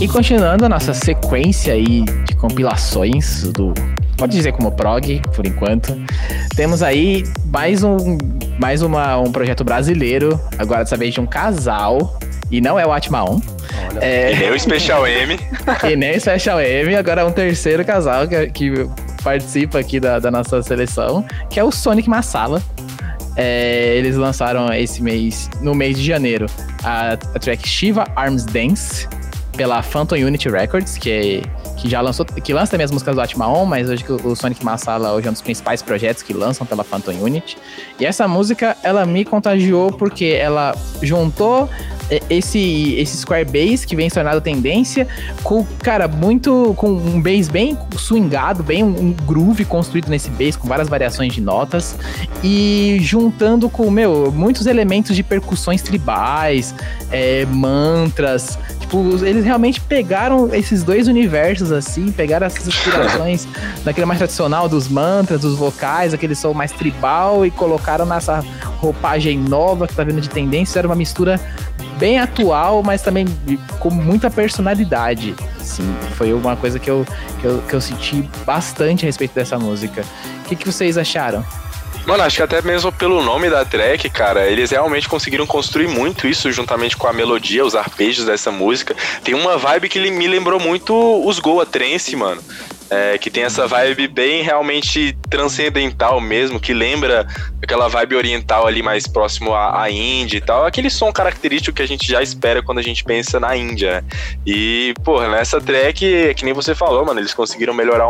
[0.00, 3.74] E continuando a nossa sequência aí de compilações do.
[4.16, 5.94] Pode dizer como prog, por enquanto.
[6.56, 7.22] Temos aí
[7.52, 8.16] mais um,
[8.58, 12.18] mais uma, um projeto brasileiro, agora dessa vez de um casal.
[12.50, 13.40] E não é o Atmaon.
[14.00, 15.38] É, E nem o Special M.
[15.88, 18.88] e nem o Special M, agora é um terceiro casal que, que
[19.22, 22.62] participa aqui da, da nossa seleção, que é o Sonic Massala.
[23.36, 26.46] É, eles lançaram esse mês, no mês de janeiro,
[26.82, 29.06] a, a track Shiva Arms Dance
[29.60, 31.42] pela Phantom Unity Records, que,
[31.76, 35.12] que já lançou, que lança também as músicas do Atmaon, mas hoje o Sonic Massala
[35.12, 37.58] hoje é um dos principais projetos que lançam pela Phantom Unity.
[37.98, 41.68] E essa música, ela me contagiou porque ela juntou
[42.28, 45.06] esse, esse Square Bass que vem se tornando tendência
[45.42, 46.74] com, cara, muito.
[46.76, 51.32] com um bass bem swingado, bem um, um groove construído nesse bass, com várias variações
[51.32, 51.96] de notas.
[52.42, 56.74] E juntando com, meu, muitos elementos de percussões tribais,
[57.10, 58.58] é, mantras.
[58.80, 63.46] Tipo, eles realmente pegaram esses dois universos, assim, pegaram essas inspirações
[63.84, 68.44] daquele mais tradicional dos mantras, dos vocais, aquele som mais tribal, e colocaram nessa
[68.78, 70.80] roupagem nova que tá vindo de tendência.
[70.80, 71.40] Era uma mistura
[72.00, 73.26] bem atual, mas também
[73.78, 75.34] com muita personalidade.
[75.58, 77.06] Sim, foi uma coisa que eu,
[77.40, 80.02] que eu, que eu senti bastante a respeito dessa música.
[80.44, 81.44] O que, que vocês acharam?
[82.06, 86.26] Mano, acho que até mesmo pelo nome da track, cara, eles realmente conseguiram construir muito
[86.26, 88.96] isso juntamente com a melodia, os arpejos dessa música.
[89.22, 90.94] Tem uma vibe que me lembrou muito
[91.26, 92.42] os Goa Trance, mano.
[92.90, 97.24] É, que tem essa vibe bem realmente transcendental mesmo, que lembra
[97.62, 100.66] aquela vibe oriental ali mais próximo à, à Índia e tal.
[100.66, 104.00] Aquele som característico que a gente já espera quando a gente pensa na Índia.
[104.00, 104.04] né?
[104.44, 108.08] E, porra, nessa track, é que nem você falou, mano, eles conseguiram melhorar,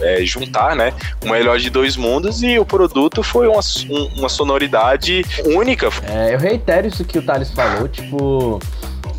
[0.00, 0.92] é, juntar, né?
[1.24, 5.88] o melhor de dois mundos e o produto foi uma, um- uma sonoridade única.
[6.08, 8.60] É, eu reitero isso que o Thales falou, tipo,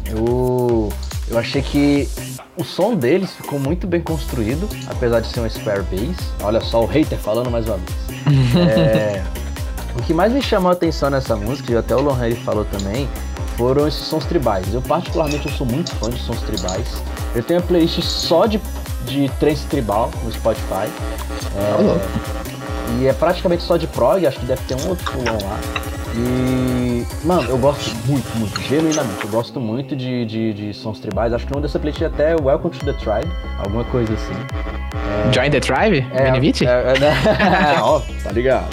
[0.06, 0.92] eu,
[1.32, 2.10] eu achei que
[2.58, 6.18] o som deles ficou muito bem construído, apesar de ser um Square Bass.
[6.44, 8.12] Olha só o hater falando mais uma vez.
[8.70, 9.24] É,
[9.98, 12.66] o que mais me chamou a atenção nessa música, e até o Lohan ele falou
[12.66, 13.10] também,
[13.58, 14.74] foram esses sons tribais.
[14.74, 17.02] Eu particularmente eu sou muito fã de sons tribais.
[17.34, 18.60] Eu tenho uma playlist só de,
[19.06, 20.90] de trance tribal no Spotify.
[21.56, 25.60] É, e é praticamente só de prog, acho que deve ter um outro pulão lá.
[26.14, 29.24] E E, mano, eu gosto muito, muito, genuinamente.
[29.24, 31.34] Eu gosto muito de, de, de sons tribais.
[31.34, 34.34] Acho que uma dessa playlist é até Welcome to the Tribe, alguma coisa assim.
[35.34, 36.06] Join the Tribe?
[36.14, 36.66] É, Benevite?
[36.66, 37.14] é, é, né?
[37.82, 38.68] Ó, tá ligado.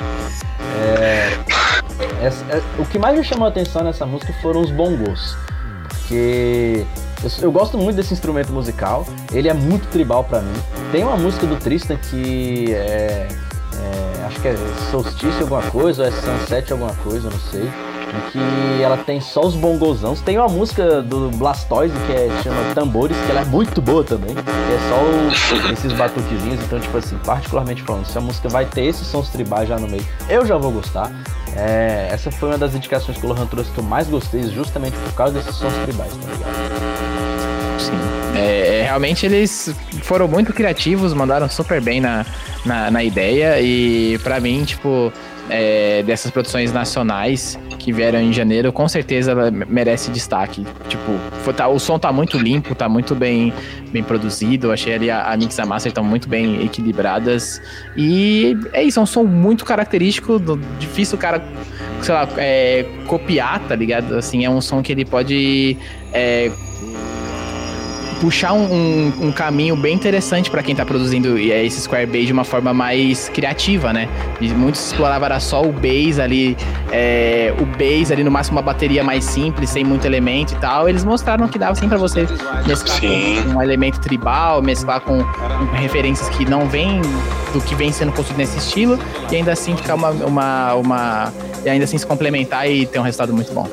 [0.79, 1.39] É,
[2.23, 5.37] é- o que mais me chamou a atenção nessa música foram os bongos.
[5.89, 6.85] Porque
[7.23, 10.53] eu, eu gosto muito desse instrumento musical, ele é muito tribal pra mim.
[10.93, 13.29] Tem uma música do Tristan que é,
[13.75, 14.55] é, Acho que é
[14.91, 17.71] Solstício alguma coisa, ou é Sunset alguma coisa, não sei.
[18.09, 20.21] Em que ela tem só os bongozãos.
[20.21, 24.31] Tem uma música do Blastoise que é, chama Tambores, que ela é muito boa também.
[24.31, 26.61] É só o- esses batuquezinhos.
[26.65, 29.87] Então, tipo assim, particularmente falando, se a música vai ter esses sons tribais já no
[29.89, 31.11] meio, eu já vou gostar.
[31.57, 34.97] É, essa foi uma das indicações que o Lohan trouxe que eu mais gostei, justamente
[34.97, 37.81] por causa desses sons tribais, tá ligado?
[37.81, 37.93] Sim.
[38.37, 42.25] É, é, realmente eles foram muito criativos, mandaram super bem na,
[42.65, 43.61] na, na ideia.
[43.61, 45.13] E pra mim, tipo,
[45.49, 50.67] é, dessas produções nacionais que vieram em janeiro, com certeza merece destaque.
[50.91, 51.13] Tipo,
[51.43, 53.51] foi- tá- o som tá muito limpo, tá muito bem,
[53.91, 54.71] bem produzido.
[54.71, 57.63] Achei ali a, a mix e a master estão muito bem equilibradas.
[57.97, 61.43] E é isso, é um som muito característico, do- difícil o cara,
[62.03, 64.17] sei lá, é, copiar, tá ligado?
[64.17, 65.75] Assim, é um som que ele pode.
[66.13, 66.51] é,
[68.21, 72.27] puxar um, um- um caminho bem interessante pra quem tá produzindo é, esse Square Bass
[72.27, 74.09] de uma forma mais criativa, né?
[74.41, 76.57] E muitos exploravam era só o bass ali,
[76.91, 80.89] é, o bass ali no máximo uma bateria mais simples, sem muito elemento e tal.
[80.89, 82.27] Eles mostraram que dava sim pra você
[82.67, 83.43] mesclar Sim.
[83.45, 87.01] com um elemento tribal, mesclar com, com referências que não vêm
[87.53, 88.99] do que vem sendo construído nesse estilo
[89.31, 91.33] e ainda assim ficar uma, uma, uma
[91.65, 93.67] e ainda assim se complementar e ter um resultado muito bom.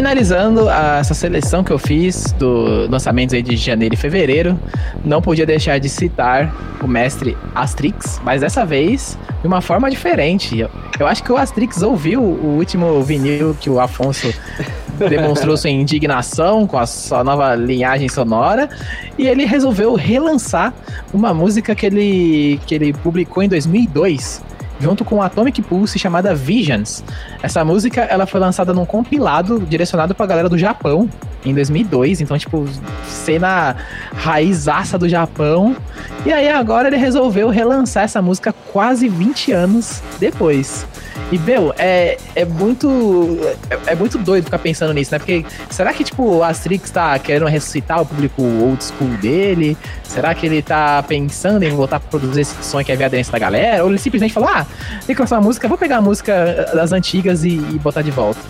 [0.00, 4.60] Finalizando a- essa seleção que eu fiz do lançamentos aí de janeiro e fevereiro,
[5.02, 10.58] não podia deixar de citar o mestre Astrix, mas dessa vez de uma forma diferente.
[10.58, 10.68] Eu,
[11.00, 14.34] eu acho que o Astrix ouviu o último vinil que o Afonso
[15.08, 18.68] demonstrou sua indignação com a sua nova linhagem sonora
[19.16, 20.74] e ele resolveu relançar
[21.10, 24.42] uma música que ele, que ele publicou em 2002
[24.80, 27.02] junto com Atomic Pulse chamada Visions.
[27.42, 31.08] Essa música ela foi lançada num compilado direcionado pra galera do Japão
[31.44, 32.66] em 2002, então tipo
[33.04, 33.76] cena
[34.14, 35.76] raizaça do Japão.
[36.24, 40.86] E aí agora ele resolveu relançar essa música quase 20 anos depois.
[41.32, 43.38] E, meu, é, é muito.
[43.68, 45.18] É, é muito doido ficar pensando nisso, né?
[45.18, 49.76] Porque será que, tipo, o Asterix tá querendo ressuscitar o público old school dele?
[50.04, 53.06] Será que ele tá pensando em voltar a produzir esse som que é ver a
[53.08, 53.82] aderência da galera?
[53.82, 54.64] Ou ele simplesmente falou, ah,
[55.04, 58.12] tem que lançar uma música, vou pegar a música das antigas e, e botar de
[58.12, 58.40] volta.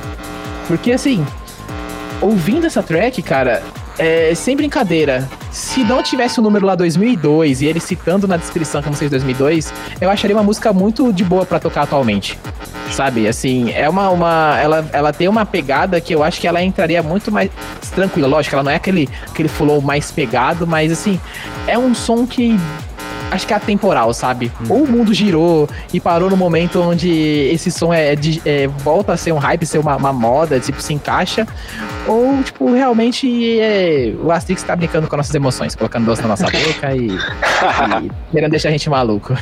[0.68, 1.24] Porque, assim,
[2.20, 3.62] ouvindo essa track, cara,
[3.98, 8.82] é, sem brincadeira, se não tivesse o número lá 2002 e ele citando na descrição
[8.82, 12.38] como seja 2002, eu acharia uma música muito de boa pra tocar atualmente.
[12.90, 16.62] Sabe, assim, é uma, uma ela, ela tem uma pegada que eu acho que ela
[16.62, 17.51] entraria muito mais
[17.94, 21.20] tranquila, lógico, ela não é aquele aquele flow mais pegado, mas assim,
[21.66, 22.59] é um som que
[23.36, 24.50] acho que é atemporal, sabe?
[24.68, 27.08] Ou o mundo girou e parou no momento onde
[27.52, 30.80] esse som é, de- é, volta a ser um hype, ser uma, uma moda, tipo,
[30.82, 31.46] se encaixa,
[32.06, 36.46] ou, tipo, realmente é, o Asterix tá brincando com nossas emoções, colocando doce na nossa
[36.50, 39.34] boca e, e querendo deixar a gente maluco.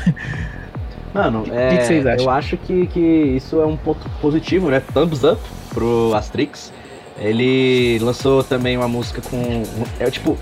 [1.14, 4.82] Mano, é, que que eu acho que, que isso é um ponto positivo, né?
[4.92, 5.40] Thumbs up
[5.72, 6.72] pro Asterix.
[7.16, 9.62] Ele lançou também uma música com.
[10.00, 10.36] É tipo.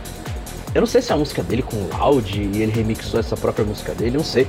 [0.75, 3.37] Eu não sei se é a música dele com o Loud e ele remixou essa
[3.37, 4.47] própria música dele, não sei.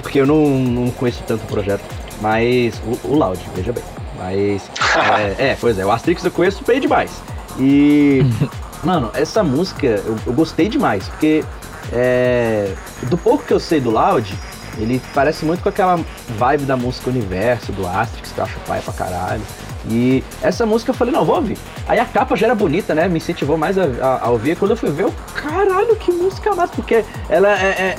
[0.00, 1.82] Porque eu não, não conheço tanto o projeto.
[2.20, 2.80] Mas.
[2.86, 3.82] O, o Loud, veja bem.
[4.16, 4.70] Mas.
[5.38, 7.10] é, é, pois é, o Asterix eu conheço bem demais.
[7.58, 8.22] E.
[8.84, 11.44] Mano, essa música eu, eu gostei demais, porque.
[11.92, 12.72] É,
[13.04, 14.34] do pouco que eu sei do Loud,
[14.78, 15.98] ele parece muito com aquela
[16.38, 19.42] vibe da música Universo, do Asterix, que eu acho pai pra caralho.
[19.90, 21.58] E essa música eu falei, não, vou ouvir.
[21.86, 23.06] Aí a capa já era bonita, né?
[23.06, 24.56] Me incentivou mais a, a- a ouvir.
[24.56, 27.96] Quando eu fui ver, eu, caralho, que música massa, porque ela é, é-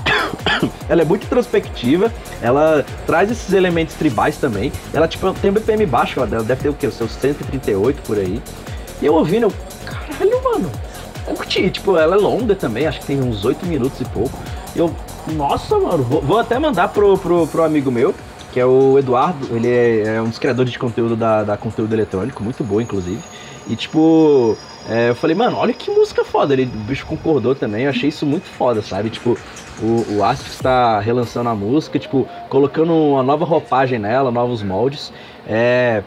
[0.90, 4.72] ela é muito introspectiva, ela traz esses elementos tribais também.
[4.94, 6.88] Ela, tipo, tem um BPM baixo, ela deve ter o quê?
[6.88, 8.41] Os seus 138 por aí.
[9.02, 9.53] E eu ouvindo, eu,
[9.86, 10.72] caralho, mano,
[11.36, 11.70] curti.
[11.70, 14.38] Tipo, ela é longa também, acho que tem uns 8 minutos e pouco.
[14.76, 14.91] E eu,
[15.36, 18.14] nossa, mano, vou, vou até mandar pro, pro, pro amigo meu,
[18.56, 19.53] que é o Eduardo.
[19.53, 23.19] Ele é, é um dos criadores de conteúdo da, da conteúdo eletrônico, muito bom, inclusive.
[23.68, 24.57] E tipo,
[24.88, 26.53] é, eu falei, mano, olha que música foda.
[26.53, 29.10] Ele, o bicho concordou também, eu achei isso muito foda, sabe?
[29.10, 29.38] Tipo,
[29.82, 35.11] o, o Astrix tá relançando a música, tipo, colocando uma nova roupagem nela, novos moldes.
[35.45, 36.02] É.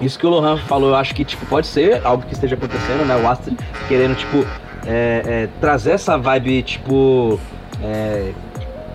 [0.00, 3.06] Isso que o Lohan falou, eu acho que tipo, pode ser algo que esteja acontecendo,
[3.06, 3.14] né?
[3.14, 4.38] O Astrix querendo, tipo,
[4.84, 7.38] é, é, trazer essa vibe, tipo.
[7.80, 8.32] É,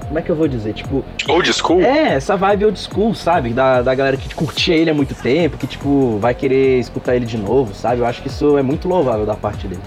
[0.08, 0.74] como é que eu vou dizer?
[0.74, 1.82] Tipo, Old school?
[1.82, 3.50] é, essa vibe old school, sabe?
[3.50, 7.26] Da, da galera que curtia ele há muito tempo, que, tipo, vai querer escutar ele
[7.26, 8.02] de novo, sabe?
[8.02, 9.82] Eu acho que isso é muito louvável da parte dele.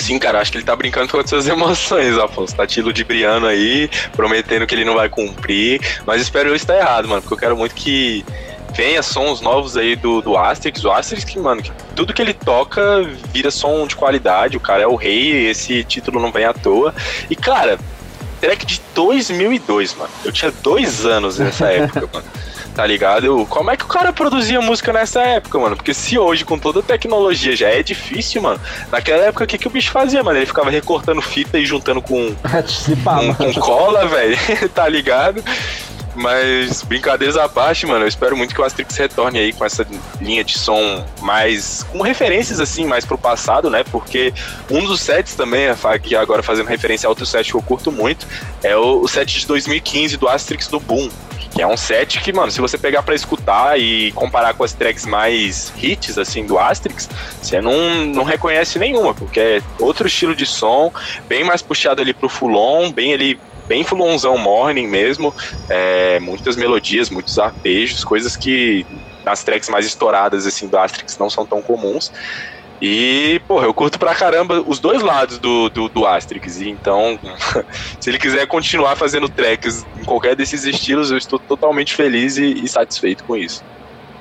[0.00, 2.56] Sim, cara, acho que ele tá brincando com as suas emoções, Afonso.
[2.56, 5.80] Tá te ludibriando aí, prometendo que ele não vai cumprir.
[6.06, 8.24] Mas espero eu estar errado, mano, porque eu quero muito que
[8.72, 10.82] venha sons novos aí do, do Asterix.
[10.82, 13.02] O Asterix, que, mano, que tudo que ele toca
[13.32, 14.56] vira som de qualidade.
[14.56, 16.94] O cara é o rei, esse título não vem à toa.
[17.28, 17.78] E, cara,
[18.40, 20.10] track de 2002, mano.
[20.24, 22.26] Eu tinha dois anos nessa época, mano.
[22.74, 23.26] Tá ligado?
[23.26, 25.74] Eu, como é que o cara produzia música nessa época, mano?
[25.74, 28.60] Porque se hoje, com toda a tecnologia, já é difícil, mano.
[28.92, 30.38] Naquela época, o que, que o bicho fazia, mano?
[30.38, 32.36] Ele ficava recortando fita e juntando com,
[33.04, 34.38] com, com cola, velho.
[34.72, 35.42] tá ligado?
[36.18, 39.86] Mas, brincadeiras à parte, mano, eu espero muito que o Asterix retorne aí com essa
[40.20, 41.84] linha de som mais.
[41.84, 43.84] com referências, assim, mais pro passado, né?
[43.84, 44.34] Porque
[44.68, 45.68] um dos sets também,
[46.02, 48.26] que agora fazendo referência a outro set que eu curto muito,
[48.64, 51.08] é o, set de 2015 do Asterix do Boom.
[51.52, 54.72] Que é um set que, mano, se você pegar pra escutar e comparar com as
[54.72, 57.08] tracks mais hits, assim, do Asterix,
[57.40, 60.92] você não, não reconhece nenhuma, porque é outro estilo de som,
[61.28, 63.38] bem mais puxado ali pro Fulon, bem ali,
[63.68, 65.32] bem Fulonzão Morning mesmo,
[65.68, 68.84] é, muitas melodias, muitos arpejos, coisas que
[69.24, 72.10] nas tracks mais estouradas, assim, do Asterix não são tão comuns.
[72.80, 76.60] E, porra, eu curto pra caramba os dois lados do, do, do Asterix.
[76.60, 77.18] E então,
[78.00, 82.44] se ele quiser continuar fazendo tracks em qualquer desses estilos, eu estou totalmente feliz e,
[82.64, 83.62] e satisfeito com isso.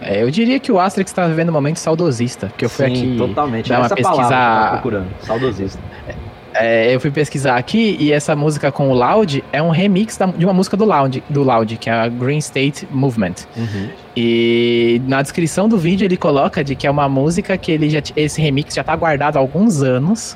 [0.02, 2.92] É, eu diria que o Asterix tá vivendo um momento saudosista, porque eu fui Sim,
[2.92, 3.70] aqui totalmente.
[3.70, 4.72] dar uma Essa palavra que eu tava pesquisar.
[4.72, 5.08] procurando.
[5.24, 5.80] Saudosista.
[6.60, 10.26] É, eu fui pesquisar aqui e essa música com o Loud é um remix da-
[10.26, 13.36] de uma música do Loud, do Loud, que é a Green State Movement.
[13.56, 13.90] Uhum.
[14.16, 18.02] E na descrição do vídeo ele coloca de que é uma música que ele já,
[18.16, 20.36] esse remix já tá guardado há alguns anos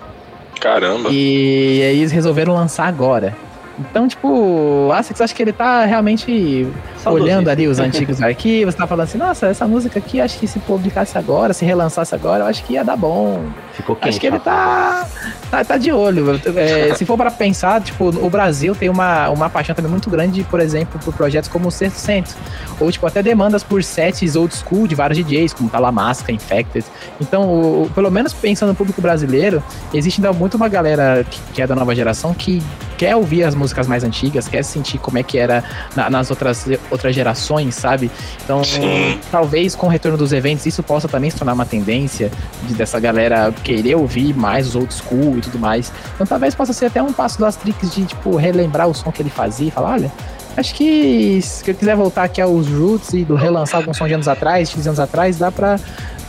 [0.59, 1.09] Caramba.
[1.11, 3.35] e aí eles resolveram lançar agora.
[3.79, 6.67] Então, tipo, o Asterix acho que ele tá realmente.
[7.09, 10.59] Olhando ali os antigos arquivos, tá falando assim, nossa, essa música aqui, acho que se
[10.59, 13.43] publicasse agora, se relançasse agora, eu acho que ia dar bom.
[13.73, 14.09] Ficou quente.
[14.09, 15.07] Acho que ele tá,
[15.49, 16.39] tá, tá de olho.
[16.55, 20.43] É, se for para pensar, tipo, o Brasil tem uma, uma paixão também muito grande,
[20.43, 22.35] por exemplo, por projetos como o Sexto Centro.
[22.79, 26.85] Ou, tipo, até demandas por sets old school de vários DJs, como Talamasca, Infected.
[27.19, 27.43] Então,
[27.83, 29.63] o- pelo menos pensando no público brasileiro,
[29.93, 32.61] existe ainda muito uma galera que, que é da nova geração que
[32.97, 35.63] quer ouvir as músicas mais antigas, quer sentir como é que era
[35.95, 38.11] na- nas outras, outras gerações, sabe?
[38.43, 39.19] Então, Sim.
[39.31, 42.31] talvez com o retorno dos eventos isso possa também se tornar uma tendência
[42.63, 45.91] de, dessa galera querer ouvir mais os old school e tudo mais.
[46.15, 49.21] Então talvez possa ser até um passo do Asterix de, tipo, relembrar o som que
[49.21, 50.11] ele fazia e falar, olha,
[50.57, 54.13] acho que se eu quiser voltar aqui aos roots e do relançar alguns sons de
[54.13, 55.79] anos atrás, X anos atrás, dá pra,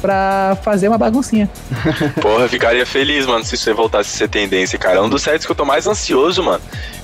[0.01, 1.51] pra fazer uma baguncinha.
[2.20, 4.98] Porra, eu ficaria feliz, mano, se isso voltasse a ser tendência, cara.
[4.98, 6.62] É um dos sets que eu tô mais ansioso, mano.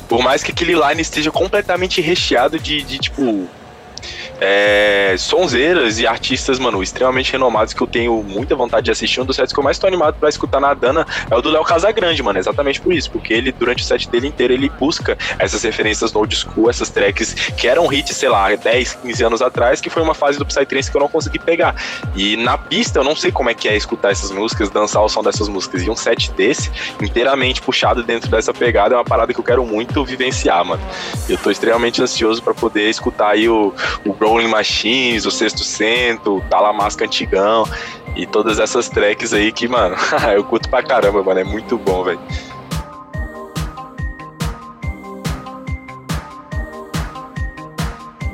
[0.08, 3.48] Por mais que aquele line esteja completamente recheado de, de tipo.
[4.40, 9.20] É, sonzeiras e artistas, mano, extremamente renomados que eu tenho muita vontade de assistir.
[9.20, 11.50] Um dos sets que eu mais tô animado pra escutar na Dana é o do
[11.50, 12.38] Léo Casagrande, mano.
[12.38, 16.20] Exatamente por isso, porque ele, durante o set dele inteiro, ele busca essas referências no
[16.20, 20.02] old school, essas tracks que eram hits, sei lá, 10, 15 anos atrás, que foi
[20.02, 21.74] uma fase do Psytrance que eu não consegui pegar.
[22.14, 25.08] E na pista, eu não sei como é que é escutar essas músicas, dançar o
[25.08, 25.82] som dessas músicas.
[25.82, 26.70] E um set desse,
[27.02, 30.82] inteiramente puxado dentro dessa pegada, é uma parada que eu quero muito vivenciar, mano.
[31.28, 33.74] Eu tô extremamente ansioso pra poder escutar aí o,
[34.04, 37.64] o Rolling Machines, o Sexto Cento, o Talamasca Antigão
[38.14, 39.96] e todas essas tracks aí que, mano,
[40.34, 41.40] eu curto pra caramba, mano.
[41.40, 42.20] É muito bom, velho.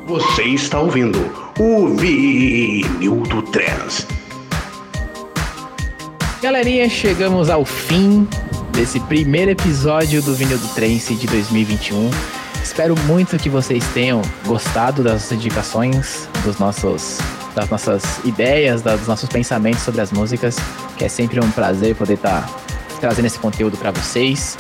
[0.07, 1.19] Você está ouvindo
[1.59, 4.07] o Vinil do Trans.
[6.43, 8.29] Galerinha, chegamos ao fim
[8.73, 12.11] desse primeiro episódio do Vinil do Trance de 2021.
[12.65, 17.19] Espero muito que vocês tenham gostado das indicações, dos nossos,
[17.55, 20.57] das nossas ideias, dos nossos pensamentos sobre as músicas,
[20.97, 22.49] que é sempre um prazer poder estar
[22.99, 24.57] trazendo esse conteúdo para vocês.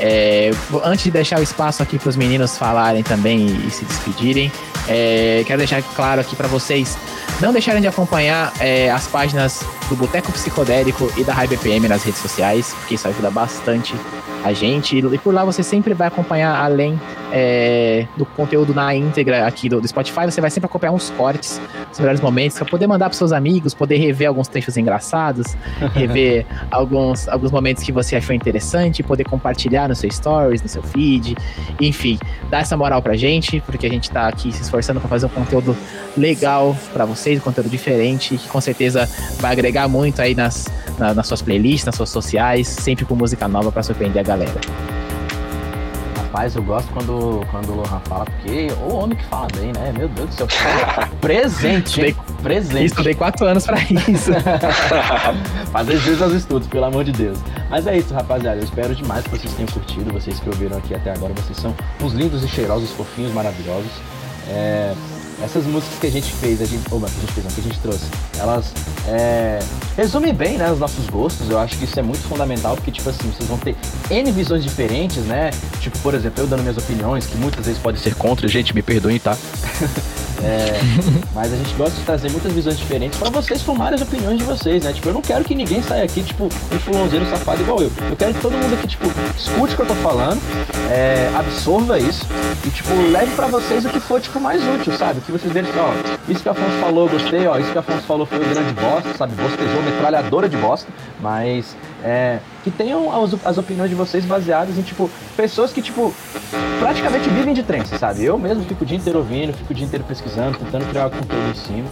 [0.00, 0.50] É,
[0.82, 4.50] antes de deixar o espaço aqui para os meninos falarem também e, e se despedirem,
[4.88, 6.96] é, quero deixar claro aqui para vocês
[7.38, 12.02] não deixarem de acompanhar é, as páginas do Boteco Psicodélico e da High BPM nas
[12.02, 13.94] redes sociais, porque isso ajuda bastante
[14.42, 14.96] a gente.
[14.96, 16.98] E por lá você sempre vai acompanhar, além
[17.32, 21.60] é, do conteúdo na íntegra aqui do, do, Spotify, você vai sempre acompanhar uns cortes,
[21.90, 25.56] os melhores momentos, para poder mandar para seus amigos, poder rever alguns trechos engraçados,
[25.94, 30.82] rever alguns, alguns momentos que você achou interessante, poder compartilhar no seu stories, no seu
[30.82, 31.34] feed,
[31.80, 32.18] enfim,
[32.50, 35.30] dar essa moral pra gente, porque a gente tá aqui se esforçando para fazer um
[35.30, 35.74] conteúdo
[36.16, 39.08] legal para vocês, um conteúdo diferente, que com certeza
[39.40, 40.66] vai agregar muito aí nas,
[40.98, 45.01] na, nas suas playlists, nas suas sociais, sempre com música nova para surpreender a galera.
[46.32, 49.92] Rapaz, eu gosto quando, quando o Lohan fala, porque o homem que fala bem, né?
[49.94, 50.46] Meu Deus do céu.
[51.20, 52.16] presente, hein?
[52.42, 52.86] Presente.
[52.86, 54.30] Estudei quatro anos pra isso.
[55.70, 57.38] Fazer jus aos estudos, pelo amor de Deus.
[57.68, 58.56] Mas é isso, rapaziada.
[58.56, 60.10] Eu espero demais que vocês tenham curtido.
[60.10, 63.92] Vocês que ouviram aqui até agora, vocês são uns lindos e cheirosos, fofinhos, maravilhosos.
[64.48, 64.94] É,
[65.42, 67.60] essas músicas que a gente fez, a gente, oba, que a gente fez, não, que
[67.60, 68.04] a gente trouxe,
[68.38, 68.72] elas
[69.06, 69.58] é,
[69.96, 71.50] resumem bem, né, os nossos gostos.
[71.50, 73.76] Eu acho que isso é muito fundamental, porque, tipo assim, vocês vão ter
[74.10, 75.50] N visões diferentes, né?
[75.80, 78.82] Tipo, por exemplo, eu dando minhas opiniões, que muitas vezes podem ser contra, gente, me
[78.82, 79.36] perdoem, tá?
[80.42, 80.80] É,
[81.32, 84.44] mas a gente gosta de trazer muitas visões diferentes para vocês formarem as opiniões de
[84.44, 84.92] vocês, né?
[84.92, 87.92] Tipo, eu não quero que ninguém saia aqui, tipo, um fulãozeiro safado igual eu.
[88.10, 89.06] Eu quero que todo mundo aqui, tipo,
[89.36, 90.40] escute o que eu tô falando,
[90.90, 92.26] é, absorva isso
[92.66, 95.20] e, tipo, leve para vocês o que for, tipo, mais útil, sabe?
[95.20, 95.92] Que vocês vejam, ó,
[96.28, 98.48] isso que a Afonso falou, eu gostei, ó, isso que a Afonso falou foi o
[98.48, 99.34] grande bosta, sabe?
[99.34, 100.88] Bostejou, metralhadora de bosta,
[101.20, 106.14] mas é, que tenham as, as, opiniões de vocês baseadas em, tipo, pessoas que, tipo,
[106.80, 108.24] praticamente vivem de trance, sabe?
[108.24, 111.50] Eu mesmo fico o dia inteiro ouvindo, fico o dia inteiro pesquisando, tentando criar conteúdo
[111.50, 111.88] em cima.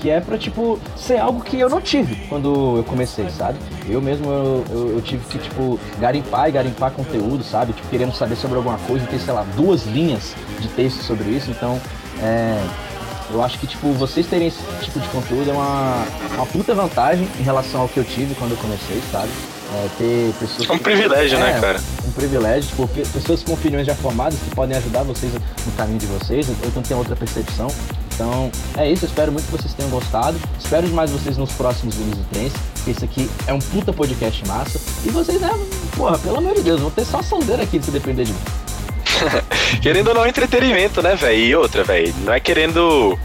[0.00, 3.58] Que é pra, tipo, ser algo que eu não tive quando eu comecei, sabe?
[3.88, 7.72] Eu mesmo, eu, eu, eu tive que, tipo, garimpar e garimpar conteúdo, sabe?
[7.72, 11.50] Tipo, querendo saber sobre alguma coisa ter, sei lá, duas linhas de texto sobre isso.
[11.50, 11.80] Então,
[12.22, 12.62] é,
[13.30, 17.28] eu acho que, tipo, vocês terem esse tipo de conteúdo é uma, uma puta vantagem
[17.38, 19.30] em relação ao que eu tive quando eu comecei, sabe?
[19.72, 20.68] É, ter pessoas.
[20.68, 21.80] É um privilégio, né, é, cara?
[22.06, 26.06] Um privilégio, tipo, pessoas com opiniões já formadas que podem ajudar vocês no caminho de
[26.06, 27.68] vocês, ou então tem outra percepção.
[28.14, 30.38] Então, é isso, eu espero muito que vocês tenham gostado.
[30.60, 34.46] Espero demais vocês nos próximos vídeos do Trens, porque esse aqui é um puta podcast
[34.46, 34.78] massa.
[35.04, 35.50] E vocês, né,
[35.96, 38.63] porra, pelo amor de Deus, vão ter só sondeira aqui se depender de mim.
[39.82, 41.38] querendo ou não, entretenimento, né, velho?
[41.38, 43.18] E outra, velho, não é querendo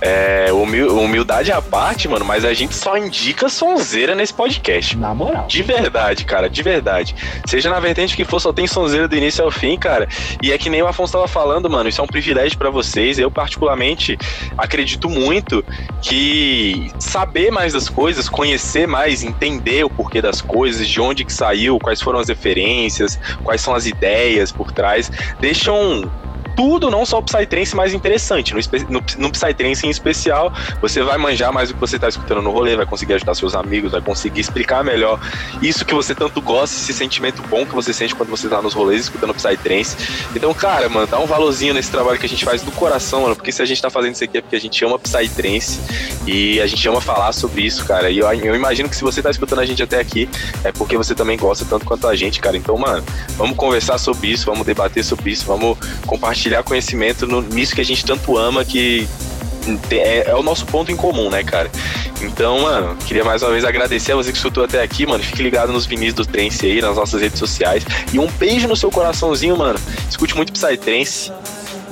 [0.00, 4.96] é, humildade à parte, mano, mas a gente só indica sonzeira nesse podcast.
[4.96, 5.46] Na moral.
[5.46, 7.14] De verdade, cara, de verdade.
[7.46, 10.08] Seja na vertente que for, só tem sonzeira do início ao fim, cara.
[10.42, 13.18] E é que nem o Afonso tava falando, mano, isso é um privilégio para vocês.
[13.18, 14.18] Eu, particularmente,
[14.56, 15.64] acredito muito
[16.02, 21.32] que saber mais das coisas, conhecer mais, entender o porquê das coisas, de onde que
[21.32, 25.10] saiu, quais foram as referências, quais são as ideias por trás,
[25.40, 26.10] deixam
[26.56, 28.54] tudo, não só o Psytrance, mais interessante.
[28.54, 32.42] No, no, no Psytrance em especial, você vai manjar mais o que você está escutando
[32.42, 35.20] no rolê, vai conseguir ajudar seus amigos, vai conseguir explicar melhor
[35.62, 38.74] isso que você tanto gosta, esse sentimento bom que você sente quando você tá nos
[38.74, 39.96] rolês escutando Psytrance.
[40.34, 43.36] Então, cara, mano, dá um valorzinho nesse trabalho que a gente faz do coração, mano,
[43.36, 45.80] porque se a gente tá fazendo isso aqui é porque a gente ama Psytrance
[46.26, 48.10] e a gente ama falar sobre isso, cara.
[48.10, 50.28] E eu, eu imagino que se você tá escutando a gente até aqui,
[50.62, 52.56] é porque você também gosta tanto quanto a gente, cara.
[52.56, 53.04] Então, mano,
[53.36, 55.76] vamos conversar sobre isso, vamos debater sobre isso, vamos
[56.06, 59.08] compartilhar compartilhar conhecimento no, nisso que a gente tanto ama, que
[59.90, 61.70] é, é, o nosso ponto em comum, né, cara?
[62.20, 65.22] Então, mano, queria mais uma vez agradecer a você que escutou até aqui, mano.
[65.22, 67.84] Fique ligado nos vinis do Trance aí, nas nossas redes sociais.
[68.12, 69.78] E um beijo no seu coraçãozinho, mano.
[70.08, 71.32] Escute muito Psytrance.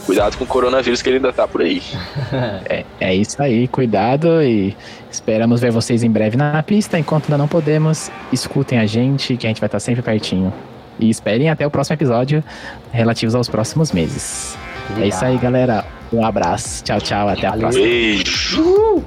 [0.04, 1.82] Cuidado com o coronavírus que ele ainda tá por aí.
[2.68, 4.76] é, é isso aí, cuidado e
[5.10, 6.98] esperamos ver vocês em breve na pista.
[6.98, 10.52] Enquanto ainda não podemos, escutem a gente, que a gente vai estar sempre pertinho.
[11.02, 12.44] E esperem até o próximo episódio
[12.92, 14.56] relativos aos próximos meses.
[14.96, 15.84] É isso aí, galera.
[16.12, 16.84] Um abraço.
[16.84, 17.28] Tchau, tchau.
[17.28, 17.84] Até a próxima.
[17.84, 19.02] Beijo.